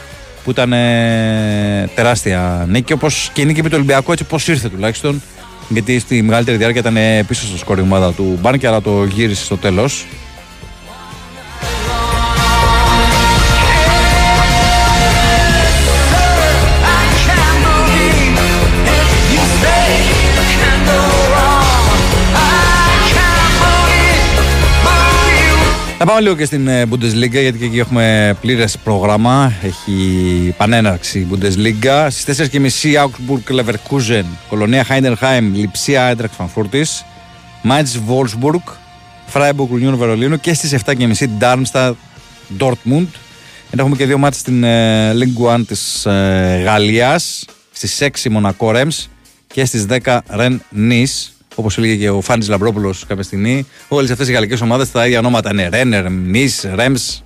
που 0.43 0.51
ήταν 0.51 0.73
ε, 0.73 1.89
τεράστια 1.95 2.65
νίκη. 2.69 2.93
Όπως 2.93 3.29
και 3.33 3.41
η 3.41 3.45
νίκη 3.45 3.63
με 3.63 3.69
το 3.69 3.75
Ολυμπιακό, 3.75 4.11
έτσι 4.11 4.23
πώς 4.23 4.47
ήρθε 4.47 4.69
τουλάχιστον. 4.69 5.21
Γιατί 5.69 5.99
στη 5.99 6.21
μεγαλύτερη 6.21 6.57
διάρκεια 6.57 6.79
ήταν 6.79 6.97
ε, 6.97 7.23
πίσω 7.23 7.45
στο 7.45 7.57
σκόρ 7.57 7.77
η 7.77 7.81
ομάδα 7.81 8.13
του 8.13 8.37
Μπάνκι, 8.41 8.67
αλλά 8.67 8.81
το 8.81 9.03
γύρισε 9.03 9.43
στο 9.43 9.57
τέλος. 9.57 10.05
Να 26.05 26.11
πάμε 26.11 26.23
λίγο 26.23 26.35
και 26.35 26.45
στην 26.45 26.67
ε, 26.67 26.85
Bundesliga 26.91 27.29
γιατί 27.29 27.57
και 27.57 27.65
εκεί 27.65 27.79
έχουμε 27.79 28.37
πλήρες 28.41 28.77
πρόγραμμα. 28.77 29.53
Έχει 29.63 30.53
πανέναρξη 30.57 31.19
η 31.19 31.27
Bundesliga. 31.31 32.07
Στις 32.09 32.49
4.30 32.51 32.59
Augsburg 33.03 33.55
Leverkusen, 33.55 34.23
Κολονία 34.49 34.85
Heidenheim, 34.89 35.43
Λιψία 35.53 36.03
Έντραξ 36.03 36.35
Φανφούρτης, 36.35 37.05
Mainz 37.63 38.09
Wolfsburg, 38.09 38.73
Freiburg 39.33 39.69
Union 39.81 39.93
Βερολίνου 39.97 40.39
και 40.39 40.53
στις 40.53 40.75
7.30 40.85 41.13
Darmstadt 41.39 41.93
Dortmund. 42.59 43.07
Ενώ 43.71 43.81
έχουμε 43.81 43.95
και 43.95 44.05
δύο 44.05 44.17
μάτια 44.17 44.39
στην 44.39 44.63
ε, 44.63 45.11
Ligue 45.13 45.55
1 45.55 45.61
της 45.67 46.05
ε, 46.05 46.61
Γαλλίας. 46.65 47.45
Στις 47.71 48.03
6 48.23 48.29
Μονακό 48.29 48.71
Ρέμς 48.71 49.07
και 49.47 49.65
στις 49.65 49.85
10 50.03 50.19
Ρεν 50.29 50.61
Nice. 50.75 51.34
Όπως 51.55 51.77
έλεγε 51.77 51.95
και 51.95 52.09
ο 52.09 52.21
Φάνης 52.21 52.47
Λαμπρόπουλος 52.47 53.05
κάποια 53.07 53.23
στιγμή, 53.23 53.67
όλες 53.87 54.11
αυτές 54.11 54.27
οι 54.27 54.31
γαλλικές 54.31 54.61
ομάδες 54.61 54.91
τα 54.91 55.05
ίδια 55.05 55.19
ονόματα 55.19 55.49
είναι 55.51 55.69
Ρένερ, 55.69 56.09
Νι, 56.09 56.49
Ρέμς. 56.75 57.19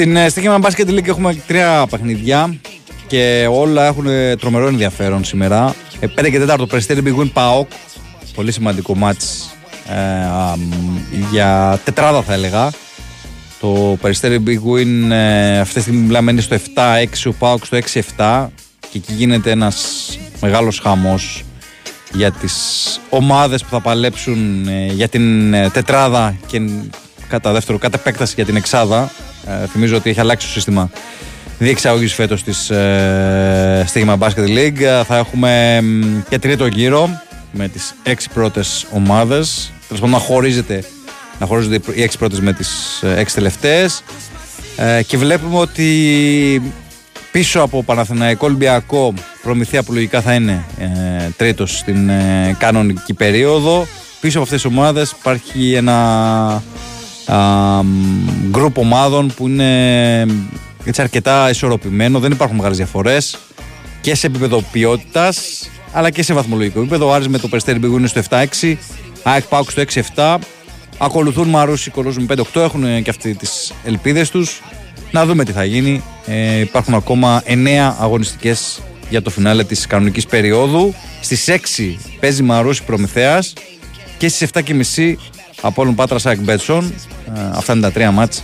Στην 0.00 0.16
ε, 0.16 0.28
Στοιχεία 0.28 0.58
Μπασκετίνη 0.58 1.02
έχουμε 1.06 1.34
τρία 1.46 1.86
παιχνίδια 1.90 2.54
και 3.06 3.46
όλα 3.50 3.86
έχουν 3.86 4.06
ε, 4.06 4.36
τρομερό 4.36 4.66
ενδιαφέρον 4.66 5.24
σήμερα. 5.24 5.74
Ε, 6.00 6.06
5 6.20 6.30
και 6.30 6.42
4 6.48 6.54
το 6.58 6.66
περιστέριο 6.66 7.02
Big 7.06 7.20
Win 7.20 7.32
PAOK, 7.32 7.66
πολύ 8.34 8.52
σημαντικό 8.52 8.96
μάτι 8.96 9.26
για 11.30 11.80
τετράδα 11.84 12.22
θα 12.22 12.32
έλεγα. 12.32 12.70
Το 13.60 13.98
περιστέρι 14.00 14.42
Big 14.46 14.72
Win, 14.72 15.12
αυτή 15.60 15.74
τη 15.74 15.80
στιγμή 15.80 16.00
μιλάμε, 16.00 16.30
είναι 16.30 16.40
στο 16.40 16.56
7-6, 16.56 17.32
ο 17.32 17.34
PAOK 17.40 17.58
στο 17.62 17.78
6-7 18.16 18.46
και 18.90 18.98
εκεί 18.98 19.12
γίνεται 19.12 19.50
ένας 19.50 20.08
μεγάλος 20.40 20.78
χάο 20.78 20.96
για 22.12 22.30
τις 22.30 22.54
ομάδες 23.10 23.62
που 23.62 23.68
θα 23.70 23.80
παλέψουν 23.80 24.68
για 24.90 25.08
την 25.08 25.52
τετράδα 25.72 26.36
κατά 27.30 27.52
δεύτερο, 27.52 27.78
κατά 27.78 27.98
επέκταση 28.00 28.32
για 28.36 28.44
την 28.44 28.56
εξάδα. 28.56 29.10
Ε, 29.46 29.66
θυμίζω 29.66 29.96
ότι 29.96 30.10
έχει 30.10 30.20
αλλάξει 30.20 30.46
το 30.46 30.52
σύστημα 30.52 30.90
διεξαγωγής 31.58 32.14
φέτος 32.14 32.42
της 32.42 32.70
ε, 32.70 33.84
Στίγμα 33.86 34.18
Basket 34.20 34.46
League. 34.46 34.80
Ε, 34.80 35.04
Θα 35.04 35.16
έχουμε 35.16 35.80
μ, 35.82 36.20
και 36.28 36.38
τρίτο 36.38 36.66
γύρο 36.66 37.22
με 37.52 37.68
τις 37.68 37.94
έξι 38.02 38.28
πρώτες 38.34 38.86
ομάδες. 38.92 39.72
Τέλος 39.88 40.02
πάντων, 40.02 40.10
να 40.10 40.24
χωρίζεται 40.24 40.84
να 41.38 41.46
χωρίζονται 41.46 41.80
οι 41.94 42.02
έξι 42.02 42.18
πρώτες 42.18 42.40
με 42.40 42.52
τις 42.52 43.02
έξι 43.16 43.34
τελευταίες. 43.34 44.02
Ε, 44.76 45.02
και 45.02 45.16
βλέπουμε 45.16 45.58
ότι 45.58 46.72
πίσω 47.32 47.60
από 47.60 47.82
Παναθηναϊκό 47.82 48.46
Ολυμπιακό 48.46 49.14
Προμηθεία 49.42 49.82
που 49.82 49.92
λογικά 49.92 50.20
θα 50.20 50.34
είναι 50.34 50.64
ε, 50.78 50.86
τρίτος 51.36 51.78
στην 51.78 52.08
ε, 52.08 52.56
κανονική 52.58 53.14
περίοδο 53.14 53.86
πίσω 54.20 54.38
από 54.38 54.44
αυτές 54.44 54.62
τις 54.62 54.70
ομάδες 54.70 55.10
υπάρχει 55.18 55.72
ένα 55.72 56.62
γκρουπ 58.50 58.78
ομάδων 58.78 59.32
που 59.36 59.48
είναι 59.48 60.26
έτσι 60.84 61.02
αρκετά 61.02 61.50
ισορροπημένο 61.50 62.18
δεν 62.18 62.32
υπάρχουν 62.32 62.56
μεγάλες 62.56 62.76
διαφορές 62.76 63.38
και 64.00 64.14
σε 64.14 64.26
επίπεδο 64.26 64.62
ποιότητας, 64.72 65.68
αλλά 65.92 66.10
και 66.10 66.22
σε 66.22 66.34
βαθμολογικό 66.34 66.80
επίπεδο. 66.80 67.06
Ο 67.06 67.12
Άρης 67.12 67.28
με 67.28 67.38
το 67.38 67.48
Περιστέρι 67.48 67.78
Μπιγού 67.78 67.96
είναι 67.98 68.06
στο 68.06 68.20
7-6, 68.28 68.76
ΑΕΚ 69.22 69.44
Πάουκ 69.44 69.70
στο 69.70 69.82
6-7. 70.14 70.38
Ακολουθούν 70.98 71.48
Μαρούσι 71.48 71.90
Κολόζου 71.90 72.20
με 72.20 72.34
5-8, 72.54 72.60
έχουν 72.60 73.02
και 73.02 73.10
αυτοί 73.10 73.34
τις 73.34 73.72
ελπίδες 73.84 74.30
τους. 74.30 74.62
Να 75.10 75.26
δούμε 75.26 75.44
τι 75.44 75.52
θα 75.52 75.64
γίνει. 75.64 76.02
Ε, 76.26 76.58
υπάρχουν 76.58 76.94
ακόμα 76.94 77.42
9 77.46 77.94
αγωνιστικές 78.00 78.80
για 79.08 79.22
το 79.22 79.30
φινάλε 79.30 79.64
της 79.64 79.86
κανονικής 79.86 80.26
περίοδου. 80.26 80.94
Στις 81.20 81.48
6 81.48 81.98
παίζει 82.20 82.42
Μαρούσι 82.42 82.82
Προμηθέας 82.84 83.52
και 84.18 84.28
στις 84.28 84.48
7.30 84.52 85.16
από 85.60 85.82
όλων 85.82 85.94
Πάτρα 85.94 86.18
ΑΕΚ 86.24 86.38
Μπέτσον. 86.40 86.94
Ε, 87.36 87.40
αυτά 87.54 87.72
είναι 87.72 87.82
τα 87.82 87.92
τρία 87.92 88.10
μάτς 88.10 88.42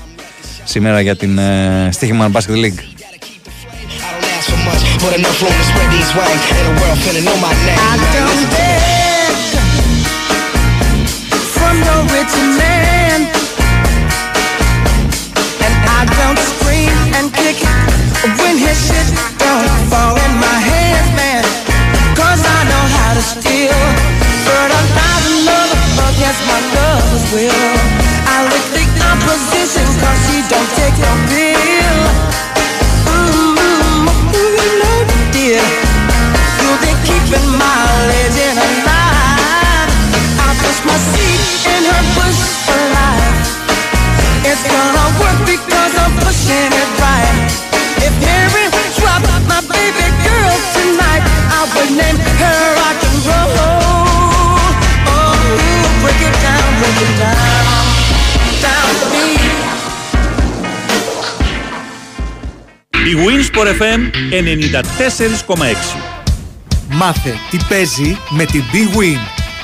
σήμερα 0.64 1.00
για 1.00 1.16
την 1.16 1.38
ε, 1.38 1.88
Στίχημαν 1.92 2.32
Basket 2.32 2.56
League. 2.64 2.80
ask 4.38 4.50
for 4.50 4.60
much, 4.68 4.82
but 5.02 5.12
enough 5.18 5.86
yes, 26.18 26.36
my 26.48 26.60
lovers 26.76 27.24
will. 27.32 27.76
I 28.26 28.44
lick 28.48 28.66
the 28.72 29.04
opposition, 29.04 29.86
cause 30.00 30.20
she 30.26 30.38
don't 30.48 30.70
take 30.76 30.96
no 30.96 31.12
pill. 31.30 31.98
Mmm, 33.06 34.08
you 34.32 34.68
know, 34.80 34.98
dear, 35.32 35.62
you'll 36.60 36.80
be 36.84 36.92
keeping 37.04 37.48
my 37.56 37.80
legend 38.08 38.56
alive. 38.56 39.90
I'll 40.40 40.56
push 40.60 40.80
my 40.88 40.96
seat 41.12 41.68
in 41.74 41.82
her 41.84 42.04
bush 42.16 42.42
life. 42.96 43.38
It's 44.48 44.64
gonna 44.64 45.06
work 45.20 45.38
because 45.44 45.92
I'm 46.00 46.12
pushing 46.24 46.70
it 46.72 46.90
right. 47.02 47.36
If 48.00 48.14
Harry 48.24 48.66
dropped 48.96 49.28
my 49.48 49.60
baby 49.68 50.06
girl 50.24 50.56
tonight, 50.76 51.24
I 51.52 51.60
would 51.74 51.92
name 51.92 52.18
her 52.18 52.60
rock 52.80 53.00
and 53.04 53.18
roll. 53.28 54.05
Oh, 56.06 56.08
break 56.08 56.22
it 56.28 56.36
down, 56.46 56.68
break 56.80 56.98
it 57.06 57.14
down, 57.24 57.74
down 58.64 58.90
to 59.00 59.06
me. 59.14 59.26
Η 63.06 63.14
Winsport 63.26 63.68
FM 63.80 64.00
94,6. 65.56 65.96
Μάθε 66.88 67.34
τι 67.50 67.56
παίζει 67.68 68.18
με 68.28 68.44
την 68.44 68.62
Big 68.72 68.98
Win. 68.98 69.18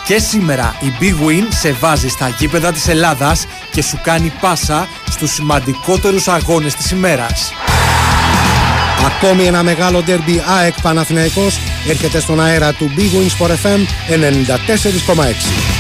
Και 0.07 0.19
σήμερα 0.19 0.77
η 0.81 0.93
Big 1.01 1.29
Win 1.29 1.47
σε 1.49 1.73
βάζει 1.73 2.09
στα 2.09 2.29
γήπεδα 2.39 2.73
της 2.73 2.89
Ελλάδας 2.89 3.47
και 3.73 3.83
σου 3.83 4.01
κάνει 4.03 4.33
πάσα 4.41 4.89
στους 5.11 5.31
σημαντικότερους 5.31 6.29
αγώνες 6.29 6.75
της 6.75 6.91
ημέρας. 6.91 7.53
Ακόμη 9.07 9.45
ένα 9.45 9.63
μεγάλο 9.63 10.03
ντέρμπι 10.03 10.43
ΑΕΚ 10.47 10.75
Παναθηναϊκός 10.83 11.59
έρχεται 11.89 12.21
στον 12.21 12.41
αέρα 12.41 12.73
του 12.73 12.91
Big 12.97 13.01
Win 13.01 13.47
Sport 13.47 13.51
FM 13.51 13.81
94,6. 14.09 15.72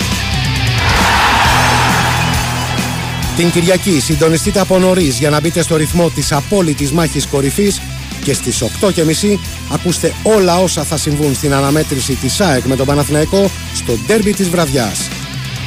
Την 3.36 3.50
Κυριακή 3.50 4.00
συντονιστείτε 4.00 4.60
από 4.60 4.78
νωρίς 4.78 5.18
για 5.18 5.30
να 5.30 5.40
μπείτε 5.40 5.62
στο 5.62 5.76
ρυθμό 5.76 6.08
της 6.08 6.32
απόλυτης 6.32 6.92
μάχης 6.92 7.26
κορυφής 7.26 7.80
και 8.24 8.34
στις 8.34 8.62
8.30 8.62 9.38
ακούστε 9.72 10.12
όλα 10.22 10.58
όσα 10.58 10.82
θα 10.82 10.96
συμβούν 10.96 11.34
στην 11.34 11.54
αναμέτρηση 11.54 12.14
της 12.14 12.40
ΑΕΚ 12.40 12.64
με 12.64 12.76
τον 12.76 12.86
Παναθηναϊκό 12.86 13.50
στο 13.74 13.98
ντέρμπι 14.06 14.32
της 14.32 14.48
βραδιάς. 14.48 15.08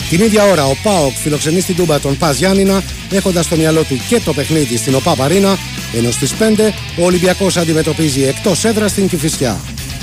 Την 0.10 0.22
ίδια 0.22 0.44
ώρα 0.44 0.66
ο 0.66 0.76
ΠΑΟΚ 0.84 1.12
φιλοξενεί 1.12 1.60
στην 1.60 1.76
Τούμπα 1.76 2.00
τον 2.00 2.18
Πας 2.18 2.38
Γιάννηνα 2.38 2.84
έχοντας 3.10 3.46
στο 3.46 3.56
μυαλό 3.56 3.84
του 3.84 4.00
και 4.08 4.20
το 4.20 4.34
παιχνίδι 4.34 4.78
στην 4.78 4.96
ΟΠΑ 4.96 5.16
Παρίνα 5.16 5.58
ενώ 5.94 6.12
στις 6.12 6.34
5 6.40 6.74
ο 7.00 7.06
Ολυμπιακός 7.06 7.58
αντιμετωπίζει 7.58 8.24
εκτός 8.24 8.66
έδρας 8.66 8.92
στην 8.92 9.08
Κηφισιά. 9.08 9.60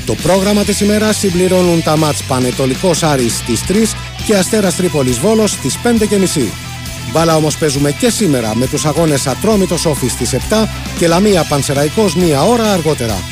Το 0.07 0.15
πρόγραμμα 0.15 0.63
της 0.63 0.81
ημέρας 0.81 1.17
συμπληρώνουν 1.17 1.83
τα 1.83 1.97
μάτς 1.97 2.23
Πανετολικός 2.23 3.03
Άρης 3.03 3.37
στις 3.37 3.61
3 3.69 3.95
και 4.27 4.37
Αστέρας 4.37 4.77
Τρίπολης 4.77 5.19
Βόλος 5.19 5.51
στις 5.51 5.79
5.30. 5.83 6.72
Μπάλα 7.11 7.37
όμως 7.37 7.57
παίζουμε 7.57 7.93
και 7.93 8.11
σήμερα 8.11 8.57
με 8.57 8.67
τους 8.67 8.85
αγώνες 8.85 9.27
Ατρόμητος 9.27 9.87
Όφη 9.87 10.09
στις 10.09 10.33
7 10.33 10.69
και 10.99 11.09
Λαμία 11.09 11.45
Πανσεραϊκός 11.45 12.15
μία 12.15 12.43
ώρα 12.43 12.73
αργότερα. 12.73 13.23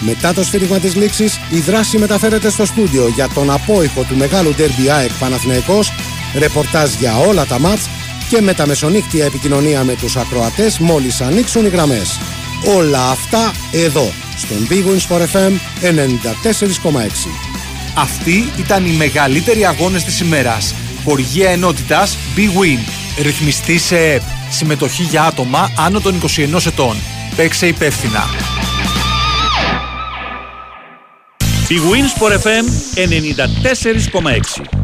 Μετά 0.00 0.34
το 0.34 0.44
σφύριγμα 0.44 0.78
της 0.78 0.94
λήξης, 0.94 1.40
η 1.50 1.58
δράση 1.58 1.98
μεταφέρεται 1.98 2.50
στο 2.50 2.64
στούντιο 2.64 3.08
για 3.08 3.28
τον 3.28 3.50
απόϊχο 3.50 4.02
του 4.02 4.16
μεγάλου 4.16 4.54
ντέρμπι 4.54 4.90
ΑΕΚ 4.90 5.10
Παναθηναϊκός, 5.18 5.92
ρεπορτάζ 6.38 6.92
για 6.92 7.16
όλα 7.16 7.46
τα 7.46 7.58
μάτς 7.58 7.88
και 8.28 8.40
με 8.40 8.54
τα 8.54 8.66
μεσονύκτια 8.66 9.24
επικοινωνία 9.24 9.84
με 9.84 9.94
τους 9.94 10.16
ακροατές 10.16 10.78
μόλις 10.78 11.20
ανοίξουν 11.20 11.64
οι 11.64 11.68
γραμμές. 11.68 12.20
Όλα 12.76 13.10
αυτά 13.10 13.52
εδώ, 13.72 14.12
στον 14.36 14.66
Big 14.70 14.84
Wins 14.84 15.16
for 15.16 15.20
FM 15.20 15.52
94,6. 15.80 17.28
Αυτοί 17.94 18.52
ήταν 18.58 18.86
οι 18.86 18.92
μεγαλύτεροι 18.92 19.66
αγώνες 19.66 20.04
της 20.04 20.20
ημέρας. 20.20 20.74
Χορηγία 21.04 21.50
ενότητας 21.50 22.18
Big 22.36 22.60
Win. 22.60 23.03
Ρυθμιστή 23.22 23.78
σε 23.78 23.96
ΕΠ. 23.98 24.22
Συμμετοχή 24.50 25.02
για 25.02 25.22
άτομα 25.22 25.72
άνω 25.76 26.00
των 26.00 26.20
21 26.36 26.66
ετών. 26.66 26.96
Παίξε 27.36 27.66
υπεύθυνα. 27.66 28.24
Η 31.68 31.76
Winsport 31.90 32.32
FM 32.32 32.64
94,6. 34.62 34.83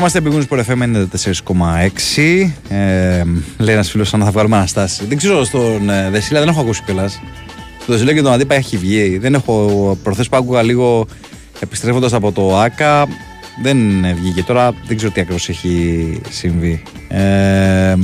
Είμαστε 0.00 0.18
επί 0.18 0.46
Sport 0.50 0.58
FM 0.58 0.82
94,6. 0.82 2.50
Ε, 2.68 3.22
λέει 3.58 3.74
ένας 3.74 3.90
φίλος 3.90 4.14
αν 4.14 4.22
θα 4.22 4.30
βγάλουμε 4.30 4.56
αναστάσει. 4.56 5.06
Δεν 5.06 5.16
ξέρω 5.16 5.44
στον 5.44 5.90
ε, 5.90 6.10
Δεσίλα, 6.10 6.38
δεν 6.38 6.48
έχω 6.48 6.60
ακούσει 6.60 6.82
κιόλας. 6.84 7.20
Στο 7.82 7.92
Δεσίλα 7.92 8.14
και 8.14 8.22
τον 8.22 8.32
Αντίπα 8.32 8.54
έχει 8.54 8.76
βγει. 8.76 9.18
Δεν 9.18 9.34
έχω. 9.34 9.98
Προχθές 10.02 10.28
που 10.28 10.36
άκουγα 10.36 10.62
λίγο 10.62 11.06
επιστρέφοντας 11.60 12.12
από 12.12 12.32
το 12.32 12.58
ΑΚΑ. 12.58 13.06
Δεν 13.62 13.78
βγήκε 14.14 14.42
τώρα. 14.42 14.72
Δεν 14.86 14.96
ξέρω 14.96 15.12
τι 15.12 15.20
ακριβώς 15.20 15.48
έχει 15.48 16.20
συμβεί. 16.30 16.82
Ε, 17.08 17.94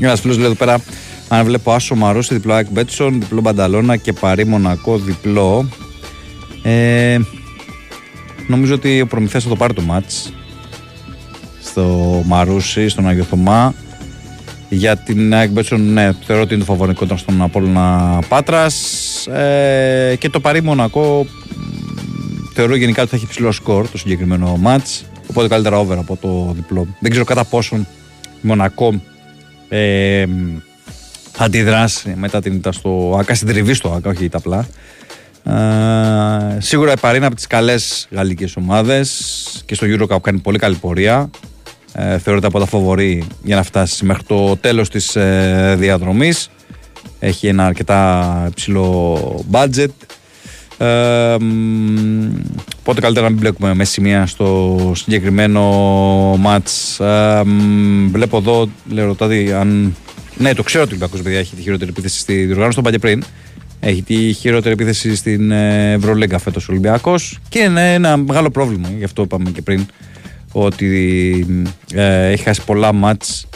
ένας 0.00 0.20
φίλος 0.20 0.36
λέει 0.36 0.46
εδώ 0.46 0.54
πέρα. 0.54 0.80
Αν 1.28 1.44
βλέπω 1.44 1.72
Άσο 1.72 1.94
Μαρούση, 1.94 2.34
διπλό 2.34 2.54
Ακ 2.54 2.66
Μπέτσον, 2.70 3.20
διπλό 3.20 3.40
Μπανταλώνα 3.40 3.96
και 3.96 4.12
Παρή 4.12 4.44
Μονακό, 4.44 4.98
διπλό. 4.98 5.68
Ε, 6.62 7.18
νομίζω 8.46 8.74
ότι 8.74 9.00
ο 9.00 9.06
Προμηθέας 9.06 9.42
θα 9.42 9.48
το 9.48 9.56
πάρει 9.56 9.74
το 9.74 9.82
μάτς 9.82 10.32
στο 11.76 12.22
Μαρούσι, 12.26 12.88
στον 12.88 13.08
Άγιο 13.08 13.24
Θωμά. 13.24 13.74
Για 14.68 14.96
την 14.96 15.34
ΑΕΚ 15.34 15.50
Μπέτσον, 15.50 15.92
ναι, 15.92 16.12
θεωρώ 16.26 16.42
ότι 16.42 16.54
είναι 16.54 16.64
το 16.64 16.72
φαβορικό 16.72 17.04
ήταν 17.04 17.18
στον 17.18 17.42
Απόλλωνα 17.42 18.18
Πάτρας. 18.28 18.76
Ε, 19.26 20.16
και 20.18 20.28
το 20.28 20.40
Παρί 20.40 20.62
Μονακό 20.62 21.26
μ, 21.26 22.54
θεωρώ 22.54 22.76
γενικά 22.76 23.02
ότι 23.02 23.10
θα 23.10 23.16
έχει 23.16 23.26
ψηλό 23.26 23.52
σκορ 23.52 23.88
το 23.88 23.98
συγκεκριμένο 23.98 24.56
μάτς. 24.56 25.04
Οπότε 25.30 25.48
καλύτερα 25.48 25.78
over 25.78 25.98
από 25.98 26.16
το 26.20 26.52
διπλό. 26.54 26.86
Δεν 27.00 27.10
ξέρω 27.10 27.24
κατά 27.24 27.44
πόσον 27.44 27.80
η 28.24 28.46
Μονακό 28.46 29.00
ε, 29.68 30.26
θα 31.32 31.44
αντιδράσει 31.44 32.14
μετά 32.16 32.40
την 32.40 32.54
ήττα 32.54 32.72
στο 32.72 33.16
ΑΚΑ, 33.20 33.34
στην 33.34 33.48
τριβή 33.48 33.74
στο 33.74 33.92
ΑΚΑ, 33.92 34.10
όχι 34.10 34.28
τα 34.28 34.38
απλά. 34.38 34.66
Ε, 35.44 36.60
σίγουρα 36.60 36.92
η 36.92 36.98
Παρή 37.00 37.16
είναι 37.16 37.26
από 37.26 37.34
τις 37.34 37.46
καλές 37.46 38.08
γαλλικές 38.10 38.56
ομάδες 38.56 39.62
και 39.66 39.74
στο 39.74 39.86
Eurocup 39.90 40.20
κάνει 40.22 40.38
πολύ 40.38 40.58
καλή 40.58 40.74
πορεία. 40.74 41.30
Ε, 41.98 42.18
θεωρείται 42.18 42.46
από 42.46 42.58
τα 42.58 42.66
φοβορή 42.66 43.24
για 43.42 43.56
να 43.56 43.62
φτάσεις 43.62 44.02
μέχρι 44.02 44.22
το 44.22 44.56
τέλος 44.56 44.88
της 44.88 45.16
ε, 45.16 45.74
διαδρομής. 45.78 46.50
Έχει 47.18 47.46
ένα 47.46 47.66
αρκετά 47.66 48.46
υψηλό 48.50 49.44
budget. 49.50 49.86
Ε, 50.78 51.36
μ, 51.40 52.34
οπότε 52.78 53.00
καλύτερα 53.00 53.26
να 53.26 53.32
μην 53.32 53.40
μπλέκουμε 53.40 53.74
με 53.74 53.84
σημεία 53.84 54.26
στο 54.26 54.78
συγκεκριμένο 54.94 56.32
match. 56.32 57.04
Ε, 57.04 57.42
μ, 57.44 58.10
βλέπω 58.10 58.36
εδώ, 58.36 58.68
λέω 58.90 59.06
ρωτάτε 59.06 59.54
αν... 59.54 59.96
Ναι, 60.38 60.54
το 60.54 60.62
ξέρω 60.62 60.82
ότι 60.82 60.92
ο 60.92 60.96
Ολυμπιακός 60.96 61.22
παιδιά 61.22 61.38
έχει 61.38 61.56
τη 61.56 61.62
χειρότερη 61.62 61.90
επίθεση 61.90 62.18
στη 62.18 62.34
διοργάνωση, 62.44 62.74
τον 62.74 62.84
είπα 62.84 62.90
και 62.90 62.98
πριν. 62.98 63.24
Έχει 63.80 64.02
τη 64.02 64.32
χειρότερη 64.32 64.74
επίθεση 64.74 65.16
στην 65.16 65.50
ε, 65.50 65.92
Ευρωλίγκα 65.92 66.38
φέτος 66.38 66.68
ο 66.68 66.72
Ολυμπιακός 66.72 67.38
και 67.48 67.58
είναι 67.58 67.94
ένα 67.94 68.16
μεγάλο 68.16 68.50
πρόβλημα. 68.50 68.88
Γι' 68.98 69.04
αυτό 69.04 69.22
είπαμε 69.22 69.50
και 69.50 69.62
πριν 69.62 69.86
ότι 70.58 71.46
ε, 71.92 72.30
έχει 72.30 72.42
χάσει 72.42 72.62
πολλά 72.64 72.92
μάτς 72.92 73.46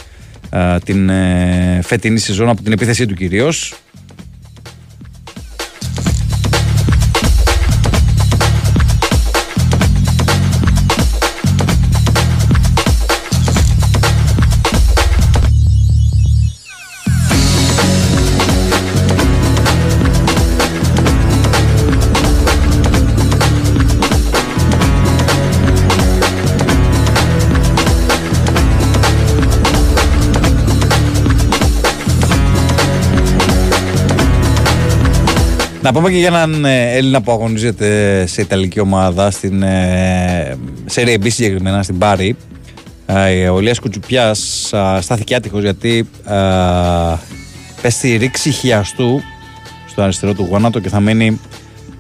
ε, 0.51 0.79
την 0.79 1.09
ε, 1.09 1.81
φετινή 1.83 2.19
σεζόν 2.19 2.49
από 2.49 2.63
την 2.63 2.73
επίθεσή 2.73 3.07
του 3.07 3.15
κυρίως. 3.15 3.75
Να 35.83 35.93
πούμε 35.93 36.11
και 36.11 36.17
για 36.17 36.27
έναν 36.27 36.65
ε, 36.65 36.97
Έλληνα 36.97 37.23
που 37.23 37.33
αγωνίζεται 37.33 38.25
σε 38.27 38.41
Ιταλική 38.41 38.81
ομάδα, 38.81 39.31
στην 39.31 39.63
ε, 39.63 40.57
Serie 40.95 41.15
B 41.15 41.27
συγκεκριμένα, 41.31 41.83
στην 41.83 41.99
Πάρη. 41.99 42.37
Ε, 43.07 43.49
ο 43.49 43.59
Ηλίας 43.59 43.79
Κουτσουπιάς 43.79 44.71
α, 44.75 45.01
στάθηκε 45.01 45.35
άτυχος 45.35 45.63
γιατί 45.63 46.09
α, 46.25 46.37
πέστη 47.83 48.17
ρήξη 48.17 48.51
χιαστού 48.51 49.21
στο 49.87 50.03
αριστερό 50.03 50.35
του 50.35 50.47
γόνατο 50.51 50.81
και 50.81 50.89
θα 50.89 51.01
μείνει 51.01 51.41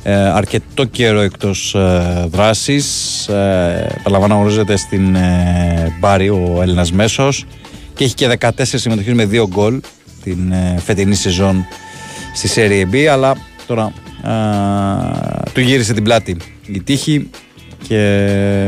ε, 0.02 0.14
αρκετό 0.14 0.84
καιρό 0.84 1.20
εκτός 1.20 1.74
ε, 1.74 2.26
δράσης. 2.30 3.28
Ε, 3.28 3.98
Παραλαμβάνω 4.02 4.34
αγωνίζεται 4.34 4.76
στην 4.76 5.14
ε, 5.14 5.96
Μπάρι 6.00 6.28
ο 6.28 6.58
Έλληνας 6.62 6.92
μέσος 6.92 7.46
και 7.94 8.04
έχει 8.04 8.14
και 8.14 8.38
14 8.40 8.50
συμμετοχές 8.64 9.14
με 9.14 9.28
2 9.32 9.44
γκολ 9.48 9.80
την 10.22 10.52
ε, 10.52 10.80
φετινή 10.84 11.14
σεζόν 11.14 11.66
στη 12.34 12.48
Serie 12.54 12.94
B 12.94 12.98
αλλά 13.04 13.36
τώρα 13.70 13.92
α, 14.22 15.52
του 15.52 15.60
γύρισε 15.60 15.92
την 15.92 16.04
πλάτη 16.04 16.36
η 16.66 16.82
τύχη 16.82 17.30
και 17.88 17.98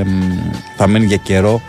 μ, 0.07 0.21
θα 0.77 0.87
μείνει 0.87 1.07
για 1.07 1.17
καιρό 1.17 1.61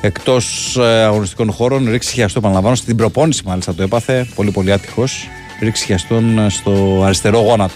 εκτός 0.00 0.76
ε, 0.76 1.02
αγωνιστικών 1.02 1.52
χώρων. 1.52 1.90
Ρίξει 1.90 2.12
χιαστό 2.12 2.38
επαναλαμβάνω 2.38 2.74
στην 2.74 2.96
προπόνηση 2.96 3.42
μάλιστα 3.46 3.74
το 3.74 3.82
έπαθε. 3.82 4.26
Πολύ 4.34 4.50
πολύ 4.50 4.72
άτυχος. 4.72 5.28
Ρίξει 5.60 5.84
χιαστόν 5.84 6.38
ε, 6.38 6.48
στο 6.48 7.02
αριστερό 7.04 7.38
γόνατο 7.38 7.74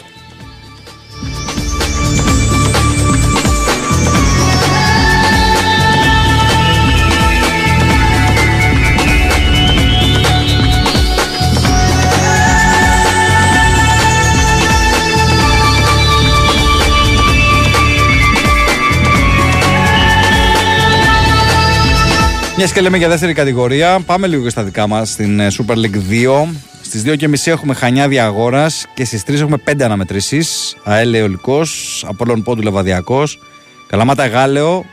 Μιας 22.57 22.73
και 22.73 22.81
λέμε 22.81 22.97
για 22.97 23.09
δεύτερη 23.09 23.33
κατηγορία, 23.33 24.01
πάμε 24.01 24.27
λίγο 24.27 24.43
και 24.43 24.49
στα 24.51 24.63
δικά 24.63 24.87
μας 24.87 25.11
στην 25.11 25.41
ε, 25.41 25.47
Super 25.51 25.75
League 25.75 25.97
2. 26.11 26.47
Στις 26.83 27.03
2.30 27.07 27.47
έχουμε 27.47 27.75
Χανιά 27.75 28.09
Διαγόρα 28.09 28.67
και 28.95 29.05
στις 29.05 29.23
3 29.27 29.33
έχουμε 29.33 29.57
5 29.67 29.83
αναμετρήσεις. 29.83 30.77
ΑΕΛ 30.85 31.15
Εολικό, 31.15 31.63
Απόλων 32.03 32.43
Πόντου 32.43 32.63
Λεβαδιακός, 32.63 33.39
Καλαμάτα 33.87 34.27
Γάλεο, 34.27 34.85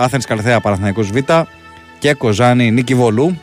Άθενης 0.00 0.26
Καλθέα 0.26 0.60
Παναθηναϊκό 0.60 1.02
Β 1.02 1.16
και 1.98 2.14
Κοζάνη 2.14 2.70
Νίκη 2.70 2.94
Βολού. 2.94 3.38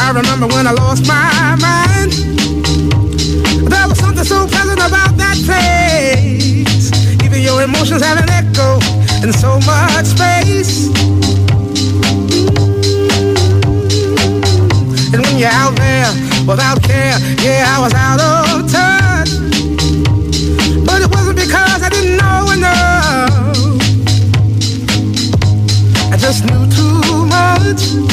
I 0.00 0.12
remember, 0.14 0.46
when 0.46 0.66
I 0.66 0.72
lost 0.72 1.06
my 1.06 1.56
mind. 1.60 2.12
There 3.68 3.88
was 3.88 3.98
something 3.98 4.24
so 4.24 4.46
pleasant 4.46 4.78
about 4.78 5.16
that 5.18 5.36
place. 5.44 6.90
Even 7.24 7.42
your 7.42 7.62
emotions 7.62 8.02
have 8.02 8.18
an 8.18 8.30
echo 8.30 8.78
in 9.22 9.32
so 9.32 9.58
much 9.66 10.06
space. 10.06 10.88
And 15.12 15.20
when 15.26 15.38
you're 15.38 15.50
out 15.50 15.74
there 15.76 16.10
without 16.46 16.82
care, 16.82 17.18
yeah, 17.42 17.66
I 17.68 17.80
was 17.80 17.92
out 17.94 18.20
of 18.20 18.70
touch. 18.70 19.30
But 20.86 21.02
it 21.02 21.10
wasn't 21.10 21.36
because 21.36 21.82
I 21.82 21.88
didn't 21.90 22.16
know 22.16 22.50
enough. 22.56 23.38
I 26.12 26.16
just 26.16 26.44
knew 26.46 26.66
too 26.70 27.26
much. 27.26 28.07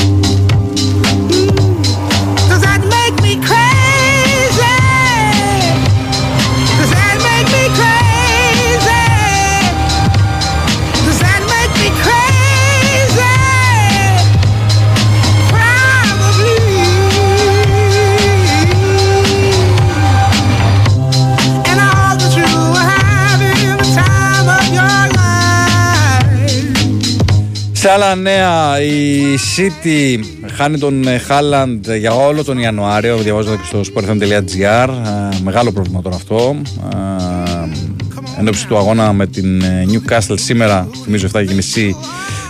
Άλλα 27.95 28.15
νέα, 28.15 28.81
η 28.81 29.21
City 29.55 30.19
χάνει 30.55 30.77
τον 30.77 31.07
ε, 31.07 31.17
Χάλαντ 31.17 31.91
για 31.91 32.11
όλο 32.11 32.43
τον 32.43 32.57
Ιανουάριο. 32.57 33.17
Διαβάζοντας 33.17 33.55
και 33.55 33.65
στο 33.65 33.81
sportfm.gr. 33.93 34.89
Ε, 34.89 35.37
Μεγάλο 35.43 35.71
πρόβλημα 35.71 36.01
τώρα 36.01 36.15
αυτό. 36.15 36.55
Ε, 36.93 38.39
Εν 38.39 38.47
όψει 38.47 38.67
του 38.67 38.77
αγώνα 38.77 39.13
με 39.13 39.27
την 39.27 39.61
ε, 39.61 39.85
Newcastle 39.91 40.35
σήμερα, 40.39 40.87
θυμίζω 41.03 41.27
7.30, 41.33 41.41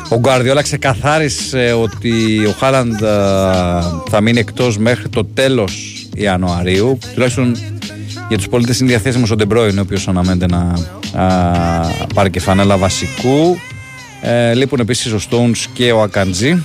ο 0.10 0.20
Γκουαρδιόλα 0.20 0.62
ξεκαθάρισε 0.62 1.78
ότι 1.82 2.46
ο 2.46 2.56
Χάλαντ 2.60 3.02
ε, 3.02 3.08
θα 4.10 4.22
μείνει 4.22 4.40
εκτός 4.40 4.78
μέχρι 4.78 5.10
το 5.10 5.26
τέλος 5.26 6.06
Ιανουαρίου. 6.16 6.98
Τουλάχιστον 7.14 7.56
για 8.28 8.38
τους 8.38 8.48
πολίτες 8.48 8.80
είναι 8.80 8.90
διαθέσιμος 8.90 9.32
ο 9.32 9.36
Ντεμπρόιν, 9.36 9.78
ο 9.78 9.82
οποίος 9.82 10.08
αναμένεται 10.08 10.46
να 10.48 10.74
α, 11.24 11.86
πάρει 12.14 12.30
και 12.30 12.40
φανέλα 12.40 12.78
βασικού. 12.78 13.58
Ε, 14.28 14.54
λείπουν 14.54 14.80
επίσης 14.80 15.12
ο 15.12 15.20
Stones 15.30 15.66
και 15.74 15.92
ο 15.92 16.02
Ακαντζή. 16.02 16.64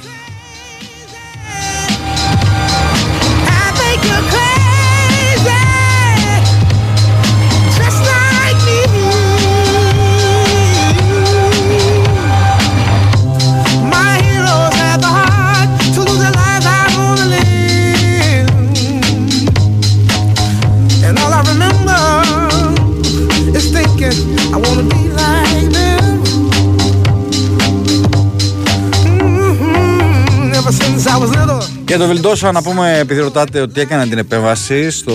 Για 31.91 31.99
το 31.99 32.07
Βιλντόσα 32.07 32.53
να 32.53 32.63
πούμε, 32.63 32.99
επειδή 32.99 33.21
ρωτάτε 33.21 33.61
ότι 33.61 33.81
έκανε 33.81 34.07
την 34.07 34.19
επέμβαση 34.19 34.91
στο 34.91 35.13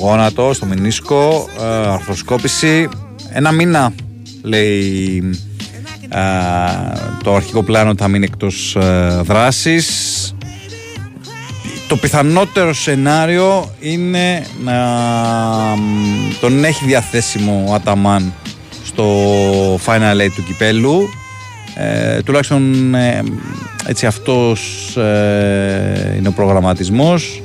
γόνατο, 0.00 0.52
στο 0.52 0.66
μηνίσκο, 0.66 1.48
ε, 1.60 1.64
αρθροσκόπηση. 1.64 2.88
Ένα 3.32 3.52
μήνα, 3.52 3.92
λέει 4.42 5.22
ε, 6.08 6.18
το 7.22 7.34
αρχικό 7.34 7.62
πλάνο 7.62 7.90
ότι 7.90 8.02
θα 8.02 8.08
μείνει 8.08 8.24
εκτός 8.24 8.76
ε, 8.76 9.20
δράσης. 9.24 10.34
Το 11.88 11.96
πιθανότερο 11.96 12.74
σενάριο 12.74 13.74
είναι 13.80 14.46
να 14.64 14.74
μ, 15.76 16.32
τον 16.40 16.64
έχει 16.64 16.84
διαθέσιμο 16.84 17.64
ο 17.68 17.74
Αταμάν 17.74 18.32
στο 18.84 19.04
Final 19.74 20.20
Eight 20.20 20.32
του 20.34 20.44
κυπέλου. 20.44 21.08
Ε, 21.80 22.22
τουλάχιστον 22.22 22.94
ε, 22.94 23.22
έτσι 23.86 24.06
αυτός 24.06 24.96
ε, 24.96 26.14
είναι 26.18 26.28
ο 26.28 26.32
προγραμματισμός. 26.32 27.42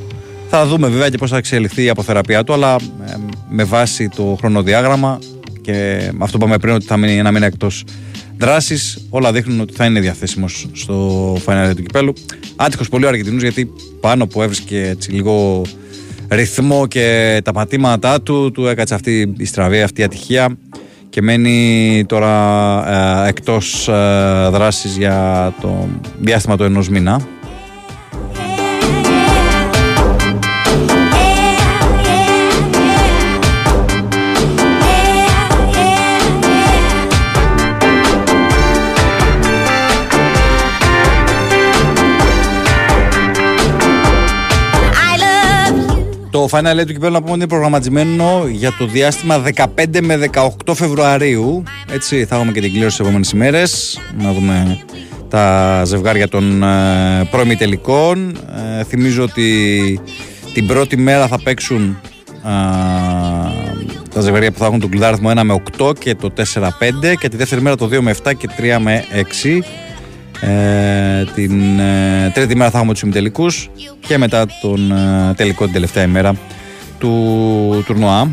Θα 0.50 0.66
δούμε 0.66 0.88
βέβαια 0.88 1.10
και 1.10 1.18
πώς 1.18 1.30
θα 1.30 1.38
εξελιχθεί 1.38 1.84
η 1.84 1.90
αποθεραπεία 1.90 2.44
του, 2.44 2.54
αλλά 2.54 2.76
ε, 2.76 3.14
με 3.50 3.64
βάση 3.64 4.10
το 4.10 4.36
χρονοδιάγραμμα 4.40 5.20
και 5.62 6.10
αυτό 6.18 6.38
που 6.38 6.44
είπαμε 6.44 6.58
πριν 6.58 6.74
ότι 6.74 6.86
θα 6.86 6.98
μείνει 6.98 7.18
ένα 7.18 7.32
μήνα 7.32 7.46
εκτός 7.46 7.84
δράσης, 8.38 9.08
όλα 9.10 9.32
δείχνουν 9.32 9.60
ότι 9.60 9.74
θα 9.74 9.86
είναι 9.86 10.00
διαθέσιμος 10.00 10.68
στο 10.74 11.34
Final 11.46 11.70
Eight 11.70 11.76
του 11.76 11.82
κυπέλου. 11.82 12.14
Άτυχος 12.56 12.90
πολύ 12.90 13.06
ο 13.06 13.08
Αργεντινούς 13.08 13.42
γιατί 13.42 13.70
πάνω 14.00 14.28
που 14.28 14.42
έβρισκε 14.42 14.88
έτσι 14.88 15.12
λίγο 15.12 15.62
ρυθμό 16.30 16.88
και 16.88 17.40
τα 17.44 17.52
πατήματά 17.52 18.22
του, 18.22 18.52
του 18.52 18.68
έκατσε 18.68 18.94
αυτή 18.94 19.34
η 19.38 19.46
στραβή, 19.46 19.82
αυτή 19.82 20.02
η 20.02 20.04
ατυχία 20.04 20.58
και 21.14 21.22
μένει 21.22 22.06
τώρα 22.08 23.26
ε, 23.26 23.28
εκτός 23.28 23.88
ε, 23.88 24.50
δράσης 24.52 24.98
για 24.98 25.54
το 25.62 25.88
διάστημα 26.20 26.58
του 26.58 26.64
ενός 26.64 26.90
μήνα. 26.90 27.22
Το 46.34 46.48
Final 46.52 46.80
Eight 46.80 46.86
του 46.86 46.94
κυπέλου 46.94 47.12
να 47.12 47.20
πούμε 47.20 47.32
ότι 47.32 47.40
είναι 47.40 47.48
προγραμματισμένο 47.48 48.46
για 48.52 48.74
το 48.78 48.86
διάστημα 48.86 49.44
15 49.56 49.66
με 50.02 50.30
18 50.66 50.74
Φεβρουαρίου. 50.74 51.64
Έτσι 51.94 52.26
θα 52.26 52.36
έχουμε 52.36 52.52
και 52.52 52.62
την 52.62 52.72
κλήρωση 52.72 52.90
τις 52.90 53.00
επόμενες 53.00 53.32
ημέρες. 53.32 54.00
Να 54.18 54.34
δούμε 54.34 54.80
τα 55.30 55.82
ζευγάρια 55.86 56.28
των 56.28 56.64
ε, 56.64 57.28
προημιτελικών. 57.32 58.38
Ε, 58.80 58.84
θυμίζω 58.84 59.24
ότι 59.24 60.00
την 60.54 60.68
πρώτη 60.68 60.98
μέρα 60.98 61.28
θα 61.28 61.40
παίξουν 61.44 61.98
ε, 62.46 62.50
τα 64.14 64.22
ζευγάρια 64.22 64.52
που 64.52 64.60
θα 64.60 64.66
έχουν 64.66 64.80
τον 64.80 64.90
κλειδάριθμο 64.90 65.32
1 65.32 65.42
με 65.44 65.64
8 65.78 65.98
και 66.00 66.16
το 66.16 66.34
4-5 66.38 66.42
και 67.20 67.30
τη 67.30 67.38
δεύτερη 67.38 67.62
μέρα 67.62 67.76
το 67.76 67.86
2 67.86 68.00
με 68.00 68.16
7 68.24 68.32
και 68.38 68.50
3 68.58 68.78
με 68.80 69.04
6. 69.44 69.60
Ε, 70.42 71.24
την 71.36 71.80
ε, 71.80 72.32
τρίτη 72.34 72.56
μέρα 72.56 72.70
θα 72.70 72.78
έχουμε 72.78 72.94
τους 72.94 73.02
ημιτελικούς 73.02 73.70
και 74.08 74.18
μετά 74.18 74.46
τον 74.62 74.92
ε, 74.92 75.34
τελικό 75.36 75.64
την 75.64 75.74
τελευταία 75.74 76.04
ημέρα 76.04 76.36
του 77.00 77.84
τουρνουά. 77.86 78.32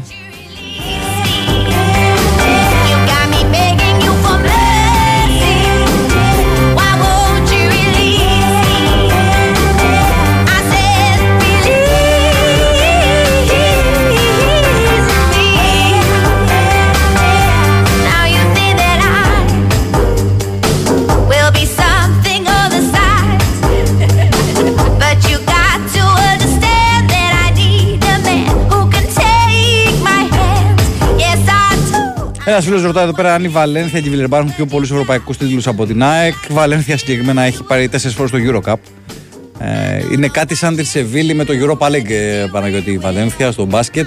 Ένα 32.50 32.60
φίλος 32.60 32.82
ρωτάει 32.82 33.04
εδώ 33.04 33.12
πέρα 33.12 33.34
αν 33.34 33.44
η 33.44 33.48
Βαλένθια 33.48 34.00
και 34.00 34.06
η 34.06 34.10
Βιλερμπάν 34.10 34.40
έχουν 34.40 34.54
πιο 34.54 34.66
πολλούς 34.66 34.90
ευρωπαϊκούς 34.90 35.36
τίτλους 35.36 35.66
από 35.66 35.86
την 35.86 36.02
ΑΕΚ. 36.02 36.34
Η 36.48 36.52
Βαλένθια 36.52 36.96
συγκεκριμένα 36.96 37.42
έχει 37.42 37.62
πάρει 37.62 37.88
τέσσερις 37.88 38.16
φορές 38.16 38.30
το 38.30 38.38
Eurocup. 38.38 38.74
Ε, 39.58 40.02
είναι 40.12 40.28
κάτι 40.28 40.54
σαν 40.54 40.76
τη 40.76 40.84
Σεβίλη 40.84 41.34
με 41.34 41.44
το 41.44 41.52
Europa 41.60 41.86
League, 41.86 42.10
ε, 42.10 42.46
Παναγιώτη 42.52 42.90
η 42.90 42.98
Βαλένθια 42.98 43.52
στο 43.52 43.64
μπάσκετ. 43.64 44.06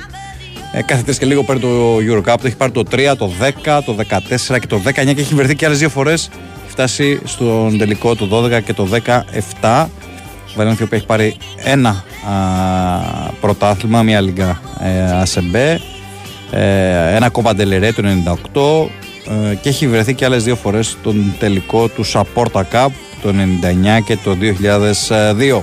Ε, 0.73 0.81
κάθε 0.81 1.01
τρεις 1.03 1.17
και 1.17 1.25
λίγο 1.25 1.43
παίρνει 1.43 1.61
το 1.61 1.97
Eurocup. 1.97 2.35
Το 2.41 2.47
έχει 2.47 2.55
πάρει 2.55 2.71
το 2.71 2.83
3, 2.91 3.15
το 3.17 3.31
10, 3.39 3.81
το 3.85 3.93
14 3.93 4.59
και 4.59 4.67
το 4.67 4.81
19 4.85 5.13
και 5.13 5.21
έχει 5.21 5.35
βρεθεί 5.35 5.55
και 5.55 5.65
άλλες 5.65 5.77
δύο 5.77 5.89
φορές. 5.89 6.29
Έχει 6.63 6.71
φτάσει 6.71 7.21
στον 7.23 7.77
τελικό 7.77 8.15
το 8.15 8.27
12 8.31 8.61
και 8.61 8.73
το 8.73 8.87
17. 9.61 9.87
Η 10.49 10.53
Βαλένθια 10.55 10.85
που 10.85 10.95
έχει 10.95 11.05
πάρει 11.05 11.37
ένα 11.63 11.89
α, 11.89 12.33
πρωτάθλημα, 13.41 14.03
μια 14.03 14.21
λίγα 14.21 14.59
ε, 14.79 15.11
ΑΣΕΜΠΕ, 15.11 15.71
ε, 15.71 15.79
ένα 17.15 17.29
κόμμα 17.29 17.55
Ντελερέ 17.55 17.91
το 17.91 18.03
98 18.03 19.51
ε, 19.51 19.55
και 19.55 19.69
έχει 19.69 19.87
βρεθεί 19.87 20.13
και 20.13 20.25
άλλες 20.25 20.43
δύο 20.43 20.55
φορές 20.55 20.87
στον 20.87 21.33
τελικό 21.39 21.87
του 21.87 22.03
Σαπόρτα 22.03 22.67
Cup 22.71 22.89
το 23.21 23.29
99 23.29 24.03
και 24.05 24.17
το 24.23 24.37
2002. 25.09 25.61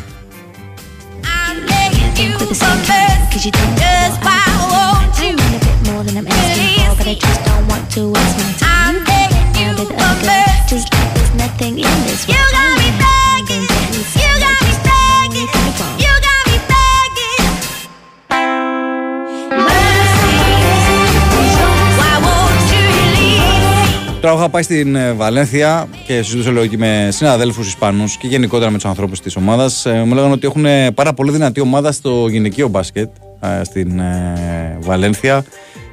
Τώρα 24.30 24.42
είχα 24.42 24.50
πάει 24.50 24.62
στην 24.62 24.94
ε, 24.94 25.12
Βαλένθια 25.12 25.88
και 26.06 26.22
συζητούσα 26.22 26.52
λέω 26.52 26.66
και 26.66 26.76
με 26.76 27.08
συναδέλφους 27.12 27.66
Ισπανούς 27.66 28.16
και 28.16 28.26
γενικότερα 28.26 28.70
με 28.70 28.76
τους 28.76 28.86
ανθρώπους 28.86 29.20
της 29.20 29.36
ομάδας. 29.36 29.86
μου 30.04 30.14
λέγανε 30.14 30.32
ότι 30.32 30.46
έχουν 30.46 30.94
πάρα 30.94 31.12
πολύ 31.12 31.30
δυνατή 31.30 31.60
ομάδα 31.60 31.92
στο 31.92 32.26
γυναικείο 32.28 32.68
μπάσκετ 32.68 33.08
ε, 33.40 33.64
στην 33.64 33.98
ε, 33.98 34.78
Βαλένθια. 34.80 35.44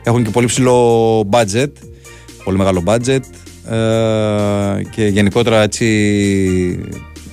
Έχουν 0.04 0.24
και 0.24 0.30
πολύ 0.30 0.46
ψηλό 0.48 1.20
budget, 1.32 1.72
πολύ 2.44 2.58
μεγάλο 2.58 2.84
budget 2.86 3.20
ε, 3.72 4.82
και 4.90 5.06
γενικότερα 5.06 5.62
έτσι 5.62 5.86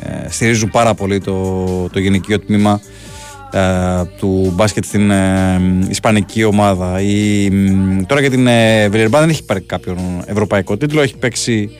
ε, 0.00 0.28
στηρίζουν 0.30 0.70
πάρα 0.70 0.94
πολύ 0.94 1.20
το, 1.20 1.64
το 1.92 1.98
γυναικείο 1.98 2.40
τμήμα 2.40 2.80
ε, 2.82 2.93
του 4.18 4.52
μπάσκετ 4.54 4.84
στην 4.84 5.10
ε, 5.10 5.60
Ισπανική 5.88 6.44
ομάδα. 6.44 7.00
Η, 7.00 7.50
μ, 7.50 8.02
τώρα 8.06 8.20
για 8.20 8.30
την 8.30 8.46
ε, 8.46 8.88
Βιλερμπάν 8.88 9.20
δεν 9.20 9.30
έχει 9.30 9.44
πάρει 9.44 9.60
κάποιον 9.60 9.98
ευρωπαϊκό 10.26 10.76
τίτλο. 10.76 11.00
Έχει 11.00 11.16
παίξει 11.16 11.70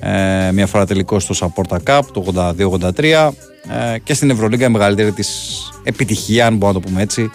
ε, 0.00 0.50
μια 0.52 0.66
φορά 0.66 0.86
τελικός 0.86 1.22
στο 1.22 1.34
Saporta 1.56 1.76
Cup 1.84 2.00
το 2.12 2.24
82-83 2.34 3.30
ε, 3.94 3.98
και 3.98 4.14
στην 4.14 4.30
Ευρωλίγκα 4.30 4.66
η 4.66 4.68
μεγαλύτερη 4.68 5.12
της 5.12 5.58
επιτυχία, 5.82 6.46
αν 6.46 6.56
μπορούμε 6.56 6.78
να 6.78 6.84
το 6.84 6.88
πούμε 6.88 7.02
έτσι. 7.02 7.30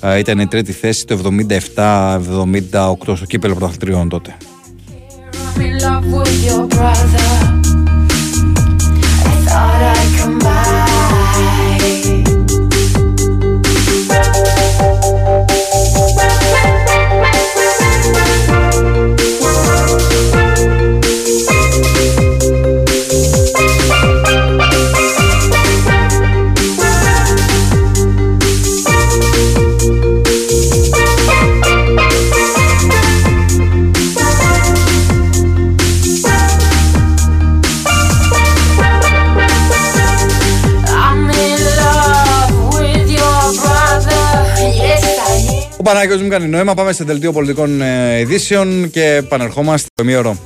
Ε, 0.00 0.18
ήταν 0.18 0.38
η 0.38 0.46
τρίτη 0.46 0.72
θέση 0.72 1.06
το 1.06 1.18
77-78 1.76 3.16
στο 3.16 3.26
κύπελο 3.26 3.54
πρωταθλητριών 3.54 4.08
τότε. 4.08 4.36
I 45.90 45.92
am. 45.92 45.96
Ο 45.98 46.02
Πανάγιος 46.02 46.22
μου 46.22 46.28
κάνει 46.28 46.46
νόημα. 46.46 46.74
Πάμε 46.74 46.92
σε 46.92 47.04
δελτίο 47.04 47.32
πολιτικών 47.32 47.80
ε, 47.80 48.18
ειδήσεων 48.18 48.90
και 48.90 49.04
επανερχόμαστε 49.04 49.88
στο 49.92 50.02
ημίωρο. 50.02 50.36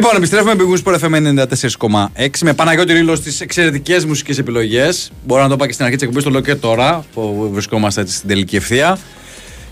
Λοιπόν, 0.00 0.16
επιστρέφουμε 0.16 0.54
με 0.54 0.64
Big 0.64 0.72
Wings 0.72 0.92
Sport 0.92 0.98
FM 0.98 1.44
94,6 2.18 2.28
με 2.40 2.54
Παναγιώτη 2.54 2.92
Ρήλο 2.92 3.14
στις 3.16 3.40
εξαιρετικές 3.40 4.04
μουσικές 4.04 4.38
επιλογές. 4.38 5.12
Μπορώ 5.26 5.42
να 5.42 5.48
το 5.48 5.56
πω 5.56 5.66
και 5.66 5.72
στην 5.72 5.84
αρχή 5.84 5.96
της 5.96 6.04
εκπομπής, 6.04 6.24
το 6.26 6.30
λέω 6.30 6.40
και 6.40 6.54
τώρα 6.54 7.04
που 7.14 7.50
βρισκόμαστε 7.52 8.00
έτσι 8.00 8.14
στην 8.14 8.28
τελική 8.28 8.56
ευθεία. 8.56 8.98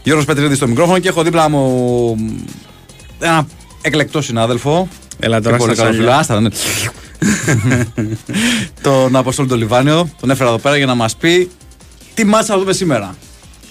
Γιώργος 0.03 0.25
Πετρίδης 0.25 0.57
στο 0.57 0.67
μικρόφωνο 0.69 0.99
και 0.99 1.09
έχω 1.09 1.23
δίπλα 1.23 1.49
μου 1.49 2.17
ένα 3.19 3.47
εκλεκτό 3.83 4.23
συνάδελφο. 4.23 4.89
Έλα 5.19 5.41
τώρα 5.41 5.57
Και 5.57 5.63
πολύ 5.63 5.75
στα 5.75 5.83
καλό 5.85 5.95
σάλια. 5.97 6.11
φίλο. 6.11 6.21
Άστα, 6.21 6.41
ναι. 6.41 6.49
τον 8.83 9.17
Αποστόλη 9.17 9.49
τον 9.49 9.59
Λιβάνιο. 9.59 10.11
Τον 10.21 10.31
έφερα 10.31 10.49
εδώ 10.49 10.59
πέρα 10.59 10.77
για 10.77 10.87
να 10.87 10.95
μας 10.95 11.17
πει 11.17 11.51
τι 12.15 12.25
μάτσα 12.25 12.53
θα 12.53 12.59
δούμε 12.59 12.73
σήμερα. 12.73 13.15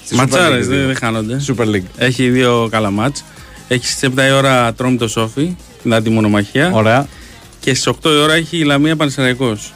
Στη 0.05 0.15
Super 0.15 0.19
Ματσάρες 0.19 0.65
League, 0.65 0.69
δεν 0.69 0.85
δεν 0.85 0.95
χάνονται. 0.95 1.41
Super 1.47 1.65
League. 1.65 1.88
Έχει 1.97 2.29
δύο 2.29 2.67
καλά 2.71 2.91
μάτς. 2.91 3.23
Έχει 3.67 3.88
στις 3.88 4.09
7 4.15 4.27
η 4.29 4.31
ώρα 4.31 4.73
τρόμει 4.73 4.97
το 4.97 5.07
Σόφι, 5.07 5.55
την 5.95 6.03
τη 6.03 6.09
μονομαχία. 6.09 6.72
Ωραία. 6.73 7.07
Και 7.59 7.73
στις 7.73 7.88
8 8.01 8.09
η 8.09 8.18
ώρα 8.22 8.34
έχει 8.34 8.57
η 8.57 8.64
Λαμία 8.64 8.95
Πανεσαιραϊκός. 8.95 9.73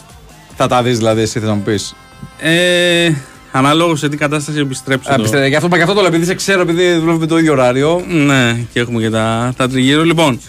Θα 0.56 0.68
τα 0.68 0.84
δεις 0.84 0.98
δηλαδή, 0.98 1.22
εσύ 1.22 1.40
θα 1.40 1.54
μου 1.54 1.62
πεις. 1.62 1.96
Ε, 2.40 3.12
Ανάλογο 3.54 3.96
σε 3.96 4.10
τι 4.10 4.18
κατάσταση 4.18 4.60
επιστρέψω. 4.60 5.14
Επιστρέ- 5.14 5.48
Γι' 5.48 5.56
αυτό, 5.56 5.68
μα 5.68 5.76
γι' 5.78 5.82
αυτό 5.84 5.94
το 5.96 6.02
λέω, 6.02 6.10
επειδή 6.10 6.26
σε 6.26 6.34
ξέρω, 6.36 6.62
επειδή 6.62 6.94
δουλεύουμε 6.94 7.26
το 7.26 7.38
ίδιο 7.38 7.52
ωράριο. 7.52 8.04
Ναι, 8.08 8.60
και 8.74 8.80
έχουμε 8.80 9.02
και 9.02 9.10
τα, 9.10 9.54
τα 9.58 9.70
τριγύρω. 9.70 10.04
Λοιπόν, 10.04 10.40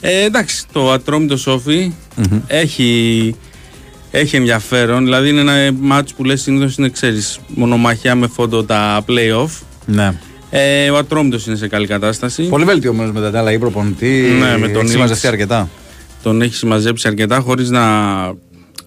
ε, 0.00 0.24
εντάξει, 0.24 0.64
το 0.72 0.92
ατρόμητο 0.92 1.36
Σόφι 1.36 1.92
έχει, 2.46 3.34
έχει 4.10 4.36
ενδιαφέρον. 4.36 5.04
Δηλαδή 5.04 5.28
είναι 5.28 5.40
ένα 5.40 5.72
μάτσο 5.80 6.14
που 6.16 6.24
λες 6.24 6.42
συνήθως 6.42 6.76
είναι, 6.76 6.88
ξέρεις, 6.88 7.38
μονομαχιά 7.54 8.14
με 8.14 8.26
φόντο 8.26 8.64
τα 8.64 9.04
play-off. 9.08 9.50
Ναι. 9.86 10.14
Ε, 10.58 10.90
ο 10.90 10.96
Ατρόμητος 10.96 11.46
είναι 11.46 11.56
σε 11.56 11.68
καλή 11.68 11.86
κατάσταση. 11.86 12.42
Πολύ 12.48 12.64
βελτιωμένο 12.64 13.12
με 13.12 13.28
την 13.28 13.36
αλλαγή 13.36 13.58
προπονητή. 13.58 14.22
Ναι, 14.40 14.58
με 14.58 14.68
τον 14.68 14.82
έχει 14.82 14.90
συμμαζευτεί 14.90 15.26
Ήλις. 15.26 15.40
αρκετά. 15.40 15.68
Τον 16.22 16.42
έχει 16.42 16.54
συμμαζέψει 16.54 17.08
αρκετά 17.08 17.38
χωρίς 17.38 17.70
να 17.70 17.82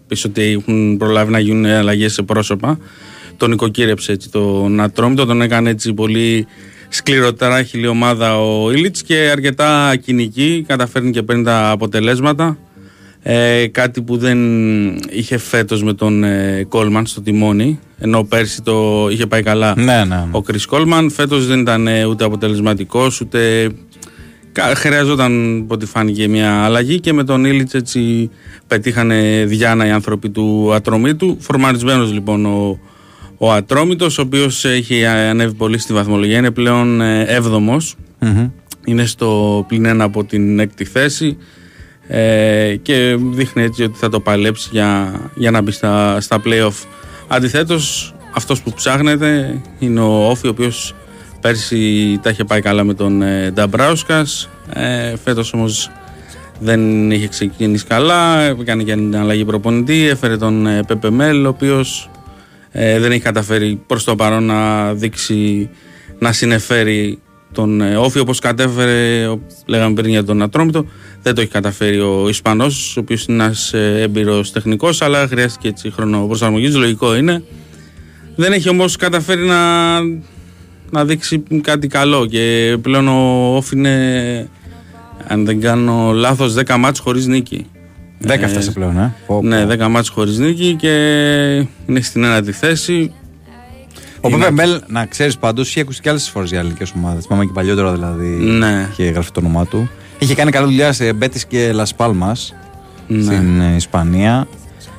πεις 0.08 0.24
ότι 0.24 0.42
έχουν 0.42 0.98
προλάβει 0.98 1.32
να 1.32 1.40
γίνουν 1.40 1.66
αλλαγές 1.66 2.14
σε 2.14 2.22
πρόσωπα. 2.22 2.80
Τον 3.38 3.52
οικοκύρεψε 3.52 4.12
έτσι 4.12 4.30
τον 4.30 4.80
Ατρόμητο, 4.80 5.26
τον 5.26 5.42
έκανε 5.42 5.70
έτσι 5.70 5.94
πολύ 5.94 6.48
σκληρότερα 6.90 7.64
χιλή 7.64 7.88
ομάδα 7.88 8.40
ο 8.40 8.72
Ήλιτς 8.72 9.02
και 9.04 9.30
αρκετά 9.32 9.96
κοινική, 9.96 10.66
καταφέρνει 10.68 11.12
και 11.12 11.22
παίρνει 11.22 11.44
τα 11.44 11.70
αποτελέσματα. 11.70 12.58
Ε, 13.22 13.68
κάτι 13.68 14.02
που 14.02 14.18
δεν 14.18 14.38
είχε 15.10 15.38
φέτος 15.38 15.84
με 15.84 15.94
τον 15.94 16.24
ε, 16.24 16.66
Κόλμαν 16.70 17.06
στο 17.06 17.22
τιμόνι, 17.22 17.80
ενώ 17.98 18.24
πέρσι 18.24 18.62
το 18.62 19.08
είχε 19.12 19.26
πάει 19.28 19.44
καλά 19.44 19.74
Ναι, 19.78 19.84
ναι. 19.84 20.04
ναι. 20.04 20.26
ο 20.32 20.42
Κρις 20.42 20.66
Κόλμαν. 20.66 21.12
Φέτος 21.12 21.48
δεν 21.48 21.60
ήταν 21.60 21.88
ε, 21.88 22.06
ούτε 22.06 22.24
αποτελεσματικός, 22.24 23.22
ούτε 23.22 23.70
κα- 24.52 24.76
χρειαζόταν 24.76 25.60
από 25.64 25.74
ό,τι 25.74 25.86
φάνηκε 25.86 26.28
μια 26.28 26.64
αλλαγή 26.64 27.00
και 27.00 27.14
με 27.14 27.24
τον 27.24 27.46
Ήλιτς 27.46 27.74
έτσι 27.74 28.30
πετύχανε 28.68 29.46
διάνα 29.48 29.88
οι 29.88 29.92
άνθρωποι 29.92 30.30
του 30.30 30.74
Ατρομήτου. 30.74 31.38
Φορμαρισμένος 31.40 32.14
λοιπόν 32.14 32.46
ο, 32.46 32.80
ο 33.38 33.52
Ατρόμητος, 33.52 34.18
ο 34.18 34.22
οποίος 34.22 34.66
έχει 34.66 35.06
ανέβει 35.06 35.54
πολύ 35.54 35.78
στη 35.78 35.94
βαθμολογία, 35.94 36.38
είναι 36.38 36.52
πλέον 36.52 37.02
ε, 37.02 37.24
έβδομος. 37.28 37.96
Μμμ. 38.20 38.50
Είναι 38.86 39.06
στο 39.06 39.66
πλην 39.68 39.86
ένα 39.86 40.04
από 40.04 40.24
την 40.24 40.60
έκτη 40.60 40.86
θέση 40.86 41.38
ε, 42.12 42.76
και 42.82 43.18
δείχνει 43.20 43.64
έτσι 43.64 43.84
ότι 43.84 43.98
θα 43.98 44.10
το 44.10 44.20
παλέψει 44.20 44.70
για, 44.72 45.20
για 45.36 45.52
να 45.52 45.62
μπει 45.62 45.72
στα, 45.72 46.22
στα 46.22 46.42
play-off. 46.46 46.86
Αντιθέτως, 47.28 48.16
αυτός 48.34 48.62
που 48.62 48.74
ψάχνεται 48.74 49.62
είναι 49.80 50.00
ο 50.00 50.30
Όφη, 50.30 50.48
ο 50.48 50.50
οποίος 50.50 50.96
πέρσι 51.42 52.20
τα 52.22 52.30
είχε 52.30 52.44
πάει 52.44 52.62
καλά 52.62 52.84
με 52.84 52.94
τον 52.94 53.22
ε, 53.22 53.52
Νταμπράουσκας. 53.52 54.50
Ε, 54.74 55.16
φέτος 55.24 55.54
όμως 55.54 55.92
δεν 56.60 57.12
είχε 57.12 57.28
ξεκινήσει 57.28 57.86
καλά, 57.86 58.42
έκανε 58.42 58.84
και 58.84 58.94
την 58.94 59.18
αλλαγή 59.18 59.46
προπονητή, 59.46 60.08
έφερε 60.08 60.38
τον 60.38 60.68
ε, 60.68 60.84
Πέπε 60.88 61.10
Μέλ, 61.10 61.46
ο 61.46 61.50
οποίος 61.50 62.10
ε, 62.72 63.00
δεν 63.00 63.12
έχει 63.12 63.22
καταφέρει 63.22 63.82
προς 63.88 64.04
το 64.04 64.16
παρόν 64.16 64.44
να 64.44 64.94
δείξει, 64.94 65.70
να 66.20 66.32
συνεφέρει 66.32 67.20
τον 67.52 67.82
ε, 67.82 67.96
Όφη 67.96 68.20
όπως 68.20 68.40
κατέφερε, 68.40 69.26
ο- 69.28 69.40
λέγαμε 69.66 69.94
πριν 69.94 70.10
για 70.10 70.24
τον 70.24 70.42
Ατρόμητο, 70.42 70.86
δεν 71.24 71.36
το 71.36 71.42
έχει 71.42 71.50
καταφέρει 71.50 72.00
ο 72.00 72.26
Ισπανός, 72.30 72.98
ο 72.98 73.00
οποίος 73.00 73.26
είναι 73.26 73.44
ένας 73.44 73.74
ε, 73.74 74.02
έμπειρος 74.02 74.52
τεχνικός, 74.52 75.02
αλλά 75.02 75.28
χρειάστηκε 75.28 75.68
έτσι 75.68 75.92
χρόνο 75.92 76.26
προσαρμογής, 76.28 76.76
λογικό 76.76 77.16
είναι. 77.16 77.44
Δεν 78.36 78.52
έχει 78.52 78.70
όμως 78.70 78.96
καταφέρει 78.96 79.42
να, 79.46 80.00
να 80.92 81.06
δείξει 81.06 81.44
κάτι 81.62 81.88
καλό 81.88 82.26
και 82.26 82.78
πλέον 82.82 83.08
ο 83.08 83.56
Όφη 83.56 83.76
είναι, 83.78 84.48
αν 85.28 85.46
δεν 85.46 85.62
κάνω 85.62 86.12
λάθος, 86.12 86.54
10 86.58 86.76
μάτς 86.80 87.00
χωρίς 87.00 87.28
νίκη. 87.28 87.66
Δέκα 88.20 88.46
έφτασε 88.46 88.72
πλέον, 88.72 88.98
ε. 88.98 89.14
Πω, 89.28 89.42
Ναι, 89.44 89.66
10 89.66 89.88
μάτς 89.90 90.10
χωρίς 90.10 90.38
νίκη 90.38 90.76
και 90.80 90.90
είναι 91.88 92.02
στην 92.02 92.24
ένατη 92.24 92.52
θέση. 92.52 93.14
Ο 94.22 94.28
Είναι- 94.30 94.38
Πέπε 94.38 94.52
Μέλ, 94.52 94.82
να 94.88 95.06
ξέρεις 95.06 95.38
πάντως, 95.38 95.70
είχε 95.70 95.80
ακούσει 95.80 96.02
και 96.02 96.10
άλλες 96.10 96.30
φορές 96.30 96.50
για 96.50 96.60
ελληνικέ 96.60 96.86
ομάδες. 96.96 97.26
Θυμάμαι 97.26 97.46
και 97.46 97.52
παλιότερα 97.54 97.92
δηλαδή. 97.94 98.28
Ναι. 98.28 98.88
Είχε 98.92 99.04
γραφεί 99.10 99.32
το 99.32 99.40
όνομά 99.40 99.66
του. 99.66 99.90
Είχε 100.20 100.36
κάνει 100.36 100.52
καλή 100.52 100.66
δουλειά 100.66 100.94
σε 100.94 101.14
Μπέτη 101.14 101.48
και 101.48 101.72
Λα 101.74 101.88
Πάλμα 101.96 102.36
Ναι. 103.08 103.22
στην 103.24 103.62
ε, 103.62 103.76
Ισπανία. 103.76 104.48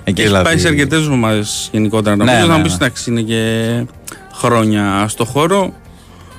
Εκεί 0.04 0.20
Έχει 0.20 0.28
δηλαδή. 0.28 0.44
πάει 0.44 0.58
σε 0.58 0.68
αρκετές 0.68 1.06
ομάδες 1.06 1.42
γενικότερα. 1.72 2.16
Ναι, 2.16 2.24
Νομίζω 2.24 2.46
ναι, 2.46 2.52
να 2.52 2.56
ναι. 2.56 2.62
πεις 2.62 2.74
εντάξει, 2.74 3.10
είναι 3.10 3.20
και 3.20 3.84
χρόνια 4.32 5.04
στο 5.08 5.24
χώρο. 5.24 5.72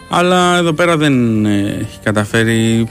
Αλλά 0.09 0.57
εδώ 0.57 0.73
πέρα 0.73 0.97
δεν 0.97 1.45
ε, 1.45 1.59
έχει 1.81 1.99
καταφέρει. 2.03 2.87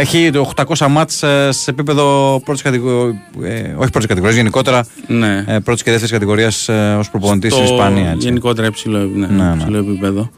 Έχει 0.00 0.30
το 0.30 0.52
800 0.56 0.86
μάτς 0.90 1.22
ε, 1.22 1.48
σε 1.52 1.70
επίπεδο 1.70 2.40
πρώτης 2.44 2.62
κατηγορία. 2.62 3.22
Ε, 3.42 3.74
όχι 3.76 3.90
πρώτης 3.90 4.06
κατηγορίας, 4.06 4.36
γενικότερα. 4.36 4.86
Ναι. 5.06 5.44
Ε, 5.46 5.58
πρώτης 5.58 5.82
και 5.82 5.90
δεύτερης 5.90 6.14
κατηγορίας 6.14 6.68
ε, 6.68 6.96
ως 6.98 7.10
προπονητής 7.10 7.52
στην 7.52 7.66
στο 7.66 7.74
Ισπανία. 7.74 8.10
Έτσι. 8.10 8.26
Γενικότερα 8.26 8.66
υψηλό, 8.66 8.98
ναι, 8.98 9.26
Ναι, 9.26 9.44
ναι. 9.44 9.54
υψηλό 9.54 9.78
επίπεδο. 9.78 10.30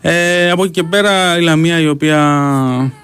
Ε, 0.00 0.50
από 0.50 0.62
εκεί 0.62 0.72
και 0.72 0.82
πέρα 0.82 1.38
η 1.38 1.42
Λαμία 1.42 1.80
η 1.80 1.88
οποία 1.88 2.18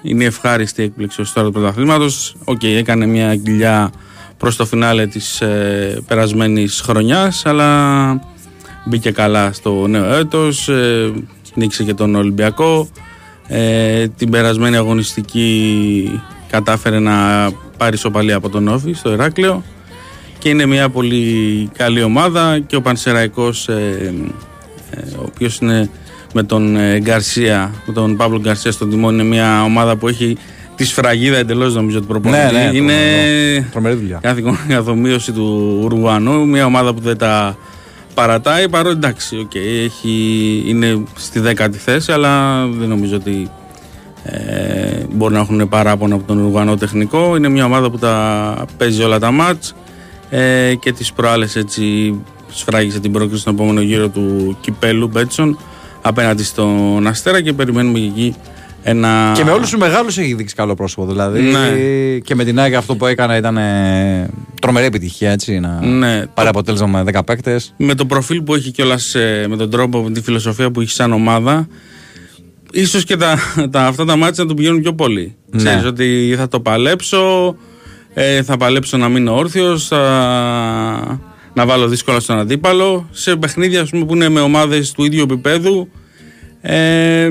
είναι 0.01 0.23
η 0.23 0.25
ευχάριστη 0.25 0.83
έκπληξη 0.83 1.21
ως 1.21 1.33
τώρα 1.33 1.47
του 1.47 1.53
πρωταθλήματος 1.53 2.35
Οκ, 2.43 2.63
έκανε 2.63 3.05
μια 3.05 3.35
κοιλιά 3.35 3.91
προς 4.37 4.55
το 4.55 4.65
φινάλε 4.65 5.07
της 5.07 5.41
ε, 5.41 6.01
περασμένης 6.07 6.81
χρονιάς 6.81 7.45
αλλά 7.45 8.31
μπήκε 8.85 9.11
καλά 9.11 9.53
στο 9.53 9.87
νέο 9.87 10.13
έτος, 10.13 10.69
ε, 10.69 11.11
νίκησε 11.53 11.83
και 11.83 11.93
τον 11.93 12.15
Ολυμπιακό 12.15 12.89
ε, 13.53 14.07
την 14.07 14.29
περασμένη 14.29 14.75
αγωνιστική 14.75 16.21
κατάφερε 16.49 16.99
να 16.99 17.13
πάρει 17.77 17.97
σοπαλία 17.97 18.35
από 18.35 18.49
τον 18.49 18.67
Όφη 18.67 18.93
στο 18.93 19.11
Ηράκλειο 19.11 19.63
και 20.39 20.49
είναι 20.49 20.65
μια 20.65 20.89
πολύ 20.89 21.69
καλή 21.77 22.03
ομάδα 22.03 22.59
και 22.67 22.75
ο 22.75 22.81
Πανσεραϊκός 22.81 23.67
ε, 23.67 24.13
ε, 24.91 24.99
ο 25.17 25.23
οποίος 25.25 25.57
είναι 25.57 25.89
με 26.33 26.43
τον 26.43 26.75
ε, 26.75 26.99
Γκαρσία, 26.99 27.71
με 27.85 27.93
τον 27.93 28.15
Παύλο 28.17 28.39
Γκαρσία 28.39 28.71
στον 28.71 28.89
τιμόνι 28.89 29.13
είναι 29.13 29.23
μια 29.35 29.63
ομάδα 29.63 29.95
που 29.95 30.07
έχει 30.07 30.37
τη 30.75 30.85
σφραγίδα 30.85 31.37
εντελώς 31.37 31.73
νομίζω 31.75 31.99
του 31.99 32.07
προπονητή. 32.07 32.53
Ναι, 32.53 32.59
ναι, 32.59 32.77
είναι 32.77 32.93
τρομερό. 32.93 33.65
Τρομερή 33.71 33.95
δουλειά. 33.95 34.19
καθηκον- 34.21 34.57
καθ' 34.67 34.94
ομοίωση 34.94 35.31
του 35.31 35.79
Ουρουγουανού, 35.83 36.47
μια 36.47 36.65
ομάδα 36.65 36.93
που 36.93 37.01
δεν 37.01 37.17
τα 37.17 37.57
παρατάει 38.13 38.69
παρότι 38.69 38.95
εντάξει, 38.95 39.37
οκ, 39.37 39.55
έχει, 39.55 40.63
είναι 40.67 41.03
στη 41.15 41.39
δέκατη 41.39 41.77
θέση 41.77 42.11
αλλά 42.11 42.65
δεν 42.67 42.89
νομίζω 42.89 43.15
ότι 43.15 43.49
ε, 44.23 45.05
μπορεί 45.11 45.33
να 45.33 45.39
έχουν 45.39 45.69
παράπονα 45.69 46.15
από 46.15 46.23
τον 46.27 46.37
Ουρουγουανό 46.37 46.75
τεχνικό. 46.75 47.35
Είναι 47.35 47.49
μια 47.49 47.65
ομάδα 47.65 47.89
που 47.89 47.97
τα 47.97 48.65
παίζει 48.77 49.03
όλα 49.03 49.19
τα 49.19 49.31
μάτς 49.31 49.75
ε, 50.29 50.75
και 50.75 50.91
τις 50.91 51.13
προάλλες 51.13 51.55
έτσι 51.55 52.15
σφράγισε 52.49 52.99
την 52.99 53.11
πρόκριση 53.11 53.41
στον 53.41 53.53
επόμενο 53.53 53.81
γύρο 53.81 54.09
του 54.09 54.57
κυπέλλου 54.61 55.07
Μπέτσον 55.07 55.57
απέναντι 56.01 56.43
στον 56.43 57.07
Αστέρα 57.07 57.41
και 57.41 57.53
περιμένουμε 57.53 57.99
και 57.99 58.05
εκεί 58.05 58.35
ένα... 58.83 59.31
Και 59.35 59.43
με 59.43 59.51
όλους 59.51 59.69
τους 59.69 59.79
μεγάλους 59.79 60.17
έχει 60.17 60.33
δείξει 60.33 60.55
καλό 60.55 60.73
πρόσωπο. 60.75 61.07
Δηλαδή 61.07 61.41
Ναι. 61.41 61.59
και 62.19 62.35
με 62.35 62.43
την 62.43 62.59
ΑΕΚ 62.59 62.73
αυτό 62.75 62.95
που 62.95 63.05
έκανε 63.05 63.37
ήταν 63.37 63.57
ε, 63.57 64.29
τρομερή 64.61 64.85
επιτυχία. 64.85 65.31
Έτσι, 65.31 65.59
να 65.59 65.85
Ναι, 65.85 66.25
πάρει 66.25 66.47
αποτέλεσμα 66.47 66.87
με 66.87 67.03
10 67.13 67.19
παίκτες. 67.25 67.73
με 67.77 67.95
το 67.95 68.05
προφίλ 68.05 68.41
που 68.41 68.55
έχει 68.55 68.71
κιόλας 68.71 69.15
με 69.47 69.55
τον 69.57 69.69
τρόπο, 69.69 70.01
με 70.01 70.11
τη 70.11 70.21
φιλοσοφία 70.21 70.71
που 70.71 70.81
έχει 70.81 70.91
σαν 70.91 71.11
ομάδα, 71.13 71.67
ίσως 72.71 73.03
και 73.03 73.15
τα, 73.17 73.35
τα, 73.71 73.85
αυτά 73.85 74.05
τα 74.05 74.15
μάτια 74.15 74.43
να 74.43 74.49
του 74.49 74.55
πηγαίνουν 74.55 74.81
πιο 74.81 74.93
πολύ. 74.93 75.35
Ναι. 75.49 75.57
Ξέρεις 75.63 75.85
ότι 75.85 76.33
θα 76.37 76.47
το 76.47 76.59
παλέψω, 76.59 77.55
ε, 78.13 78.43
θα 78.43 78.57
παλέψω 78.57 78.97
να 78.97 79.09
μείνω 79.09 79.35
όρθιος, 79.37 79.89
να 81.53 81.65
βάλω 81.65 81.87
δύσκολα 81.87 82.19
στον 82.19 82.37
αντίπαλο. 82.39 83.07
Σε 83.11 83.35
παιχνίδια 83.35 83.81
ας 83.81 83.89
πούμε, 83.89 84.05
που 84.05 84.15
είναι 84.15 84.29
με 84.29 84.39
ομάδες 84.39 84.91
του 84.91 85.03
ίδιου 85.03 85.21
επίπεδου, 85.21 85.89
ε, 86.61 87.29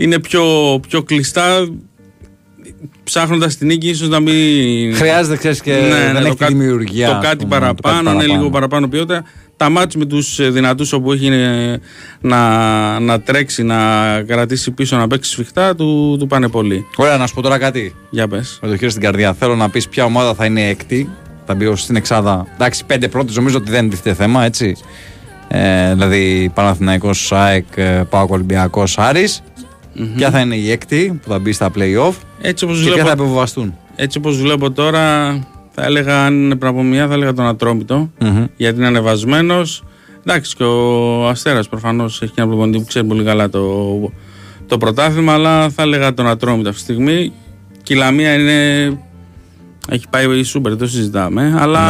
είναι 0.00 0.18
πιο, 0.18 0.44
πιο 0.88 1.02
κλειστά. 1.02 1.68
Ψάχνοντας 3.04 3.56
την 3.56 3.66
νίκη, 3.66 3.88
ίσως 3.88 4.08
να 4.08 4.20
μην. 4.20 4.94
Χρειάζεται, 4.94 5.36
ξέρεις, 5.36 5.60
και 5.60 5.72
δεν 5.72 6.16
έχει 6.16 6.24
το 6.24 6.30
τη 6.30 6.36
κάτι- 6.36 6.52
δημιουργία, 6.54 7.06
Το 7.08 7.14
ας 7.14 7.24
κάτι 7.24 7.36
πούμε, 7.44 7.54
το 7.58 7.60
κάτι 7.66 7.80
παραπάνω, 7.82 7.98
είναι 8.00 8.10
παραπάνω. 8.18 8.38
λίγο 8.38 8.50
παραπάνω 8.50 8.88
ποιότητα. 8.88 9.24
Τα 9.56 9.68
μάτς 9.70 9.96
με 9.96 10.04
τους 10.04 10.38
ε, 10.38 10.50
δυνατούς 10.50 10.92
όπου 10.92 11.12
έχει 11.12 11.26
ε, 11.26 11.76
να, 12.20 13.00
να 13.00 13.20
τρέξει, 13.20 13.62
να 13.62 13.76
κρατήσει 14.26 14.70
πίσω, 14.70 14.96
να 14.96 15.06
παίξει 15.06 15.30
σφιχτά, 15.30 15.74
του, 15.74 16.16
του 16.18 16.26
πάνε 16.26 16.48
πολύ. 16.48 16.86
Ωραία, 16.96 17.16
να 17.16 17.26
σου 17.26 17.34
πω 17.34 17.42
τώρα 17.42 17.58
κάτι. 17.58 17.94
Για 18.10 18.28
πες. 18.28 18.58
Με 18.62 18.68
το 18.68 18.76
χέρι 18.76 18.90
στην 18.90 19.02
καρδιά. 19.02 19.32
Θέλω 19.34 19.56
να 19.56 19.70
πεις 19.70 19.88
ποια 19.88 20.04
ομάδα 20.04 20.34
θα 20.34 20.44
είναι 20.44 20.68
έκτη. 20.68 21.08
Θα 21.46 21.54
μπει 21.54 21.66
ως 21.66 21.80
στην 21.82 21.96
Εξάδα. 21.96 22.46
Εντάξει, 22.54 22.84
πέντε 22.84 23.08
πρώτες 23.08 23.36
νομίζω 23.36 23.56
ότι 23.56 23.70
δεν 23.70 23.84
είναι 23.84 24.14
θέμα, 24.14 24.44
έτσι. 24.44 24.76
Ε, 25.48 25.92
δηλαδή 25.92 26.50
Παναθηναϊκός, 26.54 27.32
ΑΕΚ, 27.32 27.64
ε, 27.74 28.06
ΠΑΟΚ 28.10 28.30
Ολυμπιακός, 28.30 28.98
Άρης. 28.98 29.42
Ποια 30.16 30.30
θα 30.30 30.40
είναι 30.40 30.54
η 30.54 30.70
έκτη 30.70 31.20
που 31.22 31.28
θα 31.30 31.38
μπει 31.38 31.52
στα 31.52 31.70
play-off 31.76 32.12
Έτσι 32.40 32.64
όπως 32.64 32.76
και 32.78 32.82
ποια 32.84 32.92
βλέπω- 32.92 33.06
θα 33.08 33.12
επιβεβαστούν. 33.22 33.74
Έτσι 33.96 34.18
όπως 34.18 34.40
βλέπω 34.40 34.70
τώρα, 34.70 35.30
θα 35.70 35.84
έλεγα 35.84 36.24
αν 36.24 36.34
είναι 36.44 36.56
πραγμομία, 36.56 37.06
θα 37.06 37.14
έλεγα 37.14 37.32
τον 37.32 37.46
Ατρόμητο, 37.46 38.10
Μμμ. 38.20 38.44
γιατί 38.56 38.76
είναι 38.78 38.86
ανεβασμένος. 38.86 39.82
Εντάξει 40.26 40.56
και 40.56 40.62
ο 40.64 41.28
Αστέρας 41.28 41.68
προφανώς 41.68 42.22
έχει 42.22 42.32
και 42.32 42.40
ένα 42.40 42.50
προπονητή 42.50 42.78
που 42.78 42.84
ξέρει 42.84 43.06
πολύ 43.06 43.24
καλά 43.24 43.48
το, 43.50 43.64
το 44.66 44.78
πρωτάθλημα, 44.78 45.32
αλλά 45.32 45.68
θα 45.70 45.82
έλεγα 45.82 46.14
τον 46.14 46.26
Ατρόμητο 46.28 46.68
αυτή 46.68 46.84
τη 46.84 46.92
στιγμή. 46.92 47.32
Και 47.82 47.94
η 47.94 47.96
Λαμία 47.96 48.34
είναι... 48.34 48.98
Έχει 49.88 50.04
πάει 50.10 50.38
η 50.38 50.42
Σούμπερ, 50.42 50.76
το 50.76 50.86
συζητάμε, 50.86 51.54
αλλά 51.58 51.80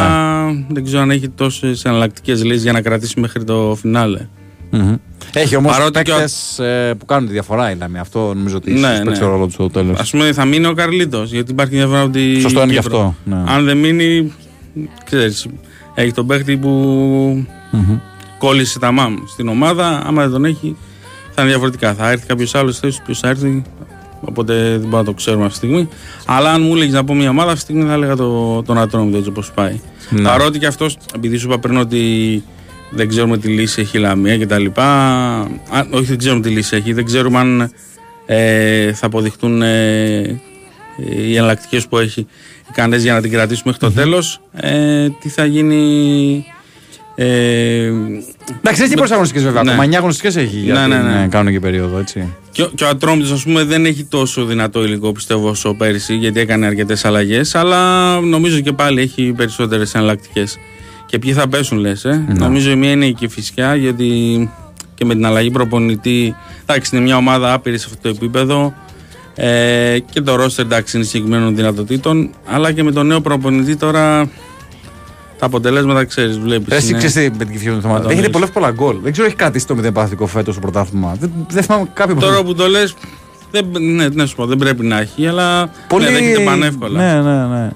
Ναι. 0.51 0.65
δεν 0.69 0.83
ξέρω 0.83 1.01
αν 1.01 1.11
έχει 1.11 1.29
τόσες 1.29 1.85
εναλλακτικές 1.85 2.43
λύσεις 2.43 2.63
για 2.63 2.71
να 2.71 2.81
κρατήσει 2.81 3.19
μέχρι 3.19 3.43
το 3.43 3.77
φινάλε. 3.81 4.27
Μμμ. 4.71 4.95
Έχει 5.33 5.55
όμως 5.55 5.71
Παρότι 5.71 6.01
και 6.01 6.11
ο- 6.11 6.15
παίκτες 6.15 6.59
που 6.97 7.05
κάνουν 7.05 7.25
τη 7.27 7.33
διαφορά 7.33 7.71
η 7.71 7.75
Λαμία. 7.75 8.01
Αυτό 8.01 8.33
νομίζω 8.33 8.55
ότι 8.55 8.71
Ναι, 8.71 8.79
ίσως 8.79 8.97
ναι. 8.97 9.03
παίξει 9.05 9.19
το 9.21 9.27
ρόλο 9.27 9.45
του 9.45 9.51
στο 9.51 9.69
τέλος. 9.69 9.99
Α 9.99 10.03
πούμε 10.11 10.33
θα 10.33 10.45
μείνει 10.45 10.65
ο 10.65 10.73
Καρλίτος, 10.73 11.31
γιατί 11.31 11.51
υπάρχει 11.51 11.75
διαφορά 11.75 12.01
από 12.01 12.09
τη. 12.11 12.39
Σωστό 12.41 12.61
είναι 12.61 12.73
και 12.73 12.79
Κύπρος. 12.79 12.99
αυτό, 12.99 13.15
ναι. 13.23 13.43
Αν 13.47 13.65
δεν 13.65 13.77
μείνει, 13.77 14.33
ξέρεις, 15.05 15.47
έχει 15.95 16.11
τον 16.11 16.27
παίχτη 16.27 16.57
που 16.57 17.45
κόλλησε 18.37 18.79
τα 18.79 18.91
μάμ 18.91 19.15
στην 19.27 19.47
ομάδα. 19.47 20.03
Άμα 20.05 20.21
δεν 20.21 20.31
τον 20.31 20.45
έχει, 20.45 20.75
θα 21.31 21.41
είναι 21.41 21.49
διαφορετικά. 21.49 21.93
Θα 21.93 22.11
έρθει 22.11 22.25
κάποιος 22.25 22.55
άλλος 22.55 22.79
θέση, 22.79 23.01
ποιος 23.05 23.19
θα 23.19 23.27
έρθει. 23.29 23.61
Οπότε 24.21 24.53
δεν 24.53 24.79
μπορούμε 24.79 24.97
να 24.97 25.03
το 25.03 25.13
ξέρουμε 25.13 25.45
αυτή 25.45 25.59
τη 25.59 25.65
στιγμή. 25.65 25.87
Αλλά 26.25 26.51
αν 26.51 26.61
μου 26.61 26.73
έλεγες 26.75 26.93
να 26.93 27.03
πω 27.03 27.13
μια 27.15 27.29
ομάδα, 27.29 27.51
αυτή 27.51 27.55
τη 27.65 27.71
στιγμή 27.71 27.83
θα 27.89 27.93
έλεγα 27.93 28.15
το, 28.15 28.61
τον 28.63 28.77
Ατρόμητο 28.77 29.17
έτσι 29.17 29.29
όπως 29.29 29.51
πάει. 29.51 29.79
Ναι. 30.09 30.21
Παρότι 30.21 30.59
και 30.59 30.65
αυτός, 30.65 30.97
επειδή 31.15 31.37
σου 31.37 31.47
είπα 31.47 31.59
πριν 31.59 31.77
ότι 31.77 32.43
δεν 32.91 33.07
ξέρουμε 33.09 33.37
τι 33.37 33.47
λύση 33.47 33.81
έχει 33.81 33.97
η 33.97 33.99
Λαμία 33.99 34.37
κτλ. 34.37 34.65
Όχι, 35.89 36.05
δεν 36.05 36.17
ξέρουμε 36.17 36.41
τι 36.41 36.49
λύση 36.49 36.75
έχει. 36.75 36.93
Δεν 36.93 37.05
ξέρουμε 37.05 37.39
αν 37.39 37.71
ε, 38.25 38.93
θα 38.93 39.05
αποδειχτούν 39.05 39.61
ε, 39.61 40.39
οι 41.17 41.35
εναλλακτικές 41.35 41.87
που 41.87 41.97
έχει 41.97 42.19
οι 42.19 42.73
Κανέ 42.73 42.97
για 42.97 43.13
να 43.13 43.21
την 43.21 43.31
κρατήσουμε 43.31 43.63
μέχρι 43.79 43.93
το 43.95 44.01
τέλος. 44.01 44.41
Ε, 44.53 45.07
τι 45.21 45.29
θα 45.29 45.45
γίνει. 45.45 46.45
Ε, 47.15 47.91
Εντάξει, 48.59 48.83
έχει 48.83 48.93
προσαγωνιστικέ 48.93 49.43
βέβαια. 49.43 49.63
Ναι. 49.63 49.71
Ακόμα 49.71 49.87
9 49.87 49.93
αγωνιστικές 49.95 50.35
έχει 50.35 50.57
για 50.57 50.73
Ναι, 50.73 50.79
την 50.79 50.89
ναι, 51.05 51.13
ναι. 51.13 51.23
ε, 51.23 51.27
κανονική 51.27 51.59
περίοδο. 51.59 51.97
Έτσι. 51.97 52.33
Και, 52.51 52.61
ο- 52.61 52.71
και 52.75 52.83
ο 52.83 52.87
Ατρόμητος 52.87 53.31
ας 53.31 53.43
πούμε 53.43 53.63
δεν 53.63 53.85
έχει 53.85 54.03
τόσο 54.03 54.45
δυνατό 54.45 54.83
υλικό 54.83 55.11
πιστεύω 55.11 55.49
όσο 55.49 55.73
πέρυσι 55.73 56.15
γιατί 56.15 56.39
έκανε 56.39 56.65
αρκετές 56.65 57.05
αλλαγές. 57.05 57.55
Αλλά 57.55 58.19
νομίζω 58.19 58.59
και 58.59 58.71
πάλι 58.71 59.01
έχει 59.01 59.33
περισσότερες 59.37 59.93
εναλλακτικές. 59.95 60.57
Και 61.11 61.19
ποιοι 61.19 61.33
θα 61.33 61.47
πέσουν 61.47 61.77
λες. 61.77 62.05
Ε; 62.05 62.25
Νομίζω 62.37 62.71
η 62.71 62.75
μία 62.75 62.91
είναι 62.91 63.05
η 63.05 63.13
Κηφισιά 63.13 63.75
γιατί 63.75 64.49
και 64.95 65.05
με 65.05 65.13
την 65.13 65.25
αλλαγή 65.25 65.51
προπονητή. 65.51 66.35
Εντάξει, 66.65 66.95
είναι 66.95 67.05
μια 67.05 67.17
ομάδα 67.17 67.53
άπειρη 67.53 67.77
σε 67.77 67.87
αυτό 67.89 68.01
το 68.01 68.09
επίπεδο. 68.09 68.73
Ε, 69.35 69.97
και 70.11 70.21
το 70.21 70.35
ρόστερ 70.35 70.65
εντάξει 70.65 70.97
είναι 70.97 71.05
συγκεκριμένων 71.05 71.55
δυνατοτήτων. 71.55 72.29
Αλλά 72.45 72.71
και 72.71 72.83
με 72.83 72.91
τον 72.91 73.07
νέο 73.07 73.21
προπονητή 73.21 73.75
τώρα 73.75 74.29
τα 75.39 75.45
αποτελέσματα 75.45 76.05
ξέρεις, 76.05 76.39
βλέπεις. 76.39 76.75
Εσύ 76.75 76.93
ξέρεις 76.93 77.13
τι 77.13 77.21
με 77.37 77.45
την 77.45 77.51
κυφιό 77.51 77.77
του 77.77 77.87
Έχετε 77.87 78.21
Τον 78.21 78.31
πολλά 78.31 78.47
πολλά 78.47 78.71
γκολ. 78.71 78.97
Δεν 79.01 79.11
ξέρω, 79.11 79.27
έχει 79.27 79.35
κρατήσει 79.35 79.67
το 79.67 79.75
0 79.83 79.93
παθητικό 79.93 80.27
φέτος 80.27 80.53
στο 80.53 80.61
πρωτάθλημα. 80.61 81.15
Δεν, 81.19 81.31
δεν 81.49 81.63
θυμάμαι 81.63 81.87
κάποιο 81.93 82.15
Τώρα 82.15 82.43
που 82.43 82.55
το 82.55 82.67
λες, 82.67 82.95
δεν, 83.51 83.65
ναι, 83.79 84.07
ναι, 84.07 84.25
σου 84.25 84.35
πω, 84.35 84.45
δεν 84.45 84.57
πρέπει 84.57 84.85
να 84.85 84.99
έχει, 84.99 85.27
αλλά 85.27 85.71
Πολύ... 85.87 86.05
ναι, 86.05 86.11
δέχεται 86.11 86.43
πανεύκολα. 86.43 86.99
Ναι, 86.99 87.29
ναι, 87.29 87.45
ναι. 87.45 87.69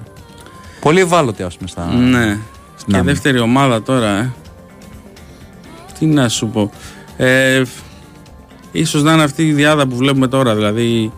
Πολύ 0.82 0.99
ευάλωτη, 0.99 1.44
ας 1.44 1.56
πούμε. 1.56 1.70
Στα... 1.70 1.94
Ναι. 1.94 2.38
Στην 2.86 2.94
Και 2.94 2.95
άμυνα. 2.99 3.14
δεύτερη 3.14 3.40
ομάδα 3.40 3.82
τώρα, 3.84 4.10
ε. 4.10 4.34
Τι 5.99 6.06
να 6.06 6.30
σου 6.30 6.48
πω. 6.48 6.72
Ε, 7.18 7.62
ίσως 8.72 9.03
να 9.03 9.14
είναι 9.14 9.24
αυτή 9.24 9.48
η 9.48 9.52
διάδα 9.53 9.88
που 9.88 9.95
βλέπουμε 9.95 10.28
τώρα, 10.28 10.56
δηλαδή 10.56 11.12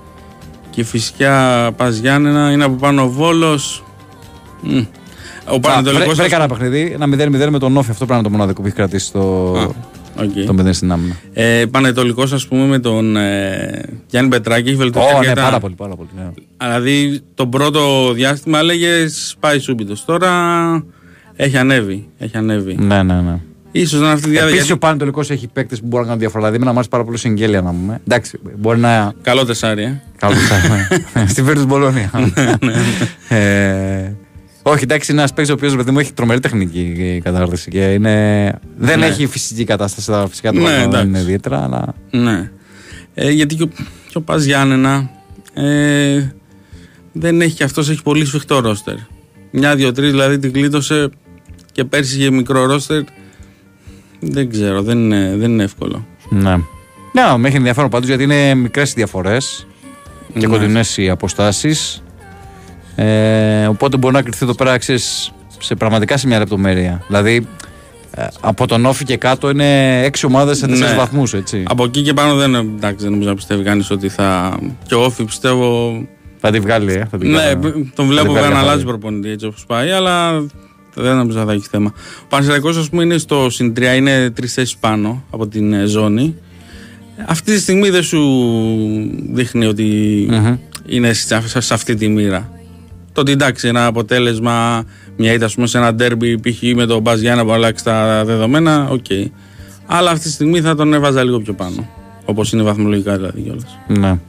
και 0.69 0.84
φυσικά 0.84 1.72
Πας 1.72 1.98
Γιάννενα, 1.98 2.52
είναι 2.52 2.64
από 2.64 2.76
πάνω 2.76 3.02
ο 3.03 3.10
Βόλος. 3.10 3.84
Μμ. 4.61 4.77
Ο 5.49 5.56
Α, 5.56 5.60
Πανετολικός... 5.60 5.94
βρε- 5.94 6.10
ας 6.10 6.15
Βρέκα 6.18 6.35
ένα 6.35 6.45
πούμε- 6.48 6.60
παιχνίδι, 6.69 6.91
ένα 6.94 7.45
0-0 7.48 7.49
με 7.52 7.60
τον 7.60 7.77
Όφη. 7.77 7.91
Αυτό 7.91 8.06
πρέπει 8.06 8.11
να 8.11 8.18
είναι 8.18 8.23
το 8.27 8.30
μοναδικό 8.30 8.61
που 8.61 8.68
έχει 8.68 8.76
κρατήσει 8.76 9.11
το, 9.11 9.52
οκ. 10.19 10.45
το 10.45 10.56
0 10.68 10.73
στην 10.73 10.91
άμυνα. 10.91 11.15
Ε, 11.34 11.65
Πανετολικός 11.72 12.34
ας 12.34 12.48
πούμε 12.48 12.65
με 12.65 12.80
τον 12.80 13.15
ε, 13.18 13.84
Γιάννη 14.07 14.30
Πετράκη 14.30 14.68
έχει 14.69 14.77
βελτιωθεί 14.77 15.07
Ω, 15.07 15.11
ναι, 15.11 15.18
αρκετά. 15.18 15.41
πάρα 15.41 15.60
πολύ, 15.60 15.76
πάρα 15.76 15.95
πολύ. 15.95 16.10
ναι. 16.18 16.30
Δηλαδή 16.68 17.22
τον 17.34 17.49
πρώτο 17.49 18.11
διάστημα 18.14 18.60
έλεγες 18.60 19.35
πάει 19.39 19.60
σούμπιτος. 19.60 20.06
Τώρα 20.06 20.31
έχει 21.38 21.57
ανέβει. 21.57 22.07
Έχει 22.18 22.38
ανέβει. 22.38 22.76
Ναι, 22.80 23.03
ναι, 23.03 23.22
ναι. 23.22 23.39
Ίσως 23.72 23.99
να 23.99 24.05
είναι 24.05 24.14
αυτή 24.14 24.27
η 24.27 24.31
διάδα. 24.31 24.47
Επίσης 24.47 24.65
γιατί- 24.65 24.84
ο 24.84 24.88
Πανετολικό 24.88 25.22
έχει 25.27 25.47
παίκτες 25.47 25.80
που 25.80 25.85
μπορούν 25.85 25.99
να 25.99 26.05
κάνουν 26.05 26.19
διαφορά. 26.19 26.43
Δηλαδή, 26.45 26.59
με 26.59 26.65
να 26.65 26.73
μάθει 26.73 26.89
πάρα 26.89 27.03
πολύ 27.03 27.18
συγγέλια 27.18 27.61
να 27.61 27.69
πούμε. 27.69 28.01
Εντάξει, 28.07 28.39
μπορεί 28.57 28.80
να. 28.80 29.14
Καλό 29.22 29.45
τεσάρι, 29.45 29.84
ε. 29.84 30.01
Καλό 30.18 30.34
τεσάρι. 30.34 30.72
Στη 31.31 31.41
Βέρτους 31.41 31.65
Μπολόνια. 31.65 32.11
Ε, 33.30 34.11
Όχι, 34.64 34.84
εντάξει, 34.84 35.11
είναι 35.11 35.19
ένας 35.19 35.34
παίκτης 35.34 35.51
ο 35.53 35.55
οποίος 35.55 35.76
παιδί 35.76 35.91
μου 35.91 35.99
έχει 35.99 36.14
τρομερή 36.14 36.39
τεχνική 36.39 37.22
κατάρτιση 37.23 37.69
και 37.69 37.80
είναι... 37.93 38.53
δεν 38.77 38.99
Ναι. 38.99 39.05
έχει 39.05 39.27
φυσική 39.27 39.64
κατάσταση. 39.64 40.07
Τα 40.07 40.27
φυσικά 40.30 40.51
του 40.51 40.57
Ναι, 40.59 40.64
ναι, 40.64 40.76
δεν 40.77 40.84
εντάξει. 40.88 41.07
είναι 41.07 41.19
ιδιαίτερα, 41.19 41.64
αλλά. 41.64 41.93
Ναι. 42.11 42.51
Ε, 43.14 43.30
γιατί 43.31 43.55
και 43.55 43.64
ο, 43.64 43.68
και 44.09 44.18
ο 44.18 44.22
Πας 44.22 44.43
Γιάννενα 44.43 45.09
ε, 45.53 46.23
δεν 47.11 47.41
έχει 47.41 47.55
και 47.55 47.64
αυτός 47.64 47.89
έχει 47.89 48.01
πολύ 48.03 48.26
σφιχτό 48.26 48.59
ρόστερ. 48.59 48.95
Μια, 49.51 49.76
δύο, 49.76 49.91
τρεις 49.91 50.11
δηλαδή 50.11 50.39
την 50.39 50.51
κλείτωσε 50.51 51.09
και 51.78 51.84
πέρσι 51.84 52.18
είχε 52.20 52.32
μικρό 52.32 52.66
ρόστερ. 52.66 53.02
Δεν 54.20 54.49
ξέρω, 54.49 54.82
δεν 54.82 54.98
είναι, 54.98 55.34
δεν 55.38 55.52
είναι 55.52 55.64
εύκολο. 55.64 56.06
Ναι. 56.30 56.56
Ναι, 57.12 57.38
με 57.38 57.48
έχει 57.48 57.58
ενδιαφέρον 57.58 57.90
πάντως 57.90 58.08
γιατί 58.08 58.24
είναι 58.24 58.54
μικρές 58.54 58.90
οι 58.91 58.94
διαφορές 58.95 59.68
και 60.34 60.40
Ναι. 60.40 60.58
κοντινές 60.58 60.98
οι 60.98 61.10
αποστάσεις. 61.10 62.04
Ε, 62.95 63.66
οπότε 63.68 63.98
μπορεί 63.98 64.14
να 64.14 64.22
κρυφθεί 64.22 64.44
εδώ 64.44 64.54
πέρα 64.56 64.78
ξέρεις, 64.78 65.32
σε 65.60 65.76
πραγματικά 65.76 66.18
σε 66.18 66.28
μια 66.28 66.40
λεπτομέρεια. 66.40 67.04
Δηλαδή 67.08 67.48
ε, 68.12 68.28
από 68.41 68.68
τον 68.68 68.86
Όφη 68.86 69.04
και 69.04 69.18
κάτω 69.18 69.49
είναι 69.49 70.02
έξι 70.04 70.26
ομάδες 70.26 70.58
σε 70.58 70.68
τέσσερις 70.68 70.91
Ναι. 70.91 70.98
βαθμούς, 70.98 71.34
έτσι. 71.34 71.64
Από 71.68 71.84
εκεί 71.84 72.02
και 72.02 72.14
πάνω 72.14 72.36
δεν, 72.36 72.56
εντάξει, 72.56 73.04
δεν 73.04 73.12
νομίζω 73.12 73.30
να 73.30 73.36
πιστεύει 73.36 73.64
κανείς 73.64 73.90
ότι 73.91 74.10
θα. 74.10 74.58
Και 74.88 74.95
ο 74.95 75.04
Όφη 75.04 75.24
πιστεύω. 75.24 75.91
Θα 76.40 76.52
τη 76.52 76.60
βγάλει, 76.60 76.94
ε. 76.94 77.08
Θα 77.12 77.18
τη 77.18 77.28
Ναι, 77.28 77.38
βγάλει. 77.38 77.60
τον 77.62 77.91
Θα 77.95 78.04
βλέπω 78.04 78.28
τη 78.28 78.32
βγάλει 78.32 78.34
βέβαια 78.34 78.41
να 78.41 78.49
καθαρή. 78.49 78.68
αλλάζει 78.70 78.84
προπονητή 78.86 79.30
έτσι 79.30 79.45
όπως 79.45 79.66
πάει, 79.68 79.91
αλλά 79.91 80.45
δεν 80.98 81.15
νομίζω 81.15 81.44
θα 81.45 81.52
έχει 81.52 81.68
θέμα. 81.72 81.94
Ο 82.24 82.26
Πανσεραϊκός, 82.30 82.78
ας 82.78 82.90
πούμε, 82.90 83.03
είναι 83.03 83.18
στο 83.18 83.49
συν 83.49 83.74
3, 83.78 83.82
είναι 83.98 84.30
τρεις 84.30 84.53
θέσεις 84.53 84.78
πάνω 84.78 85.24
από 85.30 85.48
την 85.48 85.74
ε, 85.74 85.86
ζώνη. 85.86 86.36
Αυτή 87.26 87.53
τη 87.53 87.60
στιγμή 87.60 87.90
δεν 87.90 88.03
σου 88.03 88.19
δείχνει 89.34 89.65
ότι 89.65 89.86
είναι 90.86 91.14
σε, 91.14 91.41
σε 91.61 91.74
αυτή 91.74 91.95
τη 91.95 92.07
μοίρα. 92.07 92.52
Το 93.14 93.22
ότι 93.22 93.32
εντάξει, 93.32 93.68
ένα 93.68 93.86
αποτέλεσμα, 93.86 94.84
μια 95.18 95.34
ήττα 95.34 95.45
ας 95.45 95.53
πούμε, 95.53 95.68
σε 95.68 95.78
ένα 95.78 95.94
ντέρμπι 95.94 96.40
π.χ. 96.40 96.61
με 96.76 96.86
τον 96.86 97.02
ΠΑΣ 97.02 97.19
Γιάννενα 97.22 97.45
που 97.45 97.52
αλλάξει 97.52 97.84
τα 97.84 98.24
δεδομένα, 98.26 98.88
οκ. 98.90 99.06
Αλλά 99.86 100.11
αυτή 100.11 100.24
τη 100.28 100.32
στιγμή 100.32 100.61
θα 100.61 100.76
τον 100.76 100.94
έβαζα 100.94 101.24
λίγο 101.24 101.40
πιο 101.40 101.53
πάνω. 101.53 101.88
Όπως 102.26 102.52
είναι 102.52 102.61
βαθμολογικά 102.64 103.15
δηλαδή 103.15 103.41
κιόλας. 103.41 103.80
Ναι. 103.88 104.19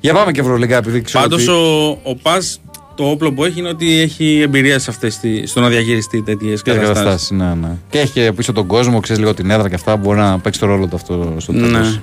Για 0.00 0.14
πάμε 0.14 0.32
και 0.32 0.40
Ευρωλίγκα, 0.40 0.76
επειδή 0.76 1.00
ξέρω. 1.00 1.22
Πάντως 1.22 1.48
ότι- 1.48 1.58
ο, 1.58 1.98
ο 2.02 2.14
Πας 2.16 2.60
το 3.00 3.10
όπλο 3.10 3.32
που 3.32 3.44
έχει 3.44 3.58
είναι 3.58 3.68
ότι 3.68 3.98
έχει 4.00 4.40
εμπειρία 4.40 4.78
σε 4.78 4.90
αυτές 4.90 5.18
τις, 5.18 5.50
στο 5.50 5.60
να 5.60 5.68
διαχειριστεί 5.68 6.22
τέτοιες 6.22 6.62
Και 6.62 6.70
καταστάσεις. 6.70 6.98
καταστάσεις, 7.02 7.30
ναι, 7.30 7.54
ναι. 7.68 7.76
Και 7.90 7.98
έχει 7.98 8.12
και 8.12 8.32
πίσω 8.32 8.52
τον 8.52 8.66
κόσμο, 8.66 9.00
ξέρεις 9.00 9.20
λίγο 9.22 9.34
την 9.34 9.50
έδρα 9.50 9.68
και 9.68 9.74
αυτά. 9.74 9.96
Μπορεί 9.96 10.18
να 10.18 10.38
παίξει 10.38 10.60
το 10.60 10.66
ρόλο 10.66 10.86
του 10.86 10.96
αυτό 10.96 11.34
στο 11.38 11.52
τέλος 11.52 11.70
Ναι. 11.94 12.00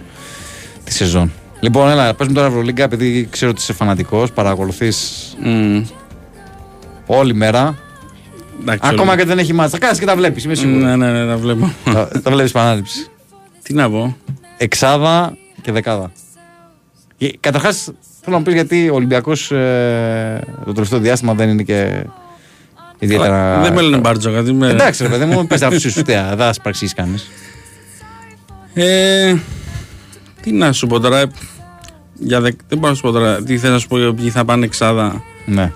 της 0.84 0.96
σεζόν. 0.96 1.32
Λοιπόν, 1.60 1.90
έλα, 1.90 2.14
πες 2.14 2.28
μου 2.28 2.34
τώρα 2.34 2.48
Ευρωλίγκα, 2.48 2.84
επειδή 2.84 3.28
ξέρω 3.32 3.52
ότι 3.52 3.60
είσαι 3.62 3.74
φανατικός, 3.74 4.32
παρακολουθείς 4.32 5.12
όλη 7.06 7.34
μέρα. 7.34 7.78
Ακόμα 8.80 9.12
όλη- 9.12 9.20
και 9.22 9.26
δεν 9.28 9.38
έχει 9.40 9.54
μάτσα. 9.54 9.78
Κάτσε 9.78 10.00
και 10.00 10.06
τα 10.06 10.16
βλέπεις, 10.16 10.44
είμαι 10.44 10.56
σίγουρος. 10.56 10.84
Ναι, 10.84 10.96
ναι, 10.96 11.12
ναι, 11.12 11.28
τα 11.28 11.38
βλέπω. 11.38 11.74
τα 11.84 12.08
τα 12.24 12.32
βλέπεις 12.32 12.50
επανάληψη. 12.52 13.08
Τι 13.64 13.74
να 13.74 13.90
πω. 13.90 14.18
Εξάδα 14.58 15.38
και 15.62 15.72
δεκάδα. 15.72 16.12
Καταρχάς, 17.40 17.92
θέλω 18.30 18.40
να 18.40 18.44
μου 18.44 18.44
πεις 18.44 18.54
γιατί 18.54 18.90
ο 18.90 18.96
Ολυμπιακός 18.96 19.48
το 20.66 20.74
τελευταίο 20.74 21.00
διάστημα 21.00 21.34
δεν 21.34 21.50
είναι 21.50 21.64
και 21.64 22.06
ιδιαίτερα. 23.00 23.62
Δεν 23.62 23.74
με 23.74 23.82
λένε 23.82 23.98
μπάρτζο, 23.98 24.30
γιατί 24.30 24.54
με... 24.54 24.70
Εντάξει, 24.70 25.04
ρε 25.04 25.10
παιδί 25.10 25.26
μου, 25.26 25.48
πες 25.48 25.62
αφού 25.62 25.80
σου 25.80 26.04
δεν 26.04 26.38
θα 26.38 26.54
σπραξίσει 26.54 26.96
κανεί. 26.96 27.16
Ε, 28.74 29.36
τι 30.42 30.52
να 30.52 30.72
σου 30.72 30.88
πω 30.88 31.00
τώρα. 31.00 31.18
ε, 31.20 31.26
Για 32.14 32.42
δεκ... 32.42 32.60
Δεν 32.68 32.78
μπορώ 32.78 32.90
να 32.90 32.96
σου 32.96 33.02
πω 33.02 33.12
τώρα. 33.12 33.44
Τι 33.44 33.58
θέλω 33.58 33.74
να 33.74 33.80
σου 33.80 33.88
πω 33.88 33.98
για 33.98 34.14
ποιοι 34.14 34.30
θα 34.30 34.46
πάνε 34.46 34.66
εξάδα. 34.66 35.24
Ναι. 35.46 35.72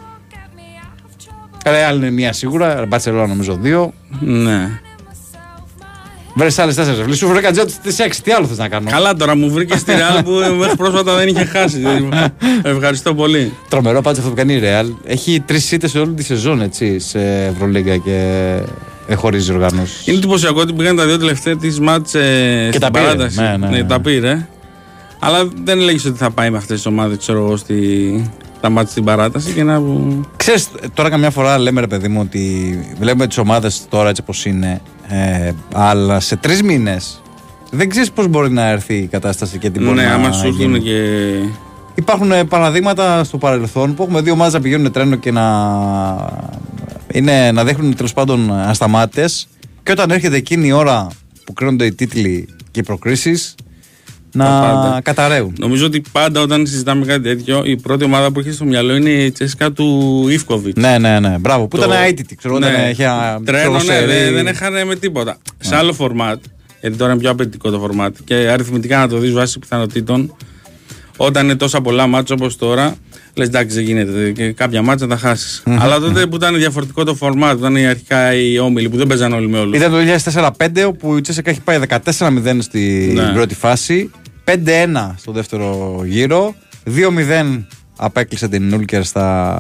Ρεάλ 1.66 1.98
είναι 1.98 2.10
μία 2.10 2.34
σίγουρα, 2.34 2.86
Μπαρσελόνα 2.88 3.28
νομίζω 3.28 3.56
δύο. 3.56 3.94
Ναι. 4.20 4.80
Βρε 6.34 6.48
άλλε 6.58 6.74
τέσσερις. 6.74 7.00
Βλέπει 7.00 7.16
σου 7.16 7.28
βρήκα 7.28 7.52
τζότ 7.52 7.70
στι 7.70 8.04
έξι. 8.04 8.24
Τι 8.24 8.32
άλλο 8.32 8.46
θες 8.46 8.58
να 8.58 8.68
κάνω; 8.68 8.90
Καλά 8.90 9.16
τώρα 9.16 9.36
μου 9.36 9.52
βρήκες 9.52 9.80
στη 9.80 9.92
Ρεάλ 9.92 10.24
που 10.24 10.32
μέχρι 10.60 10.76
πρόσφατα 10.76 11.16
δεν 11.16 11.28
είχε 11.28 11.46
χάσει. 11.46 11.82
Ευχαριστώ 12.64 13.14
πολύ. 13.14 13.54
Τρομερό 13.70 14.02
πάντως 14.02 14.18
αυτό 14.18 14.30
που 14.30 14.36
κάνει 14.36 14.54
η 14.54 14.60
Ρεάλ. 14.60 14.88
Έχει 15.04 15.44
τρεις 15.46 15.72
ήττε 15.72 15.88
σε 15.88 16.00
όλη 16.00 16.14
τη 16.14 16.24
σεζόν 16.24 16.62
έτσι, 16.62 17.00
σε 17.00 17.46
Ευρωλίγκα 17.46 17.98
και 17.98 18.58
δεν 19.08 19.18
χωρίζει 19.18 19.52
οργανώσεις. 19.54 20.08
Είναι 20.08 20.18
εντυπωσιακό 20.18 20.60
ότι 20.60 20.74
πήγαν 20.74 20.96
τα 20.96 21.06
δύο 21.06 21.18
τελευταία 21.18 21.58
της 21.58 21.80
μάτς 21.80 22.16
ε, 22.16 22.66
στην 22.70 22.82
τα 22.82 22.92
πήρε. 22.92 23.04
παράταση. 23.04 23.40
Ναι, 23.40 23.58
ναι, 23.58 23.68
ναι. 23.68 23.84
τα 23.84 24.00
πήρε. 24.02 24.48
Αλλά 25.20 25.50
δεν 25.64 25.80
έλεγε 25.80 26.08
ότι 26.08 26.18
θα 26.18 26.32
πάει 26.32 26.50
με 26.50 26.58
αυτές 26.58 26.76
τις 26.76 26.86
ομάδες, 26.86 27.18
ξέρω 27.18 27.40
εγώ, 27.40 27.58
στη... 27.58 27.76
τα 28.62 28.70
μάτς 28.70 28.92
στην 28.92 29.04
παράταση 29.04 29.52
και 29.52 29.64
να. 29.64 29.82
Ξέρεις, 30.38 30.70
τώρα 30.94 31.10
καμιά 31.10 31.30
φορά 31.30 31.58
λέμε 31.60 31.80
ρε 31.82 31.88
παιδί 31.88 32.08
μου 32.08 32.20
ότι 32.22 32.80
βλέπουμε 33.00 33.28
τις 33.28 33.38
ομάδες 33.38 33.86
τώρα 33.90 34.10
έτσι 34.10 34.22
όπως 34.22 34.46
είναι. 34.46 34.82
Ε, 35.08 35.52
αλλά 35.74 36.20
σε 36.20 36.36
τρεις 36.36 36.64
μήνες 36.64 37.22
δεν 37.72 37.90
ξέρεις 37.90 38.12
πώς 38.12 38.28
μπορεί 38.28 38.52
να 38.52 38.68
έρθει 38.70 38.94
η 38.96 39.08
κατάσταση 39.08 39.58
και 39.58 39.70
τι 39.70 39.80
μπορεί 39.80 39.96
Ναι, 39.96 40.04
να 40.04 40.14
άμα 40.14 40.32
σου 40.32 40.48
γίνει. 40.48 40.64
έρθουν 40.64 40.84
και. 40.84 41.00
Υπάρχουν 41.96 42.32
ε, 42.32 42.44
παραδείγματα 42.44 43.24
στο 43.24 43.38
παρελθόν 43.38 43.94
που 43.94 44.04
έχουμε 44.04 44.22
δύο 44.22 44.34
ομάδες 44.34 44.54
να 44.54 44.60
πηγαίνουν 44.62 44.92
τρένο 44.92 45.16
και 45.16 45.32
να, 45.32 45.46
είναι, 47.14 47.52
να 47.52 47.64
δείχνουν 47.64 47.96
τέλος 47.96 48.14
πάντων 48.14 48.52
ασταμάτητες. 48.54 49.48
Και 49.84 49.92
όταν 49.92 50.12
έρχεται 50.12 50.36
εκείνη 50.36 50.68
η 50.68 50.72
ώρα 50.72 51.08
που 51.46 51.54
κρίνονται 51.54 51.86
οι 51.86 51.94
τίτλοι 51.94 52.48
και 52.72 52.80
οι 52.80 52.84
προκρίσεις, 52.84 53.56
να 54.34 54.46
πάντα. 54.46 55.00
καταραίουν. 55.04 55.54
Νομίζω 55.60 55.86
ότι 55.86 56.02
πάντα 56.12 56.42
όταν 56.42 56.68
συζητάμε 56.68 57.06
κάτι 57.06 57.22
τέτοιο, 57.24 57.62
η 57.66 57.76
πρώτη 57.78 58.04
ομάδα 58.04 58.32
που 58.32 58.40
έχει 58.40 58.52
στο 58.52 58.66
μυαλό 58.66 58.96
είναι 58.96 59.10
η 59.10 59.32
Τσέσκα 59.32 59.72
του 59.72 60.26
Ιφκοβιτς. 60.30 60.82
Ναι, 60.82 60.98
ναι, 60.98 61.20
ναι. 61.20 61.36
Μπράβο. 61.40 61.68
Που 61.68 61.78
Το- 61.78 61.84
ήταν 61.86 62.04
αίτητη. 62.04 62.36
Ξέρω, 62.36 62.58
Ναι. 62.58 62.66
όταν 62.66 62.90
είχε 62.90 63.06
α, 63.06 63.40
Τρένο, 63.46 63.78
ξέρω, 63.78 63.94
ναι, 63.94 64.06
σερί. 64.08 64.24
δεν, 64.24 64.34
δεν 64.34 64.48
έχανε 64.48 64.84
με 64.86 64.96
τίποτα. 64.96 65.38
Σε 65.60 65.76
άλλο 65.76 65.94
φορμάτ, 65.94 66.44
γιατί 66.82 66.98
τώρα 66.98 67.12
είναι 67.12 67.20
πιο 67.22 67.30
απαιτητικό 67.30 67.70
το 67.70 67.80
φορμάτ 67.80 68.16
και 68.24 68.34
αριθμητικά 68.36 68.98
να 68.98 69.08
το 69.08 69.18
δεις 69.18 69.32
βάσει 69.32 69.60
πιθανότητων, 69.60 70.36
όταν 71.18 71.44
είναι 71.46 71.56
τόσα 71.56 71.82
πολλά 71.82 72.08
μάτια 72.08 72.36
όπως 72.36 72.58
τώρα, 72.58 72.96
Λες 73.34 73.48
εντάξει, 73.48 73.76
δεν 73.76 73.84
γίνεται. 73.84 74.32
Και 74.32 74.52
κάποια 74.52 74.82
μάτσα 74.82 75.08
τα 75.08 75.18
χάσεις. 75.18 75.64
Αλλά 75.80 76.00
τότε 76.00 76.26
που 76.26 76.36
ήταν 76.36 76.56
διαφορετικό 76.58 77.04
το 77.04 77.16
φορμάτ, 77.16 77.58
ήταν 77.58 77.76
οι 77.76 77.88
αρχικά 77.88 78.34
οι 78.36 78.60
όμιλοι 78.60 78.90
που 78.90 78.98
δεν 78.98 79.08
παίζαν 79.08 79.34
όλοι 79.34 79.48
με 79.50 79.60
όλους. 79.60 79.78
Ήταν 79.78 79.92
το 79.92 79.98
2004-5 79.98 80.84
όπου 80.88 81.18
η 81.18 81.22
Τσέσσεκα 81.22 81.50
έχει 81.50 81.62
πάει 81.62 81.80
14-0 81.80 82.62
στην 82.62 83.14
Ναι. 83.14 83.32
πρώτη 83.34 83.56
φάση, 83.56 84.10
5-1 84.56 85.14
στο 85.18 85.32
δεύτερο 85.32 86.00
γύρο, 86.06 86.56
2-0 86.86 87.64
απέκλεισε 87.98 88.48
την 88.48 88.68
Νούλκερ 88.68 89.04
στα. 89.04 89.56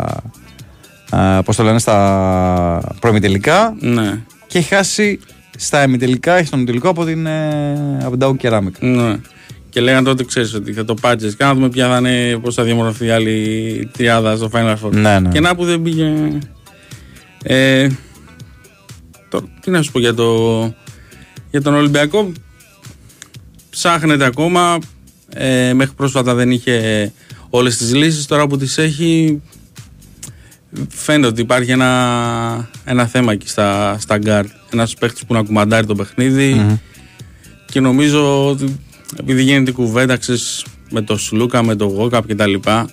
α, 1.09 1.43
πώς 1.43 1.55
το 1.55 1.63
λένε, 1.63 1.80
στα 1.80 2.95
προημιτελικά 2.99 3.76
Ναι. 3.80 4.22
και 4.47 4.57
έχει 4.57 4.68
χάσει 4.76 5.19
στα 5.57 5.84
ημιτελικά, 5.84 6.34
έχει 6.38 6.47
στον 6.47 6.65
τελικό 6.65 6.89
από 6.89 7.05
την, 7.05 7.26
ε, 7.26 7.97
από 8.03 8.18
την 8.18 8.27
Dow 8.27 8.45
Ceramic. 8.47 8.80
Ναι. 8.80 9.15
Και 9.69 9.81
λέγανε 9.81 10.03
τότε, 10.05 10.23
ξέρεις 10.23 10.53
ότι 10.53 10.73
θα 10.73 10.85
το 10.85 10.93
πάτσε. 10.93 11.27
Και 11.27 11.43
να 11.43 11.53
δούμε 11.53 11.69
ποια 11.69 11.88
θα 11.89 11.97
είναι, 11.97 12.38
πώς 12.38 12.55
θα 12.55 12.63
διαμορφωθεί 12.63 13.05
η 13.05 13.09
άλλη 13.09 13.89
τριάδα 13.93 14.35
στο 14.35 14.49
Final 14.53 14.76
Four. 14.84 14.91
Ναι, 14.91 15.19
ναι. 15.19 15.30
Και 15.30 15.39
να 15.39 15.55
που 15.55 15.65
δεν 15.65 15.81
πήγε. 15.81 16.13
Ε, 17.43 17.88
τώρα, 19.30 19.45
τι 19.61 19.72
να 19.72 19.81
σου 19.81 19.91
πω 19.91 19.99
για, 19.99 20.13
το, 20.13 20.59
για 21.51 21.61
τον 21.61 21.73
Ολυμπιακό. 21.76 22.31
Ψάχνεται 23.72 24.26
ακόμα. 24.26 24.77
Ε, 25.30 25.73
μέχρι 25.73 25.93
πρόσφατα 25.93 26.34
δεν 26.34 26.52
είχε 26.52 27.11
όλες 27.49 27.77
τις 27.77 27.93
λύσεις. 27.93 28.26
Τώρα 28.26 28.48
που 28.48 28.57
τις 28.57 28.77
έχει 28.77 29.41
φαίνεται 30.89 31.27
ότι 31.27 31.41
υπάρχει 31.41 31.72
ένα, 31.72 32.69
ένα 32.85 33.06
θέμα 33.06 33.31
εκεί 33.31 33.48
στα, 33.48 33.98
στα 33.99 34.18
γκαρντ. 34.18 34.49
Ένας 34.72 34.93
παίχτης 34.93 35.26
που 35.26 35.34
να 35.34 35.43
κουμαντάρει 35.43 35.85
το 35.85 35.95
παιχνίδι 35.95 36.80
και 37.65 37.80
νομίζω 37.80 38.48
ότι 38.48 38.80
επειδή 39.19 39.43
γίνεται 39.43 39.72
η 39.72 39.73
κουβέντα 39.73 40.18
ξέρεις, 40.18 40.65
με 40.89 41.02
το 41.02 41.18
Σλούκα, 41.18 41.64
με 41.64 41.76
το 41.76 41.85
Γουόκαπ 41.86 42.28
και 42.27 42.35
τα 42.35 42.48
λοιπά 42.48 42.89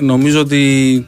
νομίζω 0.00 0.40
ότι 0.40 1.06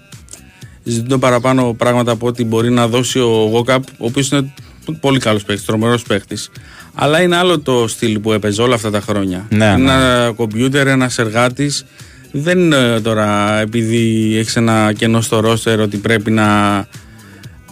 ζητούν 0.83 1.19
παραπάνω 1.19 1.75
πράγματα 1.75 2.13
από 2.13 2.27
ό,τι 2.27 2.45
μπορεί 2.45 2.71
να 2.71 2.89
δώσει 2.89 3.19
ο 3.19 3.49
Γουόκαπ 3.51 3.83
ο 3.99 4.07
οποίος 4.07 4.31
είναι 4.31 4.55
πολύ 5.01 5.19
καλός 5.19 5.45
παίχτης, 5.45 5.67
τρομερός 5.67 6.03
παίχτης 6.03 6.51
αλλά 6.95 7.23
είναι 7.23 7.37
άλλο 7.37 7.61
το 7.61 7.89
στυλ 7.89 8.19
που 8.19 8.33
έπαιζε 8.33 8.63
όλα 8.63 8.75
αυτά 8.75 8.91
τα 8.91 9.01
χρόνια 9.01 9.47
Ναι, 9.51 9.65
είναι 9.65 9.77
ναι. 9.77 9.93
ένα 9.93 10.33
κομπιούτερ, 10.37 10.87
ένας 10.87 11.19
εργάτης 11.19 11.85
δεν 12.33 12.59
είναι 12.59 13.01
τώρα 13.01 13.59
επειδή 13.61 14.35
έχεις 14.39 14.57
ένα 14.57 14.93
κενό 14.93 15.21
στο 15.21 15.41
ρόστερ 15.41 15.81
ότι 15.81 15.97
πρέπει 15.97 16.31
να 16.31 16.87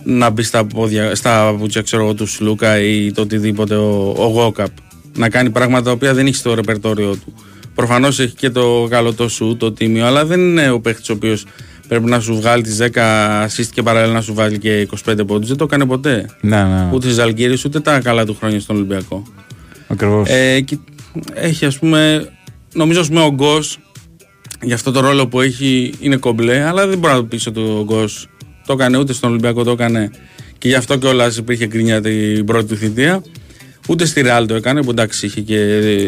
να 0.05 0.31
μπει 0.31 0.43
στα, 0.43 0.65
πόδια, 0.65 1.15
στα 1.15 1.55
πουτσιά 1.59 1.83
ξέρω 1.83 2.03
εγώ, 2.03 2.15
του 2.15 2.27
Σλούκα 2.27 2.81
ή 2.81 3.13
το 3.13 3.21
οτιδήποτε 3.21 3.75
ο, 3.75 4.15
ο 4.17 4.27
Γόκαπ. 4.27 4.71
Να 5.17 5.29
κάνει 5.29 5.51
πράγματα 5.51 5.85
τα 5.85 5.91
οποία 5.91 6.15
δεν 6.15 6.27
έχει 6.27 6.35
στο 6.35 6.55
ρεπερτόριο 6.55 7.11
του. 7.11 7.35
Προφανώς 7.75 8.19
έχει 8.19 8.35
και 8.35 8.51
το 8.51 8.87
καλό 8.91 9.15
το 9.15 9.29
σου, 9.29 9.57
το 9.59 9.73
τίμιο, 9.73 10.07
αλλά 10.07 10.25
δεν 10.25 10.41
είναι 10.41 10.71
ο 10.71 10.81
παίχτης 10.81 11.09
ο 11.09 11.13
οποίος 11.13 11.45
πρέπει 11.91 12.05
να 12.11 12.21
σου 12.21 12.35
βγάλει 12.35 12.63
τις 12.63 12.79
10 12.81 12.87
assist 13.47 13.67
και 13.73 13.83
παράλληλα 13.83 14.13
να 14.13 14.21
σου 14.21 14.35
βάλει 14.35 14.59
και 14.59 14.89
25 15.09 15.15
πόντους. 15.27 15.49
Δεν 15.49 15.57
το 15.57 15.65
έκανε 15.65 15.87
ποτέ. 15.87 16.27
Ναι, 16.41 16.63
ναι. 16.65 16.89
Ούτε 16.93 17.11
στι 17.11 17.21
Αλγύρε 17.21 17.55
ούτε 17.67 17.81
τα 17.81 18.01
καλά 18.01 18.25
του 18.25 18.37
χρόνια 18.39 18.61
στον 18.61 18.77
Ολυμπιακό. 18.77 19.23
Ακριβώς. 19.89 20.29
Ε, 20.29 20.61
και 20.61 20.79
έχει 21.35 21.65
ας 21.67 21.79
πούμε, 21.79 22.29
νομίζω 22.75 23.05
με 23.11 23.21
ο 23.21 23.31
Γκος 23.31 23.79
για 24.63 24.75
αυτό 24.75 24.91
το 24.91 25.01
ρόλο 25.01 25.27
που 25.27 25.41
έχει 25.41 25.95
είναι 26.01 26.17
κομπλέ, 26.17 26.63
αλλά 26.65 26.87
δεν 26.87 26.99
μπορεί 26.99 27.13
να 27.13 27.19
το 27.19 27.25
πεις 27.27 27.47
ότι 27.47 27.61
ο 27.61 27.83
Γκος 27.85 28.29
το 28.67 28.73
έκανε 28.73 28.97
ούτε 28.99 29.13
στον 29.13 29.31
Ολυμπιακό 29.31 29.65
το 29.65 29.71
έκανε 29.71 30.11
και 30.59 30.69
γι' 30.69 30.75
αυτό 30.75 30.97
κιόλας 30.97 31.37
υπήρχε 31.37 31.67
γκρίνια 31.67 32.01
την 32.01 32.45
πρώτη 32.45 32.67
του 32.67 32.77
θητεία. 32.77 33.23
Ούτε 33.89 34.05
στη 34.05 34.21
Ρεάλ 34.21 34.47
το 34.47 34.55
έκανε, 34.55 34.83
που 34.83 34.91
εντάξει 34.91 35.27
είχε 35.27 35.41
και 35.41 35.57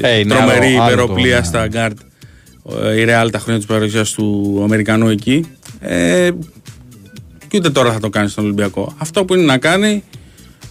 Ε, 0.03 0.19
είναι 0.19 0.35
τρομερή 0.35 0.67
άλλο- 0.67 0.81
άλλο 0.83 0.93
υπεροπλία 0.93 1.35
το, 1.35 1.41
ναι. 1.41 1.47
στα 1.47 1.67
γκαρντ. 1.66 1.97
ε, 2.85 3.01
Η 3.01 3.05
Ρεάλ 3.05 3.31
τα 3.31 3.39
χρόνια 3.39 3.61
της 3.61 3.69
παρουσίας 3.71 4.13
του 4.13 4.61
Αμερικανού 4.65 5.09
εκεί. 5.09 5.45
Ε, 5.83 6.31
και 7.49 7.59
ούτε 7.59 7.71
τώρα 7.71 7.93
θα 7.93 8.01
το 8.01 8.09
κάνει 8.09 8.29
στον 8.29 8.45
Ολυμπιακό. 8.45 8.95
Αυτό 8.99 9.25
που 9.25 9.35
είναι 9.35 9.45
να 9.45 9.59
κάνει 9.59 10.03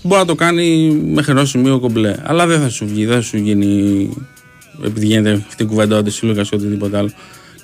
μπορεί 0.03 0.19
να 0.19 0.27
το 0.27 0.35
κάνει 0.35 0.89
μέχρι 1.05 1.31
ενός 1.31 1.49
σημείου 1.49 1.79
κομπλέ. 1.79 2.15
Αλλά 2.23 2.47
δεν 2.47 2.61
θα 2.61 2.69
σου 2.69 2.85
βγει, 2.87 3.05
δεν 3.05 3.15
θα 3.15 3.21
σου 3.21 3.37
γίνει. 3.37 4.09
Επειδή 4.85 5.05
γίνεται 5.05 5.45
αυτή 5.47 5.63
η 5.63 5.65
κουβέντα 5.65 5.97
ο 5.97 6.01
Ντεσίλογα 6.01 6.41
ή 6.41 6.55
οτιδήποτε 6.55 6.97
άλλο. 6.97 7.09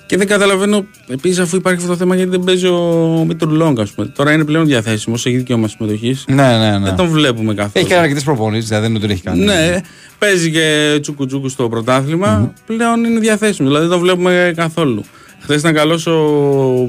Και 0.06 0.16
δεν 0.16 0.26
καταλαβαίνω 0.26 0.84
επίσης 1.08 1.38
αφού 1.38 1.56
υπάρχει 1.56 1.78
αυτό 1.78 1.92
το 1.92 1.98
θέμα 1.98 2.14
γιατί 2.14 2.30
δεν 2.30 2.40
παίζει 2.40 2.66
ο 2.66 3.24
Μίτρου 3.26 3.50
Λόγκ, 3.50 3.80
ας 3.80 3.90
πούμε. 3.90 4.06
Τώρα 4.08 4.32
είναι 4.32 4.44
πλέον 4.44 4.66
διαθέσιμο, 4.66 5.14
έχει 5.18 5.36
δικαίωμα 5.36 5.68
συμμετοχής. 5.68 6.24
Ναι, 6.28 6.58
ναι, 6.58 6.78
ναι. 6.78 6.84
Δεν 6.84 6.96
τον 6.96 7.08
βλέπουμε 7.08 7.54
καθόλου. 7.54 7.72
Έχει 7.74 7.88
κάνει 7.88 8.00
αρκετές 8.00 8.22
προπονήσεις, 8.22 8.68
δηλαδή 8.68 8.86
δεν 8.86 8.96
είναι 8.96 9.04
ότι 9.04 9.22
δεν 9.22 9.34
έχει 9.34 9.44
κάνει. 9.44 9.44
Ναι, 9.44 9.80
παίζει 10.18 10.50
και 10.50 10.98
τσουκουτζούκου 11.00 11.48
στο 11.48 11.68
πρωταθλημα 11.68 12.52
Πλέον 12.66 13.04
είναι 13.04 13.18
διαθέσιμο. 13.18 13.68
Δηλαδή 13.68 13.86
δεν 13.86 13.94
τον 13.96 14.04
βλέπουμε 14.04 14.52
καθόλου. 14.56 15.04
Χθες 15.40 15.60
ήταν 15.60 15.74
καλός 15.74 16.06
ο 16.06 16.22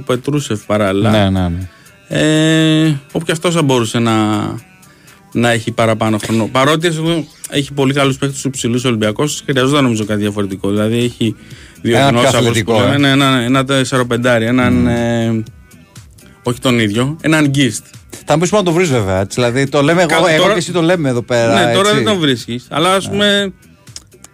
Πετρούσεφ 0.05 0.65
παράλληλα. 0.65 1.09
Ναι, 1.11 1.29
ναι, 1.39 1.47
ναι. 1.47 1.67
Ε, 2.07 2.95
όπου 3.11 3.25
και 3.25 3.31
αυτός 3.31 3.53
θα 3.53 3.61
μπορούσε 3.61 3.99
να, 3.99 4.13
να 5.31 5.49
έχει 5.51 5.71
παραπάνω 5.71 6.17
χρόνο. 6.25 6.49
Παρότι 6.51 6.87
εδώ 6.87 7.25
έχει 7.49 7.73
πολύ 7.73 7.93
καλούς 7.93 8.17
παίχτε 8.17 8.35
του 8.41 8.47
υψηλού 8.47 8.81
Ολυμπιακού, 8.85 9.23
χρειαζόταν 9.45 9.83
νομίζω 9.83 10.05
κάτι 10.05 10.19
διαφορετικό. 10.19 10.69
Δηλαδή 10.69 10.97
έχει 10.97 11.35
δύο 11.81 11.95
Ένα 11.97 12.09
πιο 12.09 12.17
δεινόσαυρους 12.17 12.47
αθλητικό, 12.49 12.73
που 12.73 12.81
ε. 12.81 12.87
λένε, 12.89 13.09
ένα, 13.09 13.39
ένα 13.39 13.65
τεσσαροπεντάρι, 13.65 14.45
έναν. 14.45 14.87
ε, 14.87 15.43
όχι 16.43 16.59
τον 16.59 16.79
ίδιο, 16.79 17.17
έναν 17.21 17.47
γκίστ. 17.47 17.85
Θα 18.25 18.33
μου 18.33 18.41
πεις 18.41 18.51
να 18.51 18.63
το 18.63 18.71
βρεις 18.71 18.89
βέβαια. 18.89 19.19
έτσι, 19.19 19.41
Δηλαδή 19.41 19.67
το 19.69 19.81
λέμε 19.81 20.01
εγώ, 20.01 20.21
Κα- 20.21 20.29
εγώ 20.31 20.41
τώρα- 20.41 20.53
και 20.53 20.59
εσύ 20.59 20.71
το 20.71 20.81
λέμε 20.81 21.09
εδώ 21.09 21.21
πέρα. 21.21 21.53
ναι, 21.65 21.73
τώρα 21.73 21.89
έτσι. 21.89 21.93
δεν 22.03 22.03
τον 22.13 22.19
βρίσκεις. 22.19 22.65
Αλλά 22.69 22.93
ας 22.93 23.09
πούμε. 23.09 23.53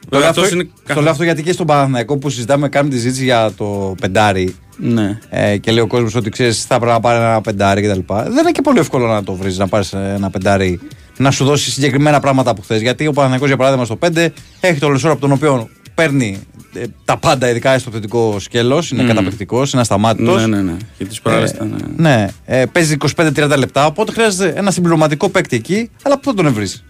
Το 0.10 0.18
βέβαια, 0.18 0.20
λέω, 0.20 0.30
αυτός 0.30 0.44
αυτό, 0.44 0.56
είναι 0.56 0.70
το 0.94 1.02
λέω 1.02 1.12
αυτό 1.12 1.24
γιατί 1.24 1.44
και 1.44 1.52
στον 1.52 1.66
Παναθηναϊκό 1.66 2.18
που 2.18 2.30
συζητάμε, 2.30 2.70
κάνουμε 2.70 2.94
τη 2.94 3.00
συζήτηση 3.00 3.24
για 3.24 3.52
το 3.58 3.96
πεντάρι. 4.02 4.56
Ναι. 4.78 5.20
Ε, 5.30 5.58
και 5.58 5.72
λέει 5.72 5.84
ο 5.84 5.88
κόσμος 5.88 6.16
ότι 6.16 6.30
ξέρεις, 6.30 6.64
θα 6.64 6.76
πρέπει 6.78 6.92
να 6.92 7.00
πάρει 7.00 7.18
ένα 7.24 7.42
πεντάρι 7.42 7.82
κτλ. 7.82 8.00
Δεν 8.08 8.38
είναι 8.38 8.52
και 8.52 8.62
πολύ 8.62 8.80
εύκολο 8.80 9.08
να 9.08 9.24
το 9.24 9.34
βρεις, 9.34 9.58
να 9.58 9.68
πάρεις 9.68 9.94
ένα 9.94 10.30
πεντάρι 10.30 10.80
να 11.18 11.32
σου 11.32 11.46
δώσει 11.46 11.72
συγκεκριμένα 11.72 12.20
πράγματα 12.20 12.54
που 12.56 12.64
θες. 12.64 12.82
Γιατί 12.82 13.08
ο 13.08 13.12
Παναθηναϊκός 13.12 13.48
για 13.48 13.58
παράδειγμα 13.58 13.86
στο 13.86 13.98
5 14.06 14.28
έχει 14.60 14.80
το 14.80 14.90
λεσόρο 14.90 15.12
από 15.12 15.22
τον 15.22 15.32
οποίο 15.32 15.70
παίρνει 15.96 16.40
ε, 16.74 16.84
τα 17.06 17.18
πάντα, 17.18 17.50
ειδικά 17.50 17.80
στο 17.80 17.92
θετικό 17.92 18.40
σκέλος. 18.40 18.92
Είναι 18.92 19.04
Μμ. 19.04 19.08
καταπληκτικός, 19.08 19.72
είναι 19.72 19.82
ασταμάτητος. 19.82 20.42
Ναι, 20.48 20.56
ναι, 20.56 20.62
ναι. 20.62 20.78
Και 20.98 21.06
τις 21.06 21.22
προάλλε 21.22 21.48
ήταν. 21.48 21.74
ε, 21.98 22.02
Ναι, 22.02 22.28
ε, 22.46 22.66
παίζει 22.66 22.98
25-30 23.16 23.54
λεπτά, 23.58 23.86
οπότε 23.86 24.12
χρειάζεται 24.12 24.54
ένα 24.60 24.72
συμπληρωματικό 24.72 25.30
παίκτη 25.30 25.56
εκεί, 25.56 25.90
αλλά 26.04 26.20
πού 26.20 26.24
θα 26.24 26.34
τον 26.44 26.54
βρεις. 26.54 26.84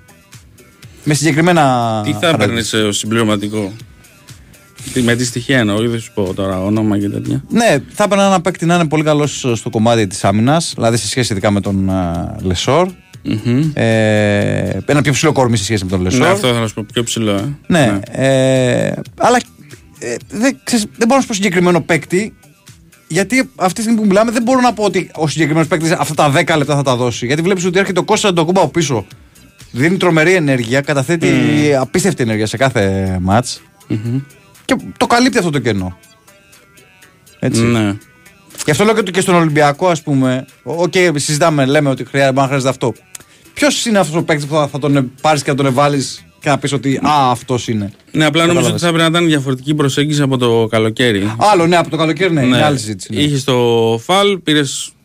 Με 1.08 1.14
συγκεκριμένα. 1.14 2.02
Τι 2.06 2.12
θα 2.12 2.20
χαρακτηριστικά. 2.20 2.28
έπαιρνες 2.44 2.74
ως 2.74 2.98
συμπληρωματικό; 2.98 3.72
Τι- 4.94 5.02
Με 5.02 5.16
τι 5.16 5.26
στοιχεία 5.26 5.60
εννοώ, 5.60 5.90
δεν 5.90 6.00
σου 6.00 6.12
πω 6.14 6.34
τώρα 6.34 6.64
όνομα 6.64 7.00
και 7.00 7.10
τέτοια. 7.10 7.44
Ναι, 7.50 7.78
θα 7.90 8.04
έπαιρνα 8.04 8.26
ένα 8.26 8.42
παίκτη 8.42 8.66
να 8.66 8.76
είναι 8.76 8.88
πολύ 8.88 9.04
καλός 9.04 9.46
στο 9.56 9.70
κομμάτι 9.70 10.08
της 10.08 10.24
άμυνας, 10.24 10.72
δηλαδή 10.76 10.98
σε 10.98 11.08
σχέση 11.08 11.32
ειδικά 11.32 11.52
με 11.52 11.62
τον 11.62 11.90
α, 11.90 12.36
Λεσόρ. 12.42 12.90
Ε, 13.74 14.78
ένα 14.86 15.02
πιο 15.02 15.12
ψηλό 15.12 15.32
κορμί 15.32 15.58
σε 15.58 15.64
σχέση 15.64 15.84
με 15.84 15.90
τον 15.90 16.02
Λεσόρ. 16.02 16.20
Ναι, 16.22 16.28
αυτό 16.28 16.54
θα 16.54 16.68
σου 16.68 16.74
πω 16.74 16.86
πιο 16.94 17.04
ψηλό. 17.04 17.32
Ε. 17.32 17.56
Ναι, 17.68 18.00
Ε, 18.12 18.92
αλλά 19.18 19.38
ε, 20.00 20.16
δεν, 20.30 20.58
ξέρεις, 20.64 20.86
δεν 20.98 21.08
μπορώ 21.08 21.16
να 21.16 21.22
σου 21.22 21.28
πω 21.28 21.34
συγκεκριμένο 21.34 21.82
παίκτη. 21.82 22.34
Γιατί 23.08 23.50
αυτή 23.56 23.74
τη 23.74 23.82
στιγμή 23.82 24.00
που 24.02 24.06
μιλάμε 24.08 24.32
δεν 24.32 24.44
μπορώ 24.44 24.60
να 24.62 24.74
πω 24.74 24.84
ότι 24.84 25.12
ο 25.16 25.28
συγκεκριμένος 25.28 25.68
παίκτης 25.68 25.92
αυτά 25.92 26.14
τα 26.14 26.32
10 26.32 26.58
λεπτά 26.58 26.76
θα 26.76 26.82
τα 26.82 26.96
δώσει. 26.96 27.26
Γιατί 27.26 27.42
βλέπεις 27.42 27.66
ότι 27.66 27.80
έρχεται 27.80 28.00
ο 28.00 28.04
Κώστας 28.04 28.34
Αντετοκούνμπο 28.34 28.62
από 28.62 28.70
πίσω. 28.70 29.06
Δίνει 29.72 29.98
τρομερή 29.98 30.34
ενέργεια, 30.34 30.82
καταθέτει 30.82 31.30
απίστευτη 31.80 32.24
ενέργεια 32.24 32.46
σε 32.48 32.58
κάθε 32.58 33.18
μάτς 33.22 33.62
Και 34.66 34.76
το 34.98 35.08
καλύπτει 35.08 35.38
αυτό 35.38 35.50
το 35.50 35.60
κενό. 35.60 35.98
Έτσι. 37.40 37.62
Ναι. 37.64 37.98
Γι' 38.66 38.72
αυτό 38.72 38.84
λέω 38.84 38.94
και, 38.96 39.04
το- 39.04 39.12
και 39.12 39.22
στον 39.22 39.36
Ολυμπιακό, 39.36 39.88
ας 39.88 40.02
πούμε. 40.02 40.46
Οκ, 40.64 40.94
συζητάμε, 41.16 41.66
λέμε 41.66 41.90
ότι 41.90 42.06
χρειάζεται, 42.06 42.32
μπορεί 42.32 42.42
να 42.42 42.48
χρειάζεται 42.48 42.70
αυτό. 42.70 42.94
Ποιος 43.54 43.86
είναι 43.86 44.00
αυτός 44.00 44.16
ο 44.16 44.24
παίκτης 44.24 44.46
που 44.46 44.54
θα, 44.56 44.68
θα 44.68 44.80
τον 44.80 45.12
πάρεις 45.22 45.44
και 45.44 45.50
θα 45.50 45.56
τον 45.56 45.74
βάλει 45.74 46.04
και 46.40 46.50
να 46.50 46.58
πεις 46.58 46.74
ότι 46.74 46.96
Α, 46.98 47.32
αυτός 47.32 47.68
είναι. 47.68 47.92
Ναι, 48.12 48.26
απλά 48.26 48.46
νομίζω 48.46 48.68
ότι 48.70 48.80
Κατάλαβες. 48.80 48.82
θα 48.82 48.88
έπρεπε 48.88 49.10
να 49.10 49.18
ήταν 49.18 49.28
διαφορετική 49.28 49.74
προσέγγιση 49.76 50.22
από 50.22 50.38
το 50.38 50.68
καλοκαίρι. 50.70 51.36
Άλλο, 51.38 51.68
ναι, 51.68 51.76
από 51.78 51.90
το 51.90 51.98
καλοκαίρι, 51.98 52.34
ναι, 52.34 52.42
είναι 52.42 52.64
άλλη 52.64 52.78
συζήτηση. 52.78 53.14
ναι. 53.14 53.22
Είχες 53.22 53.44
το 53.44 54.00
φαλ, 54.04 54.38
πήρε. 54.40 54.62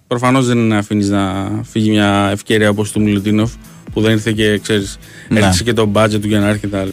Προφανώς 0.06 0.46
δεν 0.46 0.72
αφήνεις 0.72 1.08
να 1.08 1.50
φύγει 1.70 1.90
μια 1.90 2.28
ευκαιρία 2.32 2.68
όπως 2.70 2.92
του 2.92 3.00
Μιλουτίνοφ 3.00 3.52
που 3.92 4.00
δεν 4.00 4.10
ήρθε 4.12 4.32
και 4.32 4.58
ξέρεις. 4.58 4.98
Ναι. 5.28 5.40
Έριξε 5.40 5.62
και 5.62 5.72
το 5.72 5.90
budget 5.94 6.20
του 6.20 6.26
για 6.28 6.40
να 6.40 6.48
έρθει 6.48 6.66
κτλ. 6.66 6.88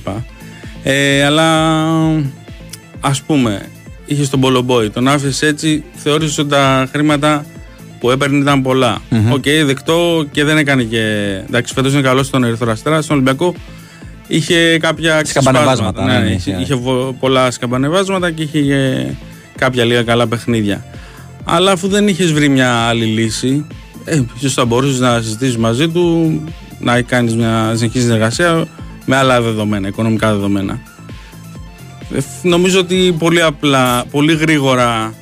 Ε, 0.83 1.23
αλλά 1.23 1.73
ας 2.99 3.21
πούμε, 3.21 3.61
είχες 4.05 4.29
τον 4.29 4.39
Πολομπόη, 4.39 4.89
τον 4.89 5.07
άφησες 5.07 5.41
έτσι, 5.41 5.83
θεώρησες 5.95 6.37
ότι 6.37 6.49
τα 6.49 6.87
χρήματα 6.91 7.45
που 7.99 8.11
έπαιρνε 8.11 8.37
ήταν 8.37 8.61
πολλά. 8.61 9.01
Μμμ. 9.09 9.31
Οκ, 9.31 9.43
δεκτό 9.65 10.25
και 10.31 10.43
δεν 10.43 10.57
έκανε 10.57 10.83
και. 10.83 11.01
Εντάξει, 11.47 11.73
φέτος 11.73 11.93
είναι 11.93 12.01
καλός 12.01 12.25
στον 12.27 12.43
Ερυθρό 12.43 12.71
Αστέρα. 12.71 13.01
Στον 13.01 13.15
Ολυμπιακό 13.15 13.53
είχε 14.27 14.77
κάποια 14.77 15.25
Σκαμπανεβάσματα, 15.25 15.91
ξεσπάσματα. 15.91 16.05
ναι, 16.05 16.19
Ναι, 16.19 16.29
ναι, 16.29 16.35
είχε, 16.35 16.51
είχε. 16.51 16.61
είχε 16.61 16.73
βο- 16.75 17.15
πολλά 17.19 17.51
σκαμπανεβάσματα 17.51 18.31
και 18.31 18.41
είχε 18.43 18.59
ε, 18.75 19.13
κάποια 19.57 19.83
λίγα 19.85 20.03
καλά 20.03 20.27
παιχνίδια. 20.27 20.85
Αλλά 21.43 21.71
αφού 21.71 21.87
δεν 21.87 22.07
είχες 22.07 22.31
βρει 22.31 22.49
μια 22.49 22.71
άλλη 22.73 23.05
λύση, 23.05 23.65
ε, 24.05 24.21
ίσως 24.37 24.53
θα 24.53 24.65
μπορούσε 24.65 25.01
να 25.01 25.21
συζητήσει 25.21 25.57
μαζί 25.57 25.87
του, 25.89 26.41
να 26.79 27.01
κάνει 27.01 27.33
μια 27.35 27.71
συνεχή 27.75 27.99
συνεργασία 27.99 28.65
με 29.05 29.15
άλλα 29.15 29.41
δεδομένα, 29.41 29.87
οικονομικά 29.87 30.31
δεδομένα. 30.33 30.79
Ε, 32.13 32.19
νομίζω 32.41 32.79
ότι 32.79 33.15
πολύ 33.19 33.41
απλά, 33.41 34.05
πολύ 34.11 34.35
γρήγορα 34.35 35.13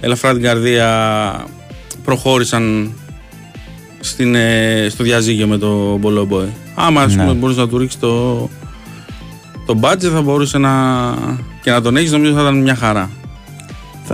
ελαφρά 0.00 0.32
την 0.32 0.42
καρδία 0.42 1.46
προχώρησαν 2.04 2.92
στην, 4.00 4.34
ε, 4.34 4.86
στο 4.90 5.04
διαζύγιο 5.04 5.46
με 5.46 5.58
το 5.58 5.96
Μπολομπόε. 5.96 6.48
Άμα 6.74 7.02
ας 7.02 7.14
Ναι. 7.14 7.22
πούμε, 7.22 7.34
μπορούσε 7.34 7.60
να 7.60 7.68
του 7.68 7.78
ρίξει 7.78 7.98
το, 7.98 8.34
το 9.66 9.78
budget 9.80 10.10
θα 10.12 10.22
μπορούσε 10.22 10.58
να 10.58 10.70
και 11.62 11.70
να 11.70 11.80
τον 11.82 11.96
έχεις 11.96 12.10
νομίζω 12.12 12.34
θα 12.34 12.40
ήταν 12.40 12.60
μια 12.60 12.74
χαρά. 12.74 13.10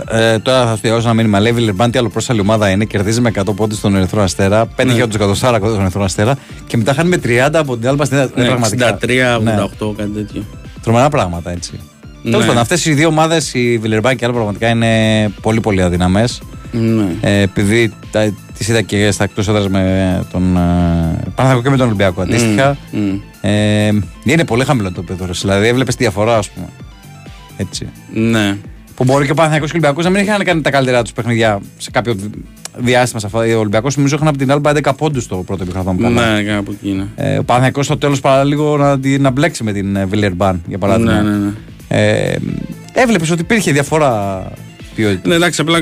Θα- 0.05 0.17
Ε, 0.19 0.39
τώρα 0.39 0.65
θα 0.65 0.75
σου 0.75 0.81
διαβάσω 0.81 1.05
ένα 1.05 1.15
μήνυμα. 1.15 1.39
Λέει 1.39 1.51
Βιλερμπάν, 1.51 1.91
τι 1.91 1.99
άλλο 1.99 2.09
πρόσαλη 2.09 2.39
ομάδα 2.39 2.69
είναι. 2.69 2.85
Κερδίζει 2.85 3.21
με 3.21 3.29
100 3.29 3.53
πόντους 3.55 3.77
στον 3.77 3.95
Ερυθρό 3.95 4.21
Αστέρα. 4.21 4.65
5 4.65 4.85
Ναι. 4.87 4.93
για 4.93 5.07
του 5.07 5.15
εκατοστάρα 5.15 5.57
στον 5.57 5.79
Ερυθρό 5.81 6.03
Αστέρα. 6.03 6.35
Και 6.67 6.77
μετά 6.77 6.93
χάνει 6.93 7.09
με 7.09 7.17
30 7.17 7.59
από 7.59 7.77
την 7.77 7.87
Άλμπα 7.87 8.05
στην 8.05 8.17
Ελλάδα. 8.17 8.41
Ναι, 8.41 8.47
πραγματικά. 8.47 8.87
63, 8.87 9.39
Ναι. 9.43 9.51
88, 9.51 9.93
κάτι 9.97 10.09
τέτοιο. 10.09 10.43
Τρομερά 10.83 11.09
πράγματα 11.09 11.51
έτσι. 11.51 11.79
Ναι. 12.23 12.31
Τέλος 12.31 12.45
πάντων, 12.45 12.61
αυτές 12.61 12.85
οι 12.85 12.93
δύο 12.93 13.07
ομάδες, 13.07 13.53
η 13.53 13.77
Βιλερμπάν 13.77 14.15
και 14.15 14.23
η 14.23 14.27
Άλμπα, 14.27 14.37
πραγματικά 14.37 14.69
είναι 14.69 15.29
πολύ 15.41 15.59
πολύ 15.59 15.81
αδυναμέ. 15.81 16.25
Ναι. 16.71 17.05
Ε, 17.21 17.41
επειδή 17.41 17.93
τις 18.57 18.67
είδα 18.67 18.81
και 18.81 19.11
στα 19.11 19.23
εκτός 19.23 19.47
έδρας 19.47 19.67
με 19.67 20.23
τον 20.31 20.57
ε, 20.57 20.59
Παναθηναϊκό 21.35 21.61
και 21.61 21.69
με 21.69 21.77
τον 21.77 21.85
Ολυμπιακό 21.85 22.21
αντίστοιχα. 22.21 22.77
Μμ, 22.91 22.99
μμ. 22.99 23.19
Ε, 23.41 23.87
είναι 24.23 24.45
πολύ 24.45 24.63
χαμηλό 24.63 24.91
το 24.91 25.01
επίπεδο. 25.07 25.33
Δηλαδή, 25.33 25.67
έβλεπες 25.67 25.95
τη 25.95 26.03
διαφορά, 26.03 26.37
ας 26.37 26.49
πούμε. 26.49 26.65
Έτσι. 27.57 27.89
Ναι. 28.13 28.57
Που 28.99 29.05
μπορεί 29.05 29.25
και 29.25 29.31
ο 29.31 29.33
Παναθηναϊκός 29.33 29.71
και 29.71 29.77
ο 29.77 29.79
Ολυμπιακός 29.79 30.03
να 30.11 30.19
μην 30.19 30.27
είχαν 30.27 30.43
κάνει 30.43 30.61
τα 30.61 30.69
καλύτερά 30.71 31.01
τους 31.01 31.13
παιχνίδια 31.13 31.59
σε 31.77 31.91
κάποιο 31.91 32.13
δι- 32.13 32.33
διάστημα. 32.77 33.19
Σε 33.19 33.25
αυτό. 33.25 33.37
Ο 33.39 33.59
Ολυμπιακός 33.59 33.95
νομίζω 33.97 34.15
είχαν 34.15 34.27
από 34.27 34.37
την 34.37 34.51
Άλμπα 34.51 34.71
11 34.71 34.91
πόντους 34.97 35.27
το 35.27 35.35
πρώτο 35.35 35.63
επίχρονο. 35.63 36.09
Ναι, 36.09 36.43
κάπου 36.43 36.71
εκεί 36.71 36.89
είναι. 36.89 37.07
Ε, 37.15 37.37
ο 37.37 37.43
Παναθηναϊκός 37.43 37.85
στο 37.85 37.97
τέλος 37.97 38.19
παραλίγο 38.19 38.77
να, 38.77 38.99
τη- 38.99 39.19
να 39.19 39.29
μπλέξει 39.29 39.63
με 39.63 39.71
την 39.71 40.07
Βιλερμπάν 40.07 40.61
για 40.67 40.77
παράδειγμα. 40.77 41.21
Ναι, 41.21 41.29
ναι, 41.29 41.35
ναι. 41.37 41.51
Ε, 41.87 42.35
Έβλεπες 42.93 43.31
ότι 43.31 43.41
υπήρχε 43.41 43.71
διαφορά 43.71 44.43
ποιότητας; 44.95 45.25
Ναι, 45.25 45.35
εντάξει, 45.35 45.61
απλά 45.61 45.73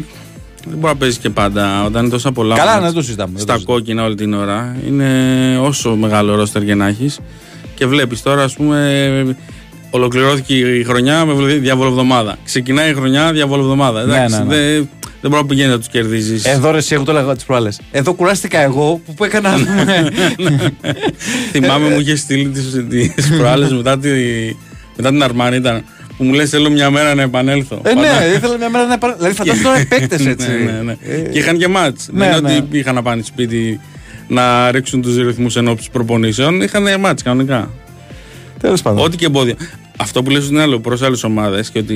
δεν 0.70 0.78
μπορεί 0.78 0.94
να 0.94 0.96
παίζεις 0.96 1.18
και 1.18 1.30
πάντα. 1.30 1.84
Όταν 1.86 2.02
είναι 2.02 2.12
τόσα 2.12 2.32
πολλά. 2.32 2.56
Καλά, 2.56 2.70
μάτς 2.72 2.80
ναι, 2.82 2.86
δεν 2.86 2.96
το 2.96 3.02
συζητάμε, 3.02 3.32
δεν 3.34 3.42
Στα 3.42 3.54
το 3.54 3.60
συζητάμε. 3.60 3.80
κόκκινα 3.80 4.04
όλη 4.04 4.16
την 4.16 4.34
ώρα. 4.34 4.76
Είναι 4.88 5.08
όσο 5.62 5.96
μεγάλο 5.96 6.36
ρόστερ 6.36 6.64
και 6.66 6.76
να 6.76 6.88
έχεις. 6.88 7.20
Και 7.76 7.86
βλέπεις 7.88 8.22
τώρα, 8.22 8.44
ας 8.44 8.54
πούμε, 8.54 9.38
ολοκληρώθηκε 9.90 10.54
η 10.56 10.84
χρονιά 10.84 11.26
με 11.26 11.34
βλε- 11.34 11.60
διαβολοβδομάδα. 11.60 12.38
Ξεκινάει 12.46 12.90
η 12.90 12.94
χρονιά 12.94 13.32
διαβολοβδομάδα. 13.32 14.04
Ναι, 14.06 14.14
Εντάξει, 14.16 14.38
ναι, 14.38 14.44
ναι. 14.44 14.56
Δεν, 14.56 14.90
δεν 15.22 15.30
μπορεί 15.32 15.42
να 15.42 15.46
πηγαίνει 15.48 15.70
να 15.70 15.78
τους 15.78 15.88
κερδίζεις. 15.88 16.46
Εδώ 16.46 16.72
ρε, 16.72 16.78
εσύ, 16.78 16.94
εγώ 16.94 17.04
το 17.04 17.12
λέγα 17.14 17.36
τις 17.36 17.44
προάλλες. 17.46 17.80
Εδώ 17.92 18.14
κουράστηκα 18.14 18.60
εγώ 18.60 19.02
που, 19.06 19.14
που 19.14 19.24
έκανα. 19.24 19.50
ας 19.50 19.62
πούμε, 19.64 20.12
Θυμάμαι 21.52 21.90
μου 21.90 22.00
είχε 22.00 22.16
στείλει 22.16 22.48
τι 22.90 23.10
προάλλες 23.38 23.72
μετά, 23.74 23.98
τη, 24.00 24.10
μετά 24.96 25.10
την 25.10 25.24
Αρμάνη 25.24 25.56
ήταν. 25.56 25.84
Που 26.18 26.24
μου 26.24 26.34
λες: 26.34 26.50
Θέλω 26.50 26.70
μια 26.70 26.90
μέρα 26.90 27.16
να 27.16 27.22
επανέλθω. 27.22 27.76
ε, 27.84 27.90
Πάντα- 27.94 28.02
ναι, 28.20 28.26
ήθελα 28.36 28.58
μια 28.58 28.70
μέρα 28.70 28.86
να 28.86 28.98
πάρω. 28.98 29.16
Δηλαδή, 29.18 29.36
φαντάζομαι 29.36 29.64
τώρα 29.64 29.80
οι 29.80 29.86
παίκτες 29.86 30.26
έτσι. 30.26 30.48
ναι, 30.48 30.72
ναι, 30.72 30.82
ναι. 30.82 30.96
Ε, 31.04 31.18
Και 31.32 31.40
είχαν 31.40 31.58
και 31.58 31.68
μάτς. 31.68 32.10
ναι, 32.12 32.26
Δεν 32.30 32.38
είναι 32.38 32.50
ναι. 32.52 32.58
ότι 32.58 32.78
είχαν 32.78 32.96
να 32.96 33.02
πάνε 33.02 33.22
σπίτι 33.26 33.80
να 34.28 34.72
ρίξουν 34.72 35.02
τους 35.02 35.18
ρυθμούς 35.18 35.56
εν 35.56 35.68
ώψη 35.68 35.90
προπονήσεων. 35.92 36.62
Είχαν 36.62 37.00
μάτς 37.00 37.24
κανονικά. 37.24 37.70
Τέλος 38.60 38.82
πάντων. 38.82 39.06
Ό,τι 39.06 39.18
και 39.18 39.26
εμπόδια. 39.26 39.56
Αυτό 39.98 40.24
που 40.24 40.30
λες 40.30 40.44
ότι 40.44 40.54
είναι 40.54 40.62
άλλο 40.62 40.80
προς 40.80 41.02
άλλες 41.02 41.24
ομάδες 41.24 41.70
και 41.70 41.80
ότι 41.80 41.96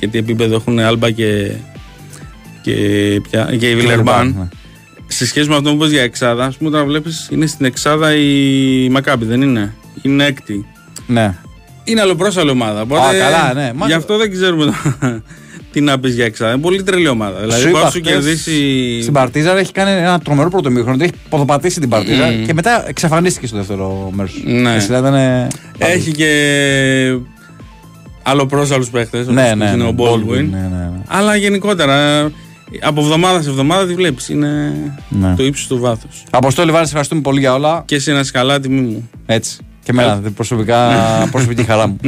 και 0.00 0.06
τι 0.06 0.18
επίπεδο 0.18 0.54
έχουν 0.54 0.78
Άλμπα 0.78 1.10
και, 1.10 1.52
και, 2.62 2.72
πια, 3.30 3.56
και 3.58 3.70
η 3.70 3.74
Βιλερμπάν. 3.74 4.34
ναι. 4.38 4.48
Σε 5.06 5.26
σχέση 5.26 5.48
με 5.48 5.54
αυτό 5.56 5.70
που 5.70 5.76
είπες 5.76 5.90
για 5.90 6.02
εξάδα, 6.02 6.44
ας 6.44 6.56
πούμε, 6.56 6.70
τώρα 6.70 6.84
βλέπεις 6.84 7.28
είναι 7.32 7.46
στην 7.46 7.66
εξάδα 7.66 8.14
η 8.16 8.88
Μακάμπη, 8.90 9.24
δεν 9.24 9.42
είναι; 9.42 9.74
Είναι 10.02 10.24
έκτη. 10.24 10.66
Ναι. 11.06 11.34
Είναι 11.84 12.00
αλλοπρόσαλη 12.00 12.50
ομάδα. 12.50 12.80
Οπότε, 12.80 13.16
Α, 13.16 13.18
καλά, 13.18 13.54
ναι. 13.54 13.72
Μα- 13.74 13.86
Γι' 13.86 13.92
αυτό 13.92 14.16
δεν 14.18 14.30
ξέρουμε 14.30 14.64
το- 14.64 14.72
τι 15.76 15.82
να 15.82 15.98
πεις 15.98 16.14
για 16.14 16.24
εξάδα. 16.24 16.52
Είναι 16.52 16.60
πολύ 16.60 16.82
τρελή 16.82 17.08
ομάδα. 17.08 17.40
Δηλαδή, 17.40 17.60
Σου 17.60 17.68
μπορεί 17.68 17.70
είπα 17.70 17.84
να 17.84 17.90
σου 17.90 17.98
χτες, 17.98 18.12
κερδίσει. 18.12 18.98
Στην 19.00 19.12
Παρτίζα 19.12 19.58
έχει 19.58 19.72
κάνει 19.72 19.90
ένα 19.90 20.18
τρομερό 20.20 20.50
πρώτο 20.50 20.70
μήχρονο. 20.70 21.02
Έχει 21.04 21.12
ποδοπατήσει 21.28 21.80
την 21.80 21.88
Παρτίζα 21.88 22.26
Μμμ. 22.26 22.44
και 22.44 22.54
μετά 22.54 22.88
εξαφανίστηκε 22.88 23.46
στο 23.46 23.56
δεύτερο 23.56 24.10
μέρος. 24.14 24.42
Ναι. 24.44 24.76
ήταν. 24.88 25.14
Έχει 25.78 26.10
και 26.12 26.30
αλλοπρόσαλους 28.22 28.90
παίχτες. 28.90 29.26
Ναι, 29.26 29.32
ναι, 29.42 29.50
είναι 29.64 29.74
ναι, 29.76 29.84
ο 29.84 29.94
Baldwin, 29.98 30.28
Baldwin. 30.28 30.48
ναι, 30.50 30.58
ναι, 30.58 30.68
ναι. 30.68 30.90
Αλλά 31.06 31.36
γενικότερα 31.36 32.22
από 32.80 33.00
εβδομάδα 33.00 33.42
σε 33.42 33.48
εβδομάδα 33.48 33.86
τη 33.86 33.94
βλέπεις. 33.94 34.28
Είναι 34.28 34.72
Ναι. 35.08 35.34
το 35.36 35.44
ύψος 35.44 35.66
του 35.66 35.78
βάθους. 35.78 36.22
Αποστόλη 36.30 36.70
Βάρης, 36.70 36.86
ευχαριστούμε 36.88 37.20
πολύ 37.20 37.40
για 37.40 37.54
όλα. 37.54 37.82
Και 37.86 37.98
σε 37.98 38.10
ένα 38.10 38.24
σκαλά 38.24 38.60
τιμή 38.60 38.80
μου. 38.80 39.10
Έτσι. 39.26 39.58
Και 39.86 39.92
εμένα, 39.92 40.20
προσωπικά, 40.34 40.88
προσωπική 41.32 41.64
χαρά 41.64 41.86
μου. 41.86 41.98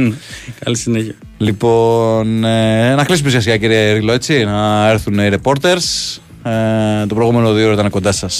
Καλή 0.59 0.77
συνέχεια. 0.77 1.15
Λοιπόν, 1.37 2.43
ε, 2.43 2.95
να 2.95 3.03
κλείσουμε 3.03 3.29
σιγά 3.29 3.41
σιγά 3.41 3.57
κύριε 3.57 3.93
Ρίλο, 3.93 4.11
έτσι, 4.11 4.43
να 4.43 4.89
έρθουν 4.89 5.19
οι 5.19 5.29
reporters. 5.31 6.17
Ε, 6.43 7.05
το 7.05 7.15
προηγούμενο 7.15 7.53
δύο 7.53 7.65
ώρο 7.65 7.73
ήταν 7.73 7.89
κοντά 7.89 8.11
σας 8.11 8.35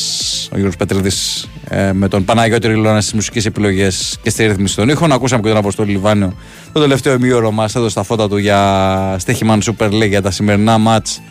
ο 0.52 0.56
Γιώργος 0.56 0.76
Πετρίδης 0.76 1.50
ε, 1.70 1.92
με 1.94 2.08
τον 2.08 2.26
Παναγιώτη 2.26 2.68
Ριλώνα 2.68 3.02
στις 3.02 3.14
μουσικές 3.14 3.46
επιλογές 3.46 4.18
και 4.22 4.30
στη 4.30 4.46
ρύθμιση 4.46 4.76
των 4.76 4.90
ήχων. 4.90 5.12
Ακούσαμε 5.12 5.42
και 5.42 5.48
τον 5.48 5.58
Αποστόλη 5.58 5.92
Λιβάνιο 5.92 6.34
το 6.74 6.80
τελευταίο 6.80 7.14
ημίωρο 7.14 7.52
μας 7.52 7.76
έδωσε 7.76 7.96
τα 7.96 8.04
φώτα 8.04 8.30
του 8.30 8.38
για 8.38 9.16
Στέχημαν 9.20 9.62
Super 9.66 9.90
League 9.90 10.08
για 10.08 10.22
τα 10.22 10.32
σημερινά 10.32 10.78
μάτς 10.78 11.22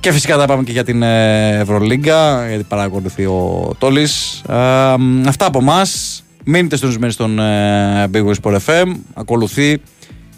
και 0.00 0.12
φυσικά 0.12 0.36
θα 0.36 0.46
πάμε 0.46 0.62
και 0.62 0.72
για 0.72 0.84
την 0.84 1.02
ε, 1.02 1.58
Ευρωλίγκα, 1.58 2.48
γιατί 2.48 2.64
παρακολουθεί 2.64 3.24
ο 3.24 3.74
Τόλης. 3.78 4.42
αυτά 5.26 5.46
από 5.46 5.58
εμά. 5.58 5.82
Μείνετε 6.50 6.74
συντονισμένοι 6.76 7.12
στον 7.12 7.38
ε, 7.38 8.10
Big 8.12 8.24
Wings 8.26 8.34
Sport 8.42 8.56
FM. 8.66 8.84
Ακολουθεί 9.14 9.70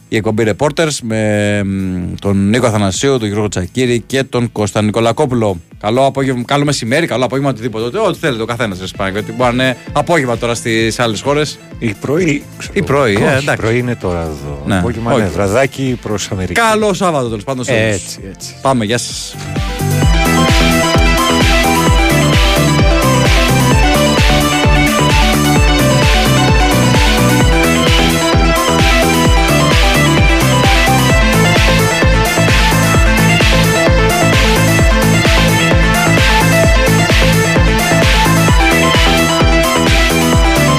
η 0.09 0.17
εκπομπή 0.17 0.45
Reporters 0.57 0.93
με 1.03 1.63
μ, 1.65 2.15
τον 2.21 2.49
Νίκο 2.49 2.67
Αθανασίου, 2.67 3.19
τον 3.19 3.29
Γιώργο 3.29 3.49
Τσακύρη 3.49 4.01
και 4.07 4.25
τον 4.25 4.53
Κώστα 4.53 4.83
Νικολακόπουλο. 4.83 5.61
Καλό 5.81 6.07
απόγευμα, 6.07 6.43
καλό 6.47 6.65
μεσημέρι, 6.65 7.07
καλό 7.07 7.25
απόγευμα, 7.25 7.51
οτιδήποτε. 7.51 7.99
Ό,τι 7.99 8.19
θέλετε 8.19 8.43
ο 8.43 8.47
καθένας 8.47 8.79
σα 8.85 8.97
πάει. 8.97 9.11
Γιατί 9.11 9.33
μπορεί 9.33 9.57
να 9.57 9.65
είναι 9.65 9.77
απόγευμα 9.93 10.39
τώρα 10.39 10.55
στις 10.55 10.99
άλλες 11.01 11.21
χώρες. 11.21 11.59
Ή 11.79 11.95
πρωί. 12.01 12.43
Ή 12.73 12.83
πρωί, 12.83 13.13
ε, 13.13 13.17
Όχι, 13.17 13.25
εντάξει. 13.25 13.57
πρωί 13.57 13.79
είναι 13.79 13.95
τώρα 13.97 14.21
εδώ. 14.21 14.63
Ναι, 14.67 14.79
Απόγευμα 14.79 15.13
όχι. 15.13 15.21
είναι 15.21 15.31
βραδάκι 15.31 15.99
προς 16.03 16.31
Αμερική. 16.31 16.61
Καλό 16.61 16.93
Σάββατο 16.95 17.29
τέλος 17.29 17.45
πάντων. 17.45 17.65
σε 17.65 17.73
όλους. 17.73 17.83
Έτσι, 17.95 18.19
έτσι. 18.29 18.55
Πάμε, 18.63 18.85
γεια 18.85 18.99
σας. 18.99 19.35